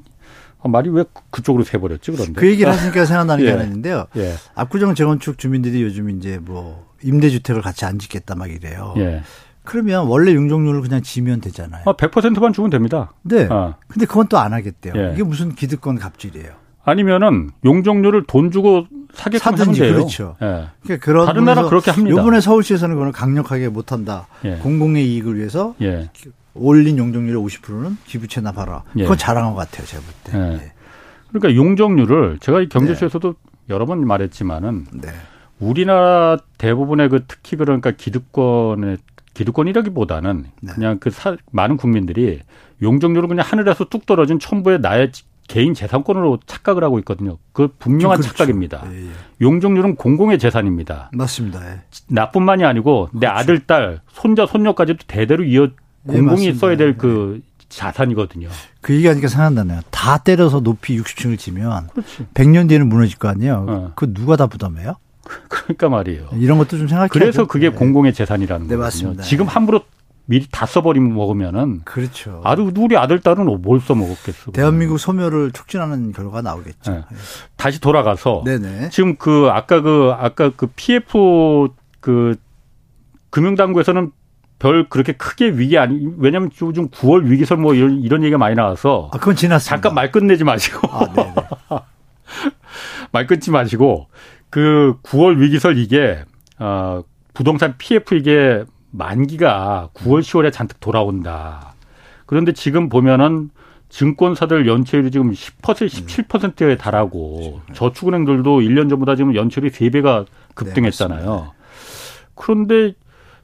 말이 0.68 0.90
왜 0.90 1.04
그쪽으로 1.30 1.64
새버렸지 1.64 2.12
그런데 2.12 2.32
그 2.34 2.48
얘기를 2.48 2.72
하시니까 2.72 3.04
생각나는 3.04 3.44
예. 3.44 3.46
게 3.46 3.52
하나 3.52 3.64
있는데요. 3.64 4.06
예. 4.16 4.34
압구정 4.54 4.94
재건축 4.94 5.38
주민들이 5.38 5.82
요즘 5.82 6.10
이제 6.10 6.38
뭐 6.40 6.86
임대주택을 7.02 7.62
같이 7.62 7.84
안 7.84 7.98
짓겠다 7.98 8.34
막 8.34 8.50
이래요. 8.50 8.94
예. 8.98 9.22
그러면 9.64 10.06
원래 10.06 10.32
용적률을 10.34 10.80
그냥 10.80 11.02
지면 11.02 11.40
되잖아요. 11.40 11.82
아, 11.86 11.92
100%만 11.92 12.52
주면 12.52 12.70
됩니다. 12.70 13.12
네. 13.22 13.48
아. 13.50 13.74
근데 13.88 14.06
그건 14.06 14.28
또 14.28 14.38
안 14.38 14.52
하겠대요. 14.52 14.94
예. 14.96 15.12
이게 15.14 15.22
무슨 15.24 15.54
기득권 15.54 15.98
갑질이에요. 15.98 16.50
아니면은 16.84 17.50
용적률을 17.64 18.24
돈 18.28 18.52
주고 18.52 18.86
사게끔 19.12 19.54
하면 19.54 19.74
돼요. 19.74 19.94
그렇죠. 19.94 20.36
예. 20.40 20.68
그러니까 20.84 21.04
그런 21.04 21.26
다른 21.26 21.44
나라 21.44 21.64
그렇게 21.68 21.90
합니다. 21.90 22.20
이번에 22.20 22.40
서울시에서는 22.40 22.94
그걸 22.94 23.10
강력하게 23.10 23.68
못 23.70 23.90
한다. 23.90 24.28
예. 24.44 24.56
공공의 24.58 25.04
이익을 25.04 25.36
위해서 25.36 25.74
예. 25.82 26.10
올린 26.58 26.98
용적률의 26.98 27.42
50%는 27.42 27.96
기부채 28.04 28.40
나봐라. 28.40 28.84
예. 28.96 29.02
그건 29.02 29.18
잘한 29.18 29.54
것 29.54 29.54
같아요, 29.54 29.86
제가 29.86 30.02
볼 30.02 30.12
때. 30.24 30.38
예. 30.38 30.64
예. 30.64 30.72
그러니까 31.28 31.54
용적률을 31.54 32.38
제가 32.40 32.60
이 32.60 32.68
경제쇼에서도 32.68 33.32
네. 33.32 33.50
여러 33.68 33.86
번 33.86 34.06
말했지만은 34.06 34.86
네. 34.92 35.08
우리나라 35.58 36.38
대부분의 36.58 37.08
그 37.08 37.24
특히 37.26 37.56
그러니까 37.56 37.90
기득권의 37.90 38.98
기득권이라기보다는 39.34 40.46
네. 40.62 40.72
그냥 40.72 40.98
그 40.98 41.10
사, 41.10 41.36
많은 41.50 41.76
국민들이 41.76 42.40
용적률을 42.82 43.28
그냥 43.28 43.44
하늘에서 43.46 43.84
뚝 43.86 44.06
떨어진 44.06 44.38
첨부의 44.38 44.80
나의 44.80 45.10
개인 45.48 45.74
재산권으로 45.74 46.40
착각을 46.46 46.82
하고 46.82 46.98
있거든요. 47.00 47.38
그 47.52 47.68
분명한 47.78 48.18
그렇죠. 48.18 48.34
착각입니다. 48.34 48.84
예, 48.90 49.06
예. 49.06 49.10
용적률은 49.40 49.94
공공의 49.94 50.38
재산입니다. 50.38 51.10
맞습니다. 51.12 51.64
예. 51.70 51.80
나뿐만이 52.08 52.64
아니고 52.64 53.08
그렇죠. 53.10 53.18
내 53.20 53.26
아들, 53.26 53.60
딸, 53.60 54.00
손자, 54.08 54.46
손녀까지도 54.46 55.04
대대로 55.06 55.44
이어 55.44 55.64
예, 55.64 55.70
공공이 56.06 56.54
써야 56.54 56.76
될그 56.76 57.40
예. 57.42 57.56
자산이거든요. 57.68 58.48
그 58.80 58.94
얘기하니까 58.94 59.28
생각나네요. 59.28 59.80
다 59.90 60.18
때려서 60.18 60.60
높이 60.60 60.98
60층을 61.00 61.38
지면 61.38 61.88
그렇지. 61.88 62.26
100년 62.34 62.68
뒤에는 62.68 62.88
무너질 62.88 63.18
거 63.18 63.28
아니에요. 63.28 63.66
어. 63.68 63.92
그 63.96 64.12
누가 64.12 64.36
다 64.36 64.46
부담해요? 64.46 64.94
그러니까 65.48 65.88
말이에요. 65.88 66.28
이런 66.34 66.58
것도 66.58 66.78
좀 66.78 66.86
생각해야 66.86 67.08
그래서 67.08 67.46
그게 67.46 67.70
네. 67.70 67.76
공공의 67.76 68.14
재산이라는 68.14 68.68
네, 68.68 68.76
거거든요. 68.76 68.84
맞습니다. 68.84 69.22
지금 69.24 69.46
함부로 69.46 69.82
미리 70.26 70.46
다 70.50 70.66
써버리면 70.66 71.14
먹으면은 71.14 71.82
그렇죠. 71.84 72.40
아주 72.44 72.70
우리 72.76 72.96
아들 72.96 73.20
딸은 73.20 73.62
뭘 73.62 73.80
써먹었겠어. 73.80 74.52
대한민국 74.52 74.98
소멸을 74.98 75.52
촉진하는 75.52 76.12
결과가 76.12 76.42
나오겠죠. 76.42 76.92
네. 76.92 77.02
다시 77.56 77.80
돌아가서 77.80 78.42
네네. 78.44 78.90
지금 78.90 79.16
그 79.16 79.48
아까 79.52 79.80
그 79.80 80.12
아까 80.16 80.50
그 80.54 80.68
PF 80.74 81.68
그 82.00 82.36
금융당국에서는 83.30 84.12
별 84.58 84.88
그렇게 84.88 85.12
크게 85.12 85.50
위기 85.50 85.78
아니 85.78 86.08
왜냐면 86.16 86.50
요즘 86.62 86.88
9월 86.88 87.28
위기설 87.28 87.58
뭐 87.58 87.74
이런 87.74 88.00
이런 88.00 88.22
얘기가 88.22 88.38
많이 88.38 88.54
나와서 88.54 89.10
아, 89.12 89.18
그건 89.18 89.36
지났습니다. 89.36 89.70
잠깐 89.76 89.94
말 89.94 90.10
끝내지 90.10 90.44
마시고 90.44 90.88
아, 90.90 91.82
말 93.12 93.26
끊지 93.26 93.50
마시고 93.50 94.08
그 94.50 94.96
9월 95.02 95.38
위기설 95.38 95.76
이게 95.78 96.24
어 96.58 97.02
부동산 97.34 97.74
PF 97.76 98.14
이게 98.14 98.64
만기가 98.92 99.90
9월 99.92 100.20
10월에 100.20 100.52
잔뜩 100.52 100.80
돌아온다. 100.80 101.74
그런데 102.24 102.52
지금 102.52 102.88
보면은 102.88 103.50
증권사들 103.88 104.66
연체율이 104.66 105.10
지금 105.10 105.30
10% 105.30 105.86
17%에 105.86 106.76
달하고 106.76 107.60
저축은행들도 107.72 108.60
1년 108.60 108.88
전보다 108.88 109.14
지금 109.14 109.34
연체율이 109.34 109.70
3배가 109.70 110.26
급등했잖아요. 110.54 111.36
네, 111.36 111.52
그런데 112.34 112.94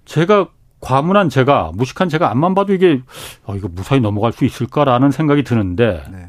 제가 0.04 0.48
과문한 0.82 1.30
제가 1.30 1.70
무식한 1.74 2.08
제가 2.10 2.30
앞만 2.30 2.54
봐도 2.54 2.74
이게 2.74 3.00
어, 3.44 3.54
이거 3.56 3.68
무사히 3.72 4.00
넘어갈 4.00 4.32
수 4.32 4.44
있을까라는 4.44 5.12
생각이 5.12 5.44
드는데 5.44 6.02
네. 6.12 6.28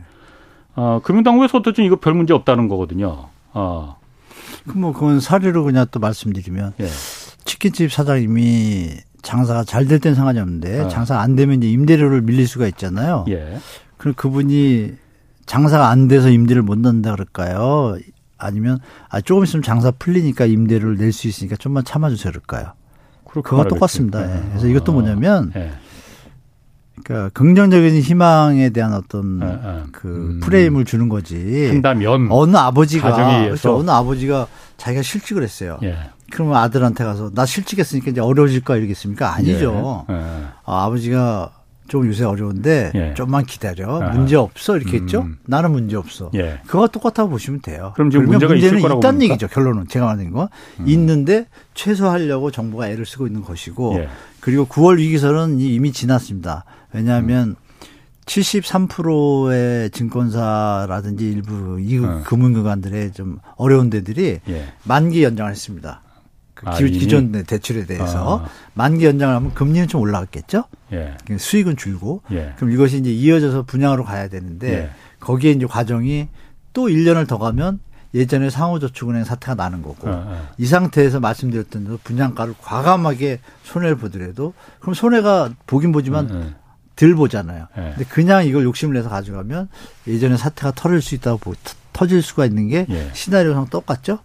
어, 0.76 1.02
금융당국에서도 1.04 1.74
좀 1.74 1.84
이거 1.86 1.98
별 1.98 2.14
문제 2.14 2.34
없다는 2.34 2.68
거거든요. 2.70 3.30
어. 3.54 3.98
뭐 4.76 4.94
그건 4.94 5.20
사례로 5.20 5.64
그냥 5.66 5.86
또 5.92 6.00
말씀드리면 6.00 6.74
예. 6.80 6.88
치킨집 7.44 7.92
사장님이 7.92 8.92
장사가 9.24 9.64
잘 9.66 9.88
될 9.88 10.00
땐 10.00 10.16
상관이 10.16 10.40
없는데 10.40 10.82
어. 10.82 10.88
장사 10.88 11.20
안 11.20 11.36
되면 11.36 11.58
이제 11.62 11.70
임대료를 11.70 12.22
밀릴 12.22 12.48
수가 12.48 12.68
있잖아요. 12.68 13.26
예. 13.30 13.58
그럼 13.98 14.14
그분이 14.16 14.94
장사가 15.48 15.90
안 15.90 16.08
돼서 16.08 16.30
임대를 16.30 16.62
못 16.62 16.78
낸다 16.78 17.12
그럴까요? 17.14 17.98
아니면 18.38 18.80
아 19.10 19.20
조금 19.20 19.44
있으면 19.44 19.64
장사 19.64 19.92
풀리니까 19.92 20.46
임대료를 20.46 20.98
낼 20.98 21.12
수 21.12 21.28
있으니까 21.28 21.56
좀만 21.56 21.84
참아주세요 21.86 22.32
그럴까요? 22.32 22.74
그거 23.42 23.64
똑같습니다. 23.66 24.22
예. 24.24 24.44
그래서 24.50 24.68
이것도 24.68 24.92
아. 24.92 24.96
뭐냐면 24.96 25.52
예. 25.56 25.72
그러니까 27.04 27.30
긍정적인 27.34 28.00
희망에 28.02 28.70
대한 28.70 28.94
어떤 28.94 29.42
예, 29.42 29.48
예. 29.48 29.84
그 29.92 30.08
음. 30.08 30.40
프레임을 30.42 30.86
주는 30.86 31.10
거지. 31.10 31.68
한다면 31.70 32.28
어느 32.30 32.56
아버지가 32.56 33.44
그렇죠. 33.46 33.78
어느 33.78 33.90
아버지가 33.90 34.48
자기가 34.78 35.02
실직을 35.02 35.44
했어요. 35.44 35.80
예. 35.84 35.98
그러면 36.32 36.56
아들한테 36.58 37.04
가서 37.04 37.32
나 37.34 37.46
실직했으니까 37.46 38.12
이제 38.12 38.22
어려워질까 38.22 38.78
이러겠습니까? 38.78 39.34
아니죠. 39.36 40.06
예. 40.10 40.14
예. 40.14 40.20
아, 40.66 40.86
아버지가 40.86 41.52
좀 41.94 42.08
요새 42.08 42.24
어려운데 42.24 42.92
예. 42.96 43.14
좀만 43.14 43.46
기다려. 43.46 44.02
아. 44.02 44.10
문제 44.10 44.36
없어 44.36 44.78
이렇게 44.78 44.98
했죠. 44.98 45.22
음. 45.22 45.38
나는 45.46 45.72
문제 45.72 45.96
없어. 45.96 46.32
예. 46.34 46.60
그거 46.66 46.88
똑같다고 46.88 47.30
보시면 47.30 47.62
돼요. 47.62 47.92
그럼 47.94 48.10
지금 48.10 48.26
문제가 48.26 48.52
문제는 48.52 48.80
있을 48.80 48.96
있다는 48.98 49.22
얘기죠. 49.22 49.48
결론은 49.48 49.88
제가 49.88 50.06
말하는 50.06 50.32
거 50.32 50.50
음. 50.80 50.88
있는데 50.88 51.46
최소화하려고 51.76 52.50
정부가 52.50 52.90
애를 52.90 53.06
쓰고 53.06 53.28
있는 53.28 53.44
것이고 53.44 54.00
예. 54.00 54.08
그리고 54.40 54.66
9월 54.66 54.98
위기설은 54.98 55.60
이미 55.60 55.92
지났습니다. 55.92 56.66
왜냐하면 56.94 57.50
음. 57.50 57.56
73%의 58.26 59.92
증권사라든지 59.92 61.30
일부 61.30 61.80
이 61.80 62.00
어. 62.00 62.24
금융기관들의 62.26 63.12
좀 63.12 63.38
어려운 63.56 63.92
데들이 63.92 64.40
예. 64.50 64.66
만기 64.84 65.24
연장을 65.24 65.52
했습니다. 65.52 66.02
그 66.64 66.70
아, 66.70 66.78
기존 66.78 67.32
대출에 67.44 67.86
대해서 67.86 68.40
아. 68.40 68.50
만기 68.74 69.06
연장을 69.06 69.36
하면 69.36 69.54
금리는 69.54 69.88
좀 69.88 70.02
올라갔겠죠. 70.02 70.64
예. 70.94 71.16
수익은 71.38 71.78
줄고 71.78 72.22
예. 72.32 72.54
그럼 72.56 72.72
이것이 72.72 72.98
이제 72.98 73.12
이어져서 73.12 73.64
분양으로 73.64 74.04
가야 74.04 74.28
되는데 74.30 74.74
예. 74.74 74.90
거기에 75.20 75.52
이제 75.52 75.66
과정이 75.66 76.28
또 76.74 76.88
1년을 76.88 77.28
더 77.28 77.38
가면 77.38 77.80
예전에 78.14 78.50
상호저축은행 78.50 79.24
사태가 79.24 79.56
나는 79.56 79.82
거고 79.82 80.08
네, 80.08 80.16
네. 80.16 80.38
이 80.60 80.66
상태에서 80.68 81.20
말씀드렸던 81.20 81.84
대로 81.84 82.00
분양가를 82.04 82.54
과감하게 82.62 83.40
손해를 83.64 83.98
보더라도 83.98 84.54
그럼 84.80 84.94
손해가 84.94 85.50
보긴 85.66 85.92
보지만 85.92 86.28
네, 86.28 86.34
네. 86.34 86.54
덜 86.96 87.16
보잖아요. 87.16 87.68
네. 87.76 87.94
근데 87.96 88.06
그냥 88.06 88.46
이걸 88.46 88.64
욕심을 88.66 88.94
내서 88.94 89.10
가져가면 89.10 89.68
예전에 90.08 90.38
사태가 90.38 90.74
터질 90.76 91.02
수 91.02 91.16
있다고 91.16 91.40
보, 91.40 91.54
터질 91.92 92.22
수가 92.22 92.46
있는 92.46 92.68
게 92.68 92.86
예. 92.90 93.10
시나리오상 93.14 93.68
똑같죠. 93.70 94.20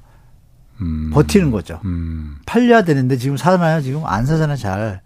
음. 0.81 1.11
버티는 1.13 1.51
거죠. 1.51 1.81
음. 1.85 2.37
팔려야 2.47 2.83
되는데 2.83 3.17
지금 3.17 3.37
사나요? 3.37 3.81
지금 3.83 4.03
안 4.05 4.27
사잖아요, 4.27 4.57
잘. 4.57 5.01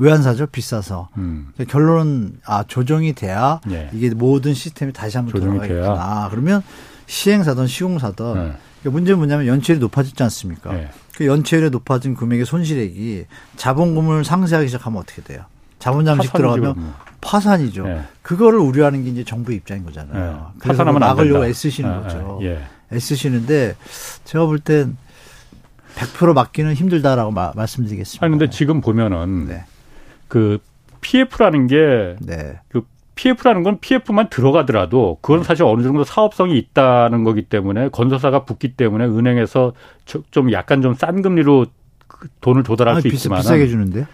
왜 0.00 0.12
안 0.12 0.22
사죠? 0.22 0.46
비싸서. 0.46 1.08
음. 1.16 1.48
결론은 1.68 2.38
아 2.46 2.62
조정이 2.68 3.12
돼야 3.14 3.60
예. 3.70 3.90
이게 3.92 4.10
모든 4.10 4.54
시스템이 4.54 4.92
다시 4.92 5.16
한번 5.16 5.40
돌아가겠구나. 5.40 6.28
그러면 6.30 6.62
시행사든 7.06 7.66
시공사든 7.66 8.24
네. 8.34 8.40
그러니까 8.80 8.90
문제는 8.92 9.18
뭐냐면 9.18 9.46
연체율이 9.48 9.80
높아졌지 9.80 10.22
않습니까? 10.22 10.72
네. 10.72 10.88
그 11.16 11.26
연체율이 11.26 11.70
높아진 11.70 12.14
금액의 12.14 12.44
손실액이 12.46 13.24
자본금을 13.56 14.24
상쇄하기 14.24 14.68
시작하면 14.68 15.00
어떻게 15.00 15.20
돼요? 15.22 15.42
자본 15.80 16.04
잠식 16.04 16.32
들어가면 16.32 16.74
뭐. 16.76 16.94
파산이죠. 17.20 17.84
네. 17.84 18.02
그거를 18.22 18.60
우려하는 18.60 19.02
게 19.02 19.10
이제 19.10 19.24
정부 19.24 19.52
입장인 19.52 19.84
거잖아요. 19.84 20.14
네. 20.14 20.58
그래서 20.60 20.84
파산하면 20.84 21.00
막으려고 21.00 21.44
애쓰시는 21.44 21.90
네, 21.90 22.02
거죠. 22.04 22.38
예. 22.42 22.62
애쓰시는데 22.92 23.76
제가 24.24 24.46
볼 24.46 24.58
땐 24.60 24.96
100% 25.96 26.32
막기는 26.34 26.72
힘들다라고 26.74 27.30
마, 27.32 27.52
말씀드리겠습니다. 27.56 28.24
아니 28.24 28.30
근데 28.30 28.50
지금 28.50 28.80
보면은 28.80 29.46
네. 29.46 29.64
그 30.28 30.58
PF라는 31.00 31.66
게 31.66 32.16
네. 32.20 32.60
그 32.68 32.82
PF라는 33.16 33.64
건 33.64 33.78
PF만 33.80 34.30
들어가더라도 34.30 35.18
그건 35.22 35.42
사실 35.42 35.64
어느 35.64 35.82
정도 35.82 36.04
사업성이 36.04 36.56
있다는 36.56 37.24
거기 37.24 37.42
때문에 37.42 37.88
건설사가 37.88 38.44
붙기 38.44 38.74
때문에 38.74 39.06
은행에서 39.06 39.72
좀 40.30 40.52
약간 40.52 40.82
좀 40.82 40.94
싼 40.94 41.20
금리로 41.22 41.66
그 42.06 42.28
돈을 42.40 42.62
조달할 42.62 42.96
아, 42.96 43.00
수 43.00 43.08
있지만 43.08 43.40
비싸게 43.40 43.66
주는데 43.66 44.06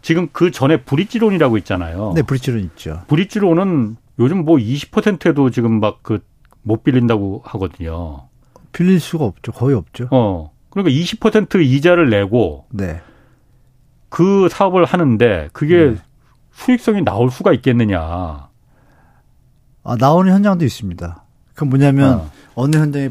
지금 0.00 0.28
그 0.32 0.50
전에 0.50 0.82
브릿지론이라고 0.82 1.58
있잖아요. 1.58 2.12
네, 2.14 2.22
브릿지론 2.22 2.60
있죠. 2.60 3.02
브릿지론은 3.08 3.96
요즘 4.18 4.44
뭐 4.44 4.56
20%도 4.56 5.50
지금 5.50 5.80
막 5.80 5.98
그 6.02 6.20
못 6.66 6.82
빌린다고 6.82 7.42
하거든요. 7.44 8.28
빌릴 8.72 8.98
수가 8.98 9.24
없죠. 9.24 9.52
거의 9.52 9.76
없죠. 9.76 10.08
어. 10.10 10.50
그러니까 10.70 10.90
20% 11.00 11.64
이자를 11.64 12.10
내고 12.10 12.66
네. 12.70 13.00
그 14.08 14.48
사업을 14.50 14.84
하는데 14.84 15.48
그게 15.52 15.92
네. 15.92 15.96
수익성이 16.52 17.04
나올 17.04 17.30
수가 17.30 17.52
있겠느냐. 17.52 18.00
아, 18.00 19.96
나오는 20.00 20.32
현장도 20.32 20.64
있습니다. 20.64 21.22
그 21.54 21.64
뭐냐면 21.64 22.28
어. 22.56 22.66
느 22.66 22.76
현장이 22.76 23.10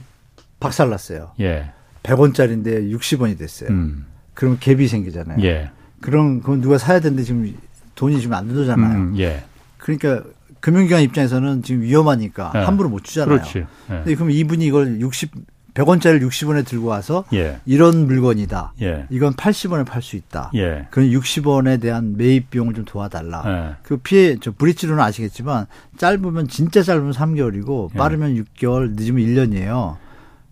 박살났어요. 0.60 1.32
예. 1.39 1.72
100원짜리인데 2.03 2.91
60원이 2.93 3.38
됐어요. 3.38 3.70
음. 3.70 4.06
그러면 4.34 4.60
갭이 4.60 4.89
생기잖아요. 4.89 5.41
예. 5.45 5.72
그럼 6.01 6.41
그건 6.41 6.60
누가 6.60 6.78
사야 6.78 6.99
되는데 6.99 7.24
지금 7.24 7.56
돈이 7.95 8.20
지금 8.20 8.36
안 8.36 8.49
들어오잖아요. 8.49 8.97
음, 8.97 9.18
예. 9.18 9.45
그러니까 9.78 10.24
금융기관 10.66 11.03
입장에서는 11.03 11.61
지금 11.61 11.84
위험하니까 11.84 12.51
예. 12.55 12.59
함부로 12.59 12.89
못 12.89 13.03
주잖아요. 13.03 13.38
그렇지. 13.38 13.59
예. 13.59 13.66
근데 13.88 14.16
그럼 14.16 14.32
이분이 14.32 14.66
이걸 14.66 14.99
60 14.99 15.32
100원짜리를 15.76 16.26
60원에 16.28 16.66
들고 16.66 16.88
와서 16.88 17.26
예. 17.34 17.59
이런 17.68 18.07
물건이다. 18.07 18.74
예. 18.82 19.05
이건 19.11 19.34
80원에 19.34 19.86
팔 19.86 20.01
수 20.01 20.16
있다. 20.16 20.49
예. 20.55 20.88
그런 20.89 21.09
60원에 21.09 21.80
대한 21.80 22.16
매입 22.18 22.49
비용을 22.49 22.74
좀 22.74 22.84
도와달라. 22.84 23.43
예. 23.45 23.76
그 23.84 23.97
피해 23.97 24.38
저 24.41 24.53
브릿지로는 24.53 25.03
아시겠지만 25.03 25.68
짧으면 25.97 26.47
진짜 26.47 26.82
짧으면 26.82 27.11
3개월이고 27.11 27.89
예. 27.93 27.97
빠르면 27.99 28.34
6개월, 28.36 28.95
늦으면 28.95 29.24
1년이에요. 29.24 29.97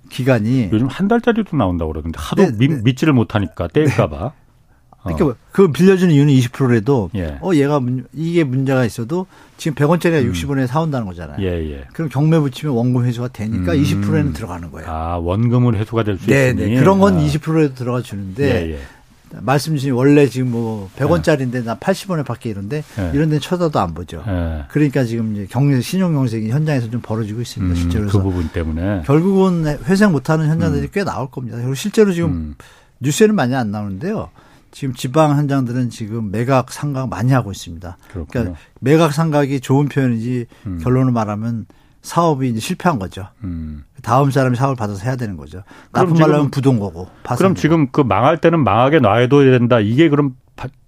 기간이 0.09 0.69
요즘 0.71 0.85
한 0.87 1.07
달짜리도 1.07 1.57
나온다고 1.57 1.91
그러는데 1.91 2.19
하도 2.19 2.43
네, 2.43 2.51
미, 2.55 2.67
네. 2.67 2.81
믿지를 2.83 3.13
못하니까 3.13 3.67
떼일까봐. 3.69 4.33
네. 5.05 5.13
그러니까 5.13 5.25
어. 5.27 5.35
그 5.51 5.71
빌려주는 5.71 6.13
이유는 6.13 6.33
20%라도 6.33 7.09
예. 7.15 7.37
어 7.41 7.53
얘가 7.53 7.79
문, 7.79 8.05
이게 8.13 8.43
문제가 8.43 8.85
있어도 8.85 9.27
지금 9.57 9.75
100원짜리가 9.75 10.23
음. 10.23 10.31
60원에 10.31 10.67
사온다는 10.67 11.05
거잖아요. 11.07 11.37
예, 11.41 11.71
예. 11.71 11.83
그럼 11.93 12.09
경매 12.09 12.39
붙이면 12.39 12.73
원금 12.75 13.05
회수가 13.05 13.29
되니까 13.29 13.73
음. 13.73 13.83
20%에는 13.83 14.33
들어가는 14.33 14.71
거예요. 14.71 14.89
아 14.89 15.17
원금은 15.17 15.75
회수가 15.75 16.03
될 16.03 16.17
수 16.17 16.23
있으니. 16.23 16.53
네, 16.53 16.79
그런 16.79 16.99
건 16.99 17.17
아. 17.17 17.21
20%에도 17.21 17.75
들어가 17.75 18.01
주는데 18.01 18.43
예, 18.67 18.71
예. 18.73 18.79
말씀 19.41 19.75
주신 19.75 19.93
원래 19.93 20.27
지금 20.27 20.51
뭐 20.51 20.89
100원짜리인데 20.95 21.63
나 21.63 21.75
80원에 21.75 22.23
밖에 22.23 22.49
이런데 22.51 22.83
예. 22.99 23.11
이런 23.13 23.29
데는 23.29 23.39
쳐다도 23.39 23.79
안 23.79 23.93
보죠. 23.95 24.23
예. 24.27 24.65
그러니까 24.69 25.03
지금 25.05 25.33
이제 25.33 25.47
경제 25.49 25.81
신용 25.81 26.13
경색이 26.13 26.49
현장에서 26.49 26.89
좀 26.89 27.01
벌어지고 27.01 27.41
있습니다. 27.41 27.73
음, 27.73 27.75
실제로 27.75 28.07
그 28.07 28.21
부분 28.21 28.47
때문에 28.49 29.01
결국은 29.05 29.65
회생 29.85 30.11
못하는 30.11 30.47
현장들이 30.49 30.83
음. 30.83 30.89
꽤 30.93 31.03
나올 31.03 31.29
겁니다. 31.31 31.57
그리고 31.57 31.73
실제로 31.73 32.13
지금 32.13 32.29
음. 32.29 32.55
뉴스에는 32.99 33.33
많이 33.35 33.55
안 33.55 33.71
나오는데요. 33.71 34.29
지금 34.73 34.93
지방 34.95 35.37
현장들은 35.37 35.91
지금 35.91 36.31
매각 36.31 36.71
상각 36.71 37.07
많이 37.07 37.31
하고 37.31 37.51
있습니다. 37.51 37.97
그렇군요. 38.09 38.25
그러니까 38.31 38.59
매각 38.79 39.13
상각이 39.13 39.61
좋은 39.61 39.87
표현이지 39.87 40.47
음. 40.65 40.79
결론을 40.83 41.11
말하면 41.13 41.67
사업이 42.01 42.49
이제 42.49 42.59
실패한 42.59 42.99
거죠. 42.99 43.27
음. 43.43 43.85
다음 44.01 44.31
사람이 44.31 44.57
사업을 44.57 44.75
받아서 44.75 45.03
해야 45.03 45.15
되는 45.15 45.37
거죠. 45.37 45.63
나쁜 45.91 46.15
말로 46.15 46.33
하면 46.33 46.51
부동 46.51 46.79
거고. 46.79 47.07
그럼 47.37 47.55
지금 47.55 47.87
그 47.91 48.01
망할 48.01 48.41
때는 48.41 48.63
망하게 48.63 48.99
놔둬야 48.99 49.51
된다. 49.51 49.79
이게 49.79 50.09
그럼 50.09 50.35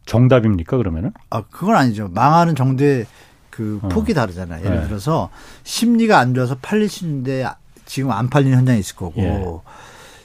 정답입니까 0.05 0.77
그러면은? 0.77 1.11
아 1.29 1.43
그건 1.49 1.75
아니죠. 1.75 2.09
망하는 2.11 2.55
정도의 2.55 3.05
그 3.49 3.79
어. 3.83 3.87
폭이 3.87 4.13
다르잖아요. 4.13 4.65
예를 4.65 4.81
네. 4.81 4.87
들어서 4.87 5.29
심리가 5.63 6.19
안 6.19 6.33
좋아서 6.33 6.57
팔릴 6.61 6.89
수 6.89 7.05
있는데 7.05 7.45
지금 7.85 8.11
안 8.11 8.29
팔리는 8.29 8.57
현장이 8.57 8.79
있을 8.79 8.95
거고 8.95 9.21
예. 9.21 9.45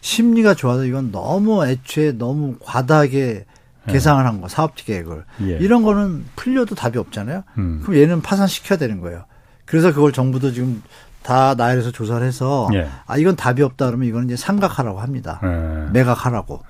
심리가 0.01 0.55
좋아서 0.55 0.84
이건 0.84 1.12
너무 1.12 1.64
애초에 1.66 2.12
너무 2.12 2.57
과다하게 2.61 3.44
예. 3.88 3.92
계상을 3.92 4.24
한 4.24 4.40
거, 4.40 4.48
사업지 4.48 4.84
계획을. 4.84 5.24
예. 5.42 5.46
이런 5.59 5.82
거는 5.82 6.24
풀려도 6.36 6.74
답이 6.74 6.98
없잖아요. 6.98 7.44
음. 7.59 7.80
그럼 7.82 8.01
얘는 8.01 8.20
파산시켜야 8.22 8.78
되는 8.78 9.01
거예요. 9.01 9.24
그래서 9.64 9.92
그걸 9.92 10.12
정부도 10.12 10.53
지금 10.53 10.82
다 11.22 11.55
나열해서 11.55 11.90
조사를 11.90 12.26
해서 12.26 12.68
예. 12.74 12.88
아 13.07 13.16
이건 13.18 13.36
답이 13.36 13.62
없다 13.62 13.86
그러면 13.86 14.09
이거는 14.09 14.26
이제 14.26 14.36
상각하라고 14.36 15.01
합니다. 15.01 15.40
예. 15.44 15.90
매각하라고 15.92 16.61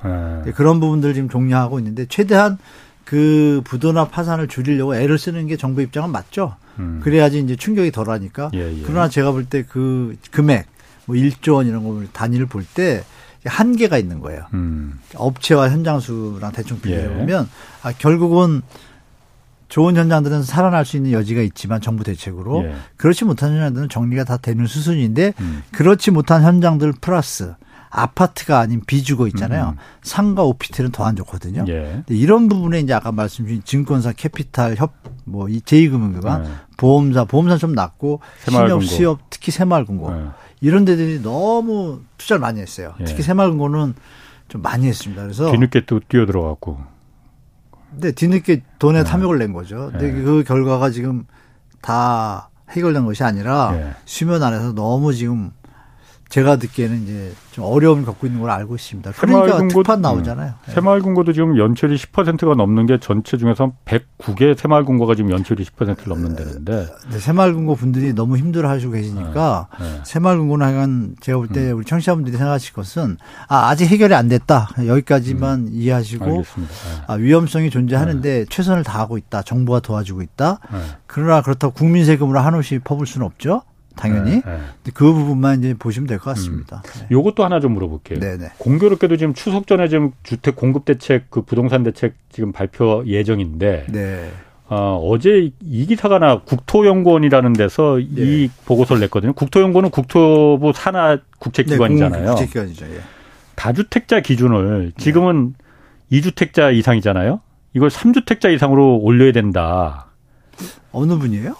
예. 0.47 0.53
그런 0.53 0.81
부분들 0.81 1.14
지금 1.14 1.28
종료하고 1.28 1.78
있는데 1.78 2.07
최대한 2.09 2.59
그 3.05 3.61
부도나 3.64 4.09
파산을 4.09 4.49
줄이려고 4.49 4.95
애를 4.95 5.18
쓰는 5.18 5.47
게 5.47 5.57
정부 5.57 5.83
입장은 5.83 6.11
맞죠. 6.11 6.57
음. 6.78 7.01
그래야지 7.03 7.41
이제 7.41 7.57
충격이 7.57 7.91
덜하니까. 7.93 8.51
예, 8.55 8.72
예. 8.72 8.83
그러나 8.87 9.09
제가 9.09 9.33
볼 9.33 9.47
때 9.47 9.62
그 9.68 10.16
금액 10.31 10.66
뭐 11.07 11.16
1조 11.16 11.55
원 11.55 11.66
이런 11.66 11.83
거 11.85 12.05
단위를 12.12 12.47
볼때 12.47 13.03
한계가 13.45 13.99
있는 13.99 14.20
거예요. 14.20 14.45
음. 14.55 15.01
업체와 15.14 15.70
현장 15.70 16.01
수랑 16.01 16.53
대충 16.53 16.80
비교해 16.80 17.09
보면 17.09 17.45
예. 17.45 17.88
아, 17.88 17.93
결국은 17.93 18.62
좋은 19.68 19.97
현장들은 19.97 20.43
살아날 20.43 20.84
수 20.84 20.97
있는 20.97 21.12
여지가 21.12 21.41
있지만 21.43 21.80
정부 21.80 22.03
대책으로 22.05 22.64
예. 22.64 22.74
그렇지 22.97 23.24
못한 23.24 23.53
현장들은 23.55 23.88
정리가 23.88 24.24
다 24.24 24.36
되는 24.36 24.66
수순인데 24.66 25.32
음. 25.41 25.62
그렇지 25.72 26.11
못한 26.11 26.43
현장들 26.43 26.95
플러스 27.01 27.55
아파트가 27.93 28.59
아닌 28.61 28.82
비주거 28.86 29.26
있잖아요. 29.28 29.70
음. 29.70 29.78
상가 30.03 30.43
오피스텔은 30.45 30.93
더 30.93 31.05
안 31.05 31.16
좋거든요. 31.16 31.64
예. 31.68 32.03
이런 32.09 32.49
부분에 32.49 32.80
이제 32.80 32.93
아까 32.93 33.11
말씀 33.11 33.47
주신 33.47 33.62
증권사 33.64 34.12
캐피탈 34.12 34.76
협뭐이 34.76 35.61
제2금융기관 35.61 36.45
예. 36.45 36.51
보험사 36.76 37.24
보험사 37.24 37.57
좀 37.57 37.72
낮고 37.72 38.20
신협 38.49 38.84
수협 38.84 39.18
특히 39.30 39.51
새마을금고 39.53 40.12
예. 40.16 40.26
이런 40.61 40.85
데들이 40.85 41.23
너무 41.23 42.01
투자를 42.19 42.41
많이 42.41 42.61
했어요. 42.61 42.95
예. 43.01 43.05
특히 43.05 43.23
새마을금고는 43.23 43.95
좀 44.49 44.63
많이 44.63 44.87
했습니다. 44.87 45.23
그래서 45.23 45.51
뒤늦게 45.51 45.87
또 45.87 46.01
뛰어 46.09 46.27
들어갔고. 46.27 46.79
네, 47.97 48.13
뒤늦게 48.13 48.63
돈에 48.79 49.01
예. 49.01 49.05
탐욕을 49.05 49.39
낸 49.39 49.53
거죠. 49.53 49.91
근데 49.91 50.09
예. 50.09 50.13
그 50.23 50.45
결과가 50.45 50.91
지금 50.91 51.27
다 51.81 52.51
해결된 52.71 53.05
것이 53.05 53.25
아니라 53.25 53.73
예. 53.75 53.95
수면 54.05 54.43
안에서 54.43 54.75
너무 54.75 55.13
지금 55.15 55.53
제가 56.31 56.57
듣기에는 56.57 57.03
이제 57.03 57.33
좀 57.51 57.64
어려움을 57.64 58.05
겪고 58.05 58.24
있는 58.28 58.41
걸 58.41 58.51
알고 58.51 58.76
있습니다. 58.76 59.11
그러니까 59.12 59.66
특판 59.66 60.01
나오잖아요. 60.01 60.55
네. 60.64 60.72
새마을금고도 60.72 61.33
지금 61.33 61.59
연체율이 61.59 61.97
10%가 61.99 62.55
넘는 62.55 62.87
게 62.87 62.99
전체 63.01 63.37
중에서 63.37 63.72
109개 63.85 64.57
새마을금고가 64.57 65.16
지금 65.16 65.33
연체율이 65.33 65.64
10%를 65.64 65.97
넘는다는데. 66.07 66.87
네, 67.11 67.18
새마을금고 67.18 67.74
분들이 67.74 68.12
너무 68.14 68.37
힘들어하시고 68.37 68.93
계시니까 68.93 69.66
네. 69.81 69.85
네. 69.91 70.01
새마을금고는 70.05 70.64
하여간 70.64 71.16
제가 71.20 71.39
볼 71.39 71.51
때 71.51 71.72
우리 71.72 71.85
청취자분들이 71.85 72.37
생각하실 72.37 72.74
것은 72.74 73.16
아 73.49 73.68
아직 73.68 73.87
해결이 73.87 74.14
안 74.14 74.28
됐다 74.28 74.68
여기까지만 74.87 75.59
음. 75.61 75.68
이해하시고 75.72 76.24
네. 76.26 76.43
아, 77.09 77.14
위험성이 77.14 77.70
존재하는데 77.70 78.39
네. 78.41 78.45
최선을 78.49 78.85
다하고 78.85 79.18
있다 79.18 79.43
정부가 79.43 79.81
도와주고 79.81 80.22
있다. 80.22 80.61
그러나 81.09 81.43
그렇다고 81.43 81.74
국민 81.74 82.05
세금으로 82.05 82.39
한없이 82.39 82.78
퍼볼 82.78 83.09
수는 83.09 83.26
없죠. 83.26 83.62
당연히 84.01 84.31
네, 84.37 84.43
네. 84.85 84.91
그 84.95 85.13
부분만 85.13 85.59
이제 85.61 85.75
보시면 85.79 86.07
될 86.07 86.19
것 86.19 86.31
같습니다. 86.35 86.83
음. 86.85 87.01
네. 87.01 87.07
요것도 87.11 87.45
하나 87.45 87.61
좀 87.61 87.73
물어볼게요. 87.73 88.19
네네. 88.21 88.37
네. 88.39 88.49
공교롭게도 88.59 89.17
지금 89.17 89.35
추석 89.35 89.67
전에 89.67 89.89
지금 89.89 90.13
주택 90.23 90.57
공급 90.57 90.85
대책 90.85 91.31
그 91.31 91.43
부동산 91.43 91.83
대책 91.83 92.15
지금 92.31 92.53
발표 92.53 93.05
예정인데 93.07 93.87
네. 93.91 94.31
어, 94.69 95.01
어제 95.05 95.51
이 95.61 95.87
기사가 95.87 96.19
나 96.21 96.41
국토연구원이라는 96.41 97.53
데서 97.55 97.97
네. 97.97 98.05
이 98.23 98.51
보고서를 98.67 99.01
냈거든요. 99.01 99.33
국토연구원은 99.33 99.91
국토부 99.91 100.73
산하 100.75 101.19
국책기관이잖아요. 101.41 102.23
네, 102.23 102.29
국책기관이죠. 102.31 102.87
예. 102.87 103.01
다주택자 103.57 104.21
기준을 104.21 104.93
지금은 104.97 105.55
네. 106.11 106.21
2주택자 106.21 106.75
이상이잖아요. 106.75 107.41
이걸 107.75 107.89
3주택자 107.91 108.53
이상으로 108.55 108.97
올려야 108.99 109.33
된다. 109.33 110.07
어느 110.93 111.15
분이에요? 111.17 111.55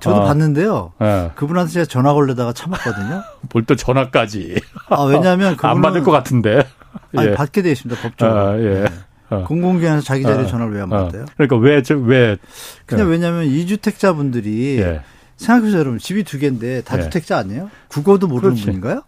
저도 0.00 0.22
아, 0.22 0.24
봤는데요. 0.26 0.92
네. 1.00 1.30
그분한테 1.34 1.72
제가 1.72 1.86
전화 1.86 2.12
걸려다가 2.14 2.52
참았거든요. 2.52 3.22
뭘 3.52 3.64
또 3.66 3.74
전화까지. 3.76 4.60
아, 4.90 5.02
왜냐하면 5.02 5.56
안 5.62 5.82
받을 5.82 6.02
것 6.02 6.10
같은데. 6.10 6.66
아니, 7.16 7.28
예. 7.28 7.34
받게 7.34 7.62
되어 7.62 7.72
있습니다, 7.72 8.00
법적으로. 8.00 8.38
아, 8.38 8.58
예. 8.58 8.62
네. 8.82 8.86
어. 9.30 9.44
공공기관에서 9.44 10.02
자기 10.04 10.22
자리에 10.22 10.44
어. 10.44 10.46
전화를 10.46 10.72
왜 10.74 10.80
안 10.82 10.88
받아요? 10.88 11.22
어. 11.22 11.26
그러니까 11.36 11.56
왜, 11.56 11.82
저, 11.82 11.96
왜. 11.96 12.36
그냥 12.86 13.06
예. 13.06 13.10
왜냐하면 13.12 13.44
이주택자 13.44 14.14
분들이 14.14 14.78
예. 14.80 15.02
생각해보세요, 15.36 15.80
여러분. 15.80 15.98
집이 15.98 16.24
두 16.24 16.38
개인데 16.38 16.80
다주택자 16.82 17.36
예. 17.36 17.40
아니에요? 17.40 17.70
국어도 17.88 18.26
모르는 18.26 18.54
그렇지. 18.54 18.64
분인가요? 18.64 19.02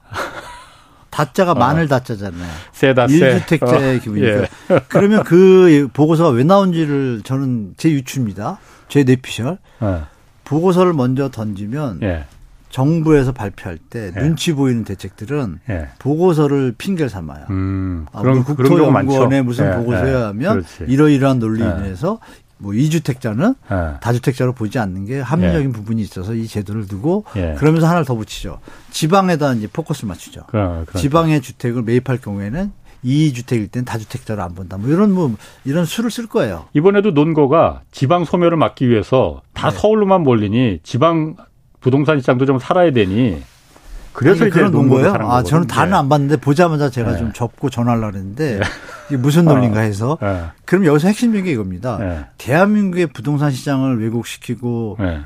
다자가 1.10 1.52
어. 1.52 1.54
마늘 1.54 1.88
다자잖아요. 1.88 2.48
세다 2.72 3.08
세. 3.08 3.40
1주택자의 3.40 3.96
어. 3.98 4.00
기분이니까. 4.00 4.42
예. 4.42 4.48
그러면 4.88 5.24
그 5.24 5.88
보고서가 5.92 6.30
왜 6.30 6.44
나온지를 6.44 7.22
저는 7.24 7.74
제 7.76 7.90
유추입니다. 7.90 8.58
제 8.88 9.02
뇌피셜. 9.04 9.58
예. 9.82 10.00
보고서를 10.50 10.92
먼저 10.92 11.30
던지면 11.30 12.00
예. 12.02 12.24
정부에서 12.70 13.30
발표할 13.30 13.78
때 13.78 14.12
예. 14.16 14.20
눈치 14.20 14.52
보이는 14.52 14.82
대책들은 14.82 15.60
예. 15.70 15.88
보고서를 16.00 16.74
핑계를 16.76 17.08
삼아요. 17.08 17.46
음, 17.50 18.06
아, 18.12 18.20
그런 18.20 18.42
국토연구원의 18.42 19.44
무슨 19.44 19.70
예, 19.70 19.76
보고서야 19.76 20.26
하면 20.28 20.64
이러이러한 20.88 21.38
논리에 21.38 21.64
인해서 21.64 22.18
뭐 22.58 22.74
이주택자는 22.74 23.54
예. 23.70 24.00
다주택자로 24.00 24.52
보지 24.54 24.80
않는 24.80 25.06
게 25.06 25.20
합리적인 25.20 25.68
예. 25.68 25.72
부분이 25.72 26.02
있어서 26.02 26.34
이 26.34 26.48
제도를 26.48 26.88
두고 26.88 27.24
예. 27.36 27.54
그러면서 27.56 27.86
하나를 27.86 28.04
더 28.04 28.16
붙이죠. 28.16 28.58
지방에다 28.90 29.54
이제 29.54 29.68
포커스를 29.72 30.08
맞추죠. 30.08 30.46
그러, 30.48 30.84
지방의 30.96 31.42
주택을 31.42 31.82
매입할 31.82 32.18
경우에는 32.18 32.72
이주택일 33.02 33.68
땐 33.68 33.84
다주택자로 33.84 34.42
안 34.42 34.54
본다. 34.54 34.76
뭐 34.76 34.90
이런 34.90 35.12
뭐 35.12 35.34
이런 35.64 35.84
수를 35.84 36.10
쓸 36.10 36.26
거예요. 36.26 36.66
이번에도 36.74 37.10
논거가 37.12 37.82
지방 37.90 38.24
소멸을 38.24 38.56
막기 38.56 38.88
위해서 38.88 39.42
다 39.54 39.70
네. 39.70 39.78
서울로만 39.78 40.22
몰리니 40.22 40.80
지방 40.82 41.36
부동산 41.80 42.20
시장도 42.20 42.46
좀 42.46 42.58
살아야 42.58 42.92
되니 42.92 43.42
그래서 44.12 44.44
아니, 44.44 44.50
그런 44.52 44.72
논거예요. 44.72 45.14
아, 45.20 45.42
저는 45.42 45.66
다는 45.66 45.94
안 45.94 46.08
봤는데 46.08 46.38
보자마자 46.38 46.90
제가 46.90 47.12
네. 47.12 47.18
좀 47.18 47.32
접고 47.32 47.70
전화하려고 47.70 48.16
했는데 48.16 48.58
네. 48.58 48.64
이게 49.08 49.16
무슨 49.16 49.44
논리인가 49.46 49.80
해서 49.80 50.18
네. 50.20 50.44
그럼 50.64 50.84
여기서 50.84 51.08
핵심적인 51.08 51.44
게 51.44 51.52
이겁니다. 51.52 51.96
네. 51.98 52.26
대한민국의 52.38 53.06
부동산 53.08 53.50
시장을 53.52 54.00
왜곡시키고 54.02 54.96
네. 55.00 55.20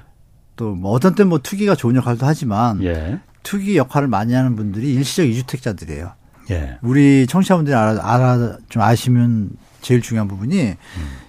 또뭐 0.57 0.91
어떤 0.93 1.15
때 1.15 1.25
뭐 1.25 1.39
투기가 1.39 1.75
좋은 1.75 1.97
역할도 1.97 2.25
하지만 2.27 2.83
예. 2.85 3.19
투기 3.43 3.77
역할을 3.77 4.07
많이 4.07 4.33
하는 4.35 4.55
분들이 4.55 4.95
일시적 4.95 5.27
이주택자들이에요. 5.27 6.13
예. 6.51 6.79
우리 6.83 7.27
청취자분들이 7.27 7.75
알아, 7.75 7.99
알아 8.03 8.59
좀 8.69 8.83
아시면 8.83 9.51
제일 9.81 10.01
중요한 10.01 10.29
부분이 10.29 10.61
음. 10.63 10.77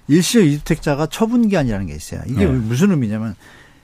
일시적 0.07 0.45
이주택자가 0.45 1.07
처분기한이라는 1.07 1.87
게 1.87 1.93
있어요. 1.93 2.21
이게 2.27 2.45
네. 2.45 2.51
무슨 2.51 2.91
의미냐면 2.91 3.35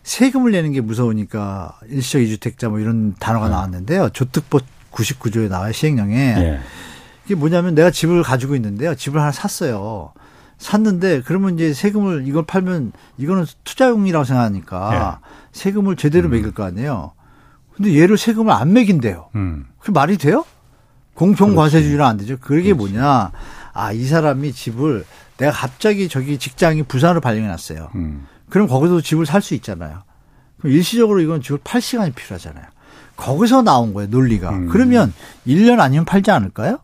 세금을 0.03 0.51
내는 0.51 0.71
게 0.71 0.81
무서우니까 0.81 1.79
일시적 1.89 2.21
이주택자 2.21 2.69
뭐 2.69 2.79
이런 2.79 3.15
단어가 3.19 3.47
네. 3.47 3.51
나왔는데요. 3.51 4.09
조특법 4.09 4.63
99조에 4.91 5.49
나와요. 5.49 5.71
시행령에. 5.71 6.15
네. 6.15 6.59
이게 7.25 7.35
뭐냐면 7.35 7.75
내가 7.75 7.91
집을 7.91 8.23
가지고 8.23 8.55
있는데요. 8.55 8.95
집을 8.95 9.19
하나 9.19 9.31
샀어요. 9.31 10.13
샀는데 10.57 11.21
그러면 11.25 11.55
이제 11.55 11.73
세금을 11.73 12.27
이걸 12.27 12.45
팔면 12.45 12.91
이거는 13.17 13.45
투자용이라고 13.63 14.25
생각하니까 14.25 15.19
네. 15.21 15.27
세금을 15.53 15.95
제대로 15.95 16.29
음. 16.29 16.31
매길 16.31 16.51
거 16.51 16.63
아니에요. 16.63 17.13
근데 17.75 17.99
얘를 17.99 18.17
세금을 18.17 18.53
안 18.53 18.73
매긴대요. 18.73 19.29
음. 19.35 19.65
그 19.79 19.91
말이 19.91 20.17
돼요? 20.17 20.45
공평 21.13 21.55
과세주의는 21.55 22.03
안 22.03 22.17
되죠. 22.17 22.37
그게 22.39 22.73
그렇지. 22.73 22.93
뭐냐? 22.93 23.31
아, 23.73 23.91
이 23.91 24.03
사람이 24.05 24.53
집을 24.53 25.05
내가 25.37 25.51
갑자기 25.51 26.07
저기 26.09 26.37
직장이 26.37 26.83
부산으로 26.83 27.21
발령해 27.21 27.47
놨어요. 27.47 27.89
음. 27.95 28.27
그럼 28.49 28.67
거기서 28.67 29.01
집을 29.01 29.25
살 29.25 29.41
수 29.41 29.53
있잖아요. 29.55 30.03
그럼 30.59 30.73
일시적으로 30.73 31.21
이건 31.21 31.41
집을 31.41 31.59
팔 31.63 31.81
시간이 31.81 32.11
필요하잖아요. 32.11 32.65
거기서 33.17 33.61
나온 33.61 33.93
거예요, 33.93 34.09
논리가. 34.09 34.49
음. 34.51 34.67
그러면 34.69 35.13
1년 35.47 35.79
아니면 35.79 36.05
팔지 36.05 36.31
않을까요? 36.31 36.79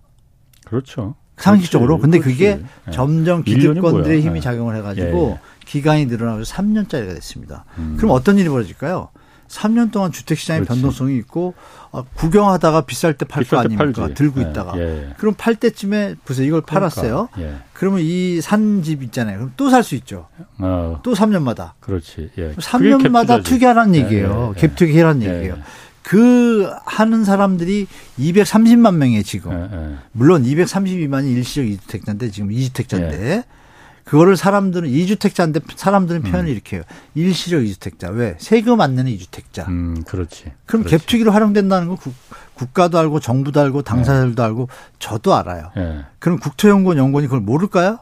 그렇죠. 0.65 1.15
상식적으로. 1.37 1.97
그렇지. 1.97 2.01
근데 2.01 2.19
그렇지. 2.19 2.33
그게 2.37 2.55
네. 2.85 2.91
점점 2.91 3.43
기득권들의 3.43 4.21
힘이 4.21 4.35
네. 4.35 4.39
작용을 4.41 4.75
해가지고 4.77 5.27
예, 5.27 5.31
예. 5.33 5.39
기간이 5.65 6.05
늘어나면서 6.07 6.53
3년짜리가 6.55 7.13
됐습니다. 7.15 7.65
음. 7.77 7.95
그럼 7.97 8.11
어떤 8.11 8.37
일이 8.37 8.49
벌어질까요? 8.49 9.09
3년 9.47 9.91
동안 9.91 10.11
주택시장의 10.11 10.63
그렇지. 10.63 10.81
변동성이 10.81 11.17
있고 11.19 11.53
아, 11.86 11.86
구경하다가 12.15 12.81
비쌀 12.81 13.13
때 13.13 13.25
팔 13.25 13.43
거 13.45 13.57
아닙니까? 13.59 14.09
들고 14.13 14.41
예, 14.41 14.49
있다가. 14.49 14.77
예. 14.79 15.13
그럼 15.17 15.33
팔 15.37 15.55
때쯤에 15.55 16.15
보세요. 16.25 16.47
이걸 16.47 16.61
그러니까, 16.61 16.73
팔았어요. 16.89 17.29
예. 17.39 17.55
그러면 17.73 18.01
이 18.03 18.39
산 18.41 18.81
집 18.83 19.03
있잖아요. 19.03 19.37
그럼 19.37 19.53
또 19.57 19.69
살 19.69 19.83
수 19.83 19.95
있죠. 19.95 20.27
어. 20.59 20.99
또 21.03 21.13
3년마다. 21.13 21.71
그렇지. 21.79 22.29
예. 22.37 22.53
3년마다 22.53 23.43
투기하라는 23.43 23.95
예, 23.95 23.99
얘기예요. 24.01 24.53
예, 24.57 24.59
갭 24.67 24.75
투기해라는 24.75 25.21
얘기예요. 25.23 25.57
그 26.03 26.69
하는 26.85 27.25
사람들이 27.25 27.85
230만 28.17 28.95
명이에요 28.95 29.23
지금. 29.23 29.97
물론 30.13 30.43
232만이 30.43 31.35
일시적 31.35 31.65
이주택자인데 31.67 32.31
지금 32.31 32.51
이주택자인데 32.51 33.43
그거를 34.07 34.37
사람들은 34.37 34.87
이주택자인데 34.89 35.59
사람들은 35.75 36.21
표현을 36.21 36.49
음. 36.49 36.53
이렇게 36.53 36.77
해요. 36.77 36.83
일시적 37.13 37.65
이주택자. 37.65 38.09
왜? 38.09 38.37
세금 38.39 38.79
안 38.79 38.95
내는 38.95 39.11
이주택자. 39.11 39.65
음, 39.67 40.01
그렇지. 40.07 40.45
그럼 40.65 40.83
그렇지. 40.83 41.05
갭투기로 41.05 41.31
활용된다는 41.31 41.89
거 41.89 41.97
국, 41.97 42.73
가도 42.73 42.97
알고 42.97 43.19
정부도 43.19 43.59
알고 43.59 43.81
당사자들도 43.81 44.41
네. 44.41 44.47
알고 44.47 44.69
저도 44.99 45.35
알아요. 45.35 45.71
네. 45.75 46.05
그럼 46.19 46.39
국토연구원 46.39 46.97
연구원이 46.97 47.27
그걸 47.27 47.41
모를까요? 47.41 47.99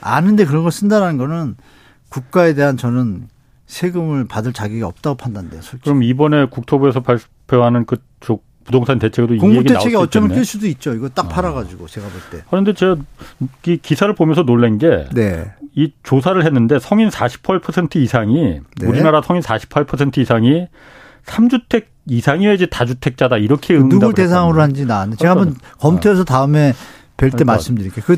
아는데 0.00 0.44
그런 0.44 0.62
걸 0.62 0.72
쓴다는 0.72 1.16
거는 1.18 1.56
국가에 2.08 2.54
대한 2.54 2.76
저는 2.76 3.28
세금을 3.66 4.26
받을 4.26 4.52
자격이 4.52 4.82
없다고 4.82 5.16
판단돼요. 5.16 5.62
솔직히. 5.62 5.84
그럼 5.84 6.02
이번에 6.02 6.46
국토부에서 6.46 7.00
발표하는 7.00 7.86
그쪽 7.86 8.44
부동산 8.66 8.98
대책에도 8.98 9.36
공부 9.38 9.62
대책이 9.62 9.96
어쩌면 9.96 10.34
낄 10.34 10.44
수도 10.44 10.66
있죠. 10.66 10.92
이거 10.92 11.08
딱 11.08 11.26
아. 11.26 11.28
팔아가지고 11.28 11.86
제가 11.86 12.06
볼 12.08 12.20
때. 12.30 12.44
그런데 12.50 12.74
제가 12.74 12.96
이 13.66 13.78
기사를 13.78 14.12
보면서 14.14 14.42
놀란 14.42 14.78
게. 14.78 15.06
네. 15.12 15.50
이 15.78 15.92
조사를 16.02 16.42
했는데 16.42 16.78
성인 16.78 17.10
48% 17.10 17.96
이상이 17.96 18.60
네. 18.80 18.86
우리나라 18.86 19.20
성인 19.20 19.42
48% 19.42 20.16
이상이 20.16 20.68
3주택 21.26 21.84
이상이어야지 22.06 22.68
다주택자다 22.70 23.36
이렇게 23.36 23.74
응답을 23.74 23.88
누구 23.90 24.14
대상으로 24.14 24.62
한지 24.62 24.86
나왔는데 24.86 25.18
제가 25.20 25.32
한번 25.32 25.54
아. 25.62 25.76
검토해서 25.76 26.24
다음에 26.24 26.72
뵐때 26.72 27.32
그러니까 27.32 27.44
말씀드릴게요. 27.44 28.04
그 28.06 28.16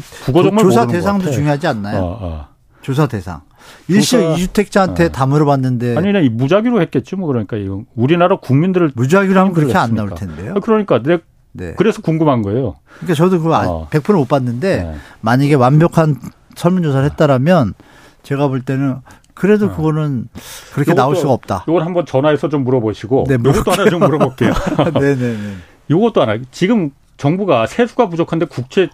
조사 0.60 0.86
대상도 0.86 1.30
중요하지 1.30 1.66
않나요? 1.66 1.98
어, 1.98 2.18
어. 2.20 2.48
조사 2.88 3.06
대상. 3.06 3.42
일시적 3.86 4.38
이주택자한테 4.38 5.04
어. 5.04 5.08
다 5.10 5.26
물어봤는데 5.26 5.94
아니 5.98 6.10
나 6.10 6.20
무작위로 6.22 6.80
했겠죠 6.80 7.18
뭐 7.18 7.26
그러니까 7.26 7.58
이거 7.58 7.82
우리나라 7.94 8.36
국민들을 8.36 8.92
무작위로 8.94 9.38
하면 9.38 9.52
그렇게 9.52 9.76
안 9.76 9.94
나올 9.94 10.14
텐데요. 10.14 10.54
아, 10.56 10.60
그러니까 10.60 11.02
내 11.02 11.18
네. 11.52 11.74
그래서 11.76 12.00
궁금한 12.00 12.40
거예요. 12.40 12.76
그러니까 12.94 13.14
저도 13.14 13.42
그거 13.42 13.58
어. 13.58 13.88
100%못 13.90 14.26
봤는데 14.26 14.84
네. 14.84 14.94
만약에 15.20 15.52
완벽한 15.52 16.16
설문조사를 16.56 17.04
했다라면 17.10 17.74
제가 18.22 18.48
볼 18.48 18.62
때는 18.62 18.96
그래도 19.34 19.66
어. 19.66 19.76
그거는 19.76 20.28
그렇게 20.72 20.94
나올 20.94 21.14
수가 21.14 21.34
없다. 21.34 21.66
이걸 21.68 21.84
한번 21.84 22.06
전화해서 22.06 22.48
좀 22.48 22.64
물어보시고 22.64 23.26
네, 23.28 23.34
이것도 23.34 23.70
하나 23.70 23.90
좀 23.90 24.00
물어볼게요. 24.00 24.54
네네네. 24.98 25.56
이것도 25.88 26.22
하나 26.22 26.38
지금 26.52 26.92
정부가 27.18 27.66
세수가 27.66 28.08
부족한데 28.08 28.46
국채 28.46 28.88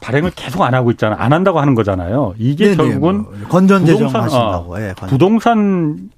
발행을 0.00 0.32
계속 0.34 0.62
안 0.62 0.74
하고 0.74 0.90
있잖아. 0.90 1.16
안 1.18 1.32
한다고 1.32 1.60
하는 1.60 1.74
거잖아요. 1.74 2.34
이게 2.38 2.64
네네, 2.64 2.76
결국은 2.76 3.22
뭐 3.22 3.34
건전 3.48 3.86
재정 3.86 4.08
하신다고. 4.08 4.74
어, 4.74 4.78
네, 4.78 4.94
부동산을 4.94 6.08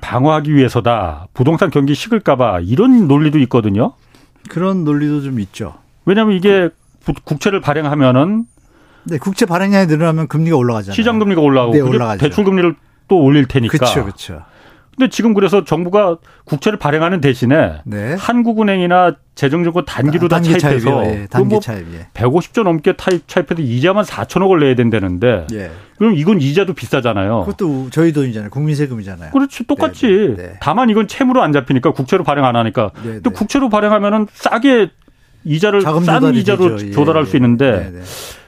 방어하기 0.00 0.54
위해서다. 0.54 1.28
부동산 1.32 1.70
경기 1.70 1.94
식을까봐 1.94 2.60
이런 2.60 3.08
논리도 3.08 3.38
있거든요. 3.40 3.94
그런 4.48 4.84
논리도 4.84 5.22
좀 5.22 5.40
있죠. 5.40 5.74
왜냐하면 6.04 6.36
이게 6.36 6.68
국채를 7.24 7.60
발행하면은 7.60 8.44
네, 9.04 9.18
국채 9.18 9.46
발행량이 9.46 9.86
늘어나면 9.86 10.28
금리가 10.28 10.56
올라가잖아요. 10.56 10.94
시장 10.94 11.18
금리가 11.18 11.40
올라가고 11.40 11.72
네, 11.72 11.80
올라가죠. 11.80 12.20
대출 12.20 12.44
금리를 12.44 12.74
또 13.08 13.18
올릴 13.22 13.46
테니까. 13.46 13.78
그렇죠, 13.78 14.04
그렇죠. 14.04 14.42
근데 15.00 15.08
지금 15.08 15.32
그래서 15.32 15.64
정부가 15.64 16.18
국채를 16.44 16.78
발행하는 16.78 17.22
대신에 17.22 17.80
네. 17.86 18.14
한국은행이나 18.18 19.16
재정증권 19.34 19.86
단기로 19.86 20.28
다 20.28 20.36
단기 20.36 20.58
차입해서 20.58 21.06
예, 21.06 21.26
단기 21.30 21.54
뭐 21.54 21.60
차입, 21.60 21.86
예. 21.94 22.08
150조 22.12 22.64
넘게 22.64 22.92
타입 22.96 23.26
차입해서 23.26 23.62
이자만 23.62 24.04
4천억을 24.04 24.60
내야 24.60 24.74
된다는데 24.74 25.46
예. 25.54 25.70
그럼 25.96 26.16
이건 26.16 26.42
이자도 26.42 26.74
비싸잖아요. 26.74 27.44
그것도 27.46 27.88
저희 27.88 28.12
돈이잖아요. 28.12 28.50
국민 28.50 28.74
세금이잖아요. 28.74 29.30
그렇지 29.30 29.64
똑같이. 29.66 30.06
네, 30.06 30.36
네, 30.36 30.36
네. 30.36 30.52
다만 30.60 30.90
이건 30.90 31.08
채무로 31.08 31.42
안 31.42 31.54
잡히니까 31.54 31.92
국채로 31.92 32.22
발행 32.22 32.44
안 32.44 32.54
하니까. 32.56 32.90
네, 32.96 33.02
근데 33.02 33.30
네. 33.30 33.30
국채로 33.30 33.70
발행하면은 33.70 34.26
싸게 34.34 34.90
이자를 35.44 35.80
싼 35.80 36.34
이자로 36.34 36.76
되죠. 36.76 36.88
예, 36.88 36.90
조달할 36.90 37.24
수 37.24 37.38
있는데 37.38 37.90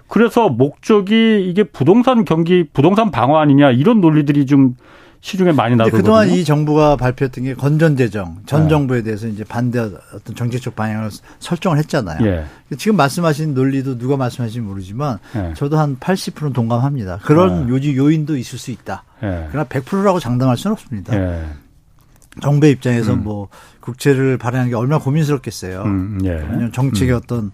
그래서 0.07 0.51
목적이 0.51 1.49
이게 1.49 1.65
부동산 1.65 2.27
경기, 2.27 2.65
부동산 2.75 3.11
방어 3.11 3.39
아니냐 3.39 3.71
이런 3.71 4.03
논리들이 4.03 4.45
좀 4.45 4.75
시중에 5.23 5.53
많이 5.53 5.77
나오거든요. 5.77 6.03
그동안 6.03 6.31
이 6.31 6.45
정부가 6.45 6.97
발표했던 6.97 7.45
게 7.45 7.55
건전재정 7.55 8.43
전 8.45 8.65
네. 8.65 8.69
정부에 8.69 9.03
대해서 9.03 9.29
이제 9.29 9.45
반대 9.45 9.79
어떤 9.79 10.35
정책적 10.35 10.75
방향을 10.75 11.11
설정을 11.39 11.79
했잖아요. 11.79 12.27
예. 12.27 12.45
지금 12.77 12.97
말씀하신 12.97 13.55
논리도 13.55 13.99
누가 13.99 14.17
말씀하신지 14.17 14.61
모르지만 14.61 15.19
예. 15.37 15.55
저도 15.55 15.79
한 15.79 15.97
80%는 15.97 16.53
동감합니다. 16.53 17.21
그런 17.23 17.69
예. 17.69 17.73
요지 17.73 17.97
요인도 17.97 18.37
있을 18.37 18.59
수 18.59 18.73
있다. 18.73 19.05
예. 19.23 19.47
그러나 19.49 19.65
100%라고 19.69 20.19
장담할 20.19 20.57
수는 20.57 20.73
없습니다. 20.73 21.17
예. 21.17 21.45
정부의 22.41 22.73
입장에서 22.73 23.13
음. 23.13 23.23
뭐 23.23 23.49
국채를 23.81 24.39
발행하는 24.39 24.71
게 24.71 24.77
얼마나 24.77 25.01
고민스럽겠어요. 25.03 25.83
음, 25.83 26.19
예. 26.25 26.71
정책의 26.73 27.15
음. 27.15 27.21
어떤 27.23 27.53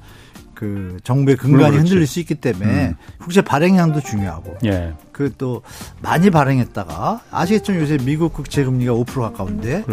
그 0.58 0.96
정부의 1.04 1.36
근간이 1.36 1.76
흔들릴 1.76 2.04
수 2.08 2.18
있기 2.18 2.34
때문에 2.34 2.88
음. 2.88 2.94
국제 3.18 3.42
발행량도 3.42 4.00
중요하고 4.00 4.56
예. 4.64 4.92
그또 5.12 5.62
많이 6.02 6.30
발행했다가 6.30 7.20
아시겠지만 7.30 7.80
요새 7.80 7.96
미국 7.98 8.32
국채 8.32 8.64
금리가 8.64 8.92
5% 8.92 9.20
가까운데 9.20 9.84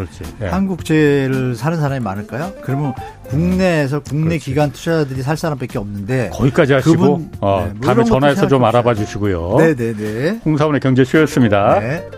예. 0.42 0.46
한국 0.48 0.78
국채를 0.78 1.54
사는 1.56 1.80
사람이 1.80 2.04
많을까요? 2.04 2.52
그러면 2.64 2.96
국내에서 3.28 4.00
국내 4.00 4.30
그렇지. 4.30 4.46
기관 4.46 4.72
투자자들이 4.72 5.22
살 5.22 5.38
사람밖에 5.38 5.78
없는데 5.78 6.32
거기까지 6.34 6.74
하시고 6.74 6.92
그분, 6.96 7.32
어, 7.42 7.66
네, 7.68 7.74
뭐 7.76 7.86
다음에 7.86 8.04
전화해서 8.04 8.48
좀 8.48 8.66
알아봐 8.66 8.96
주시고요. 8.96 9.58
네네네. 9.60 10.40
홍사원의 10.46 10.80
경제쇼였습니다. 10.82 11.80
네. 11.80 12.10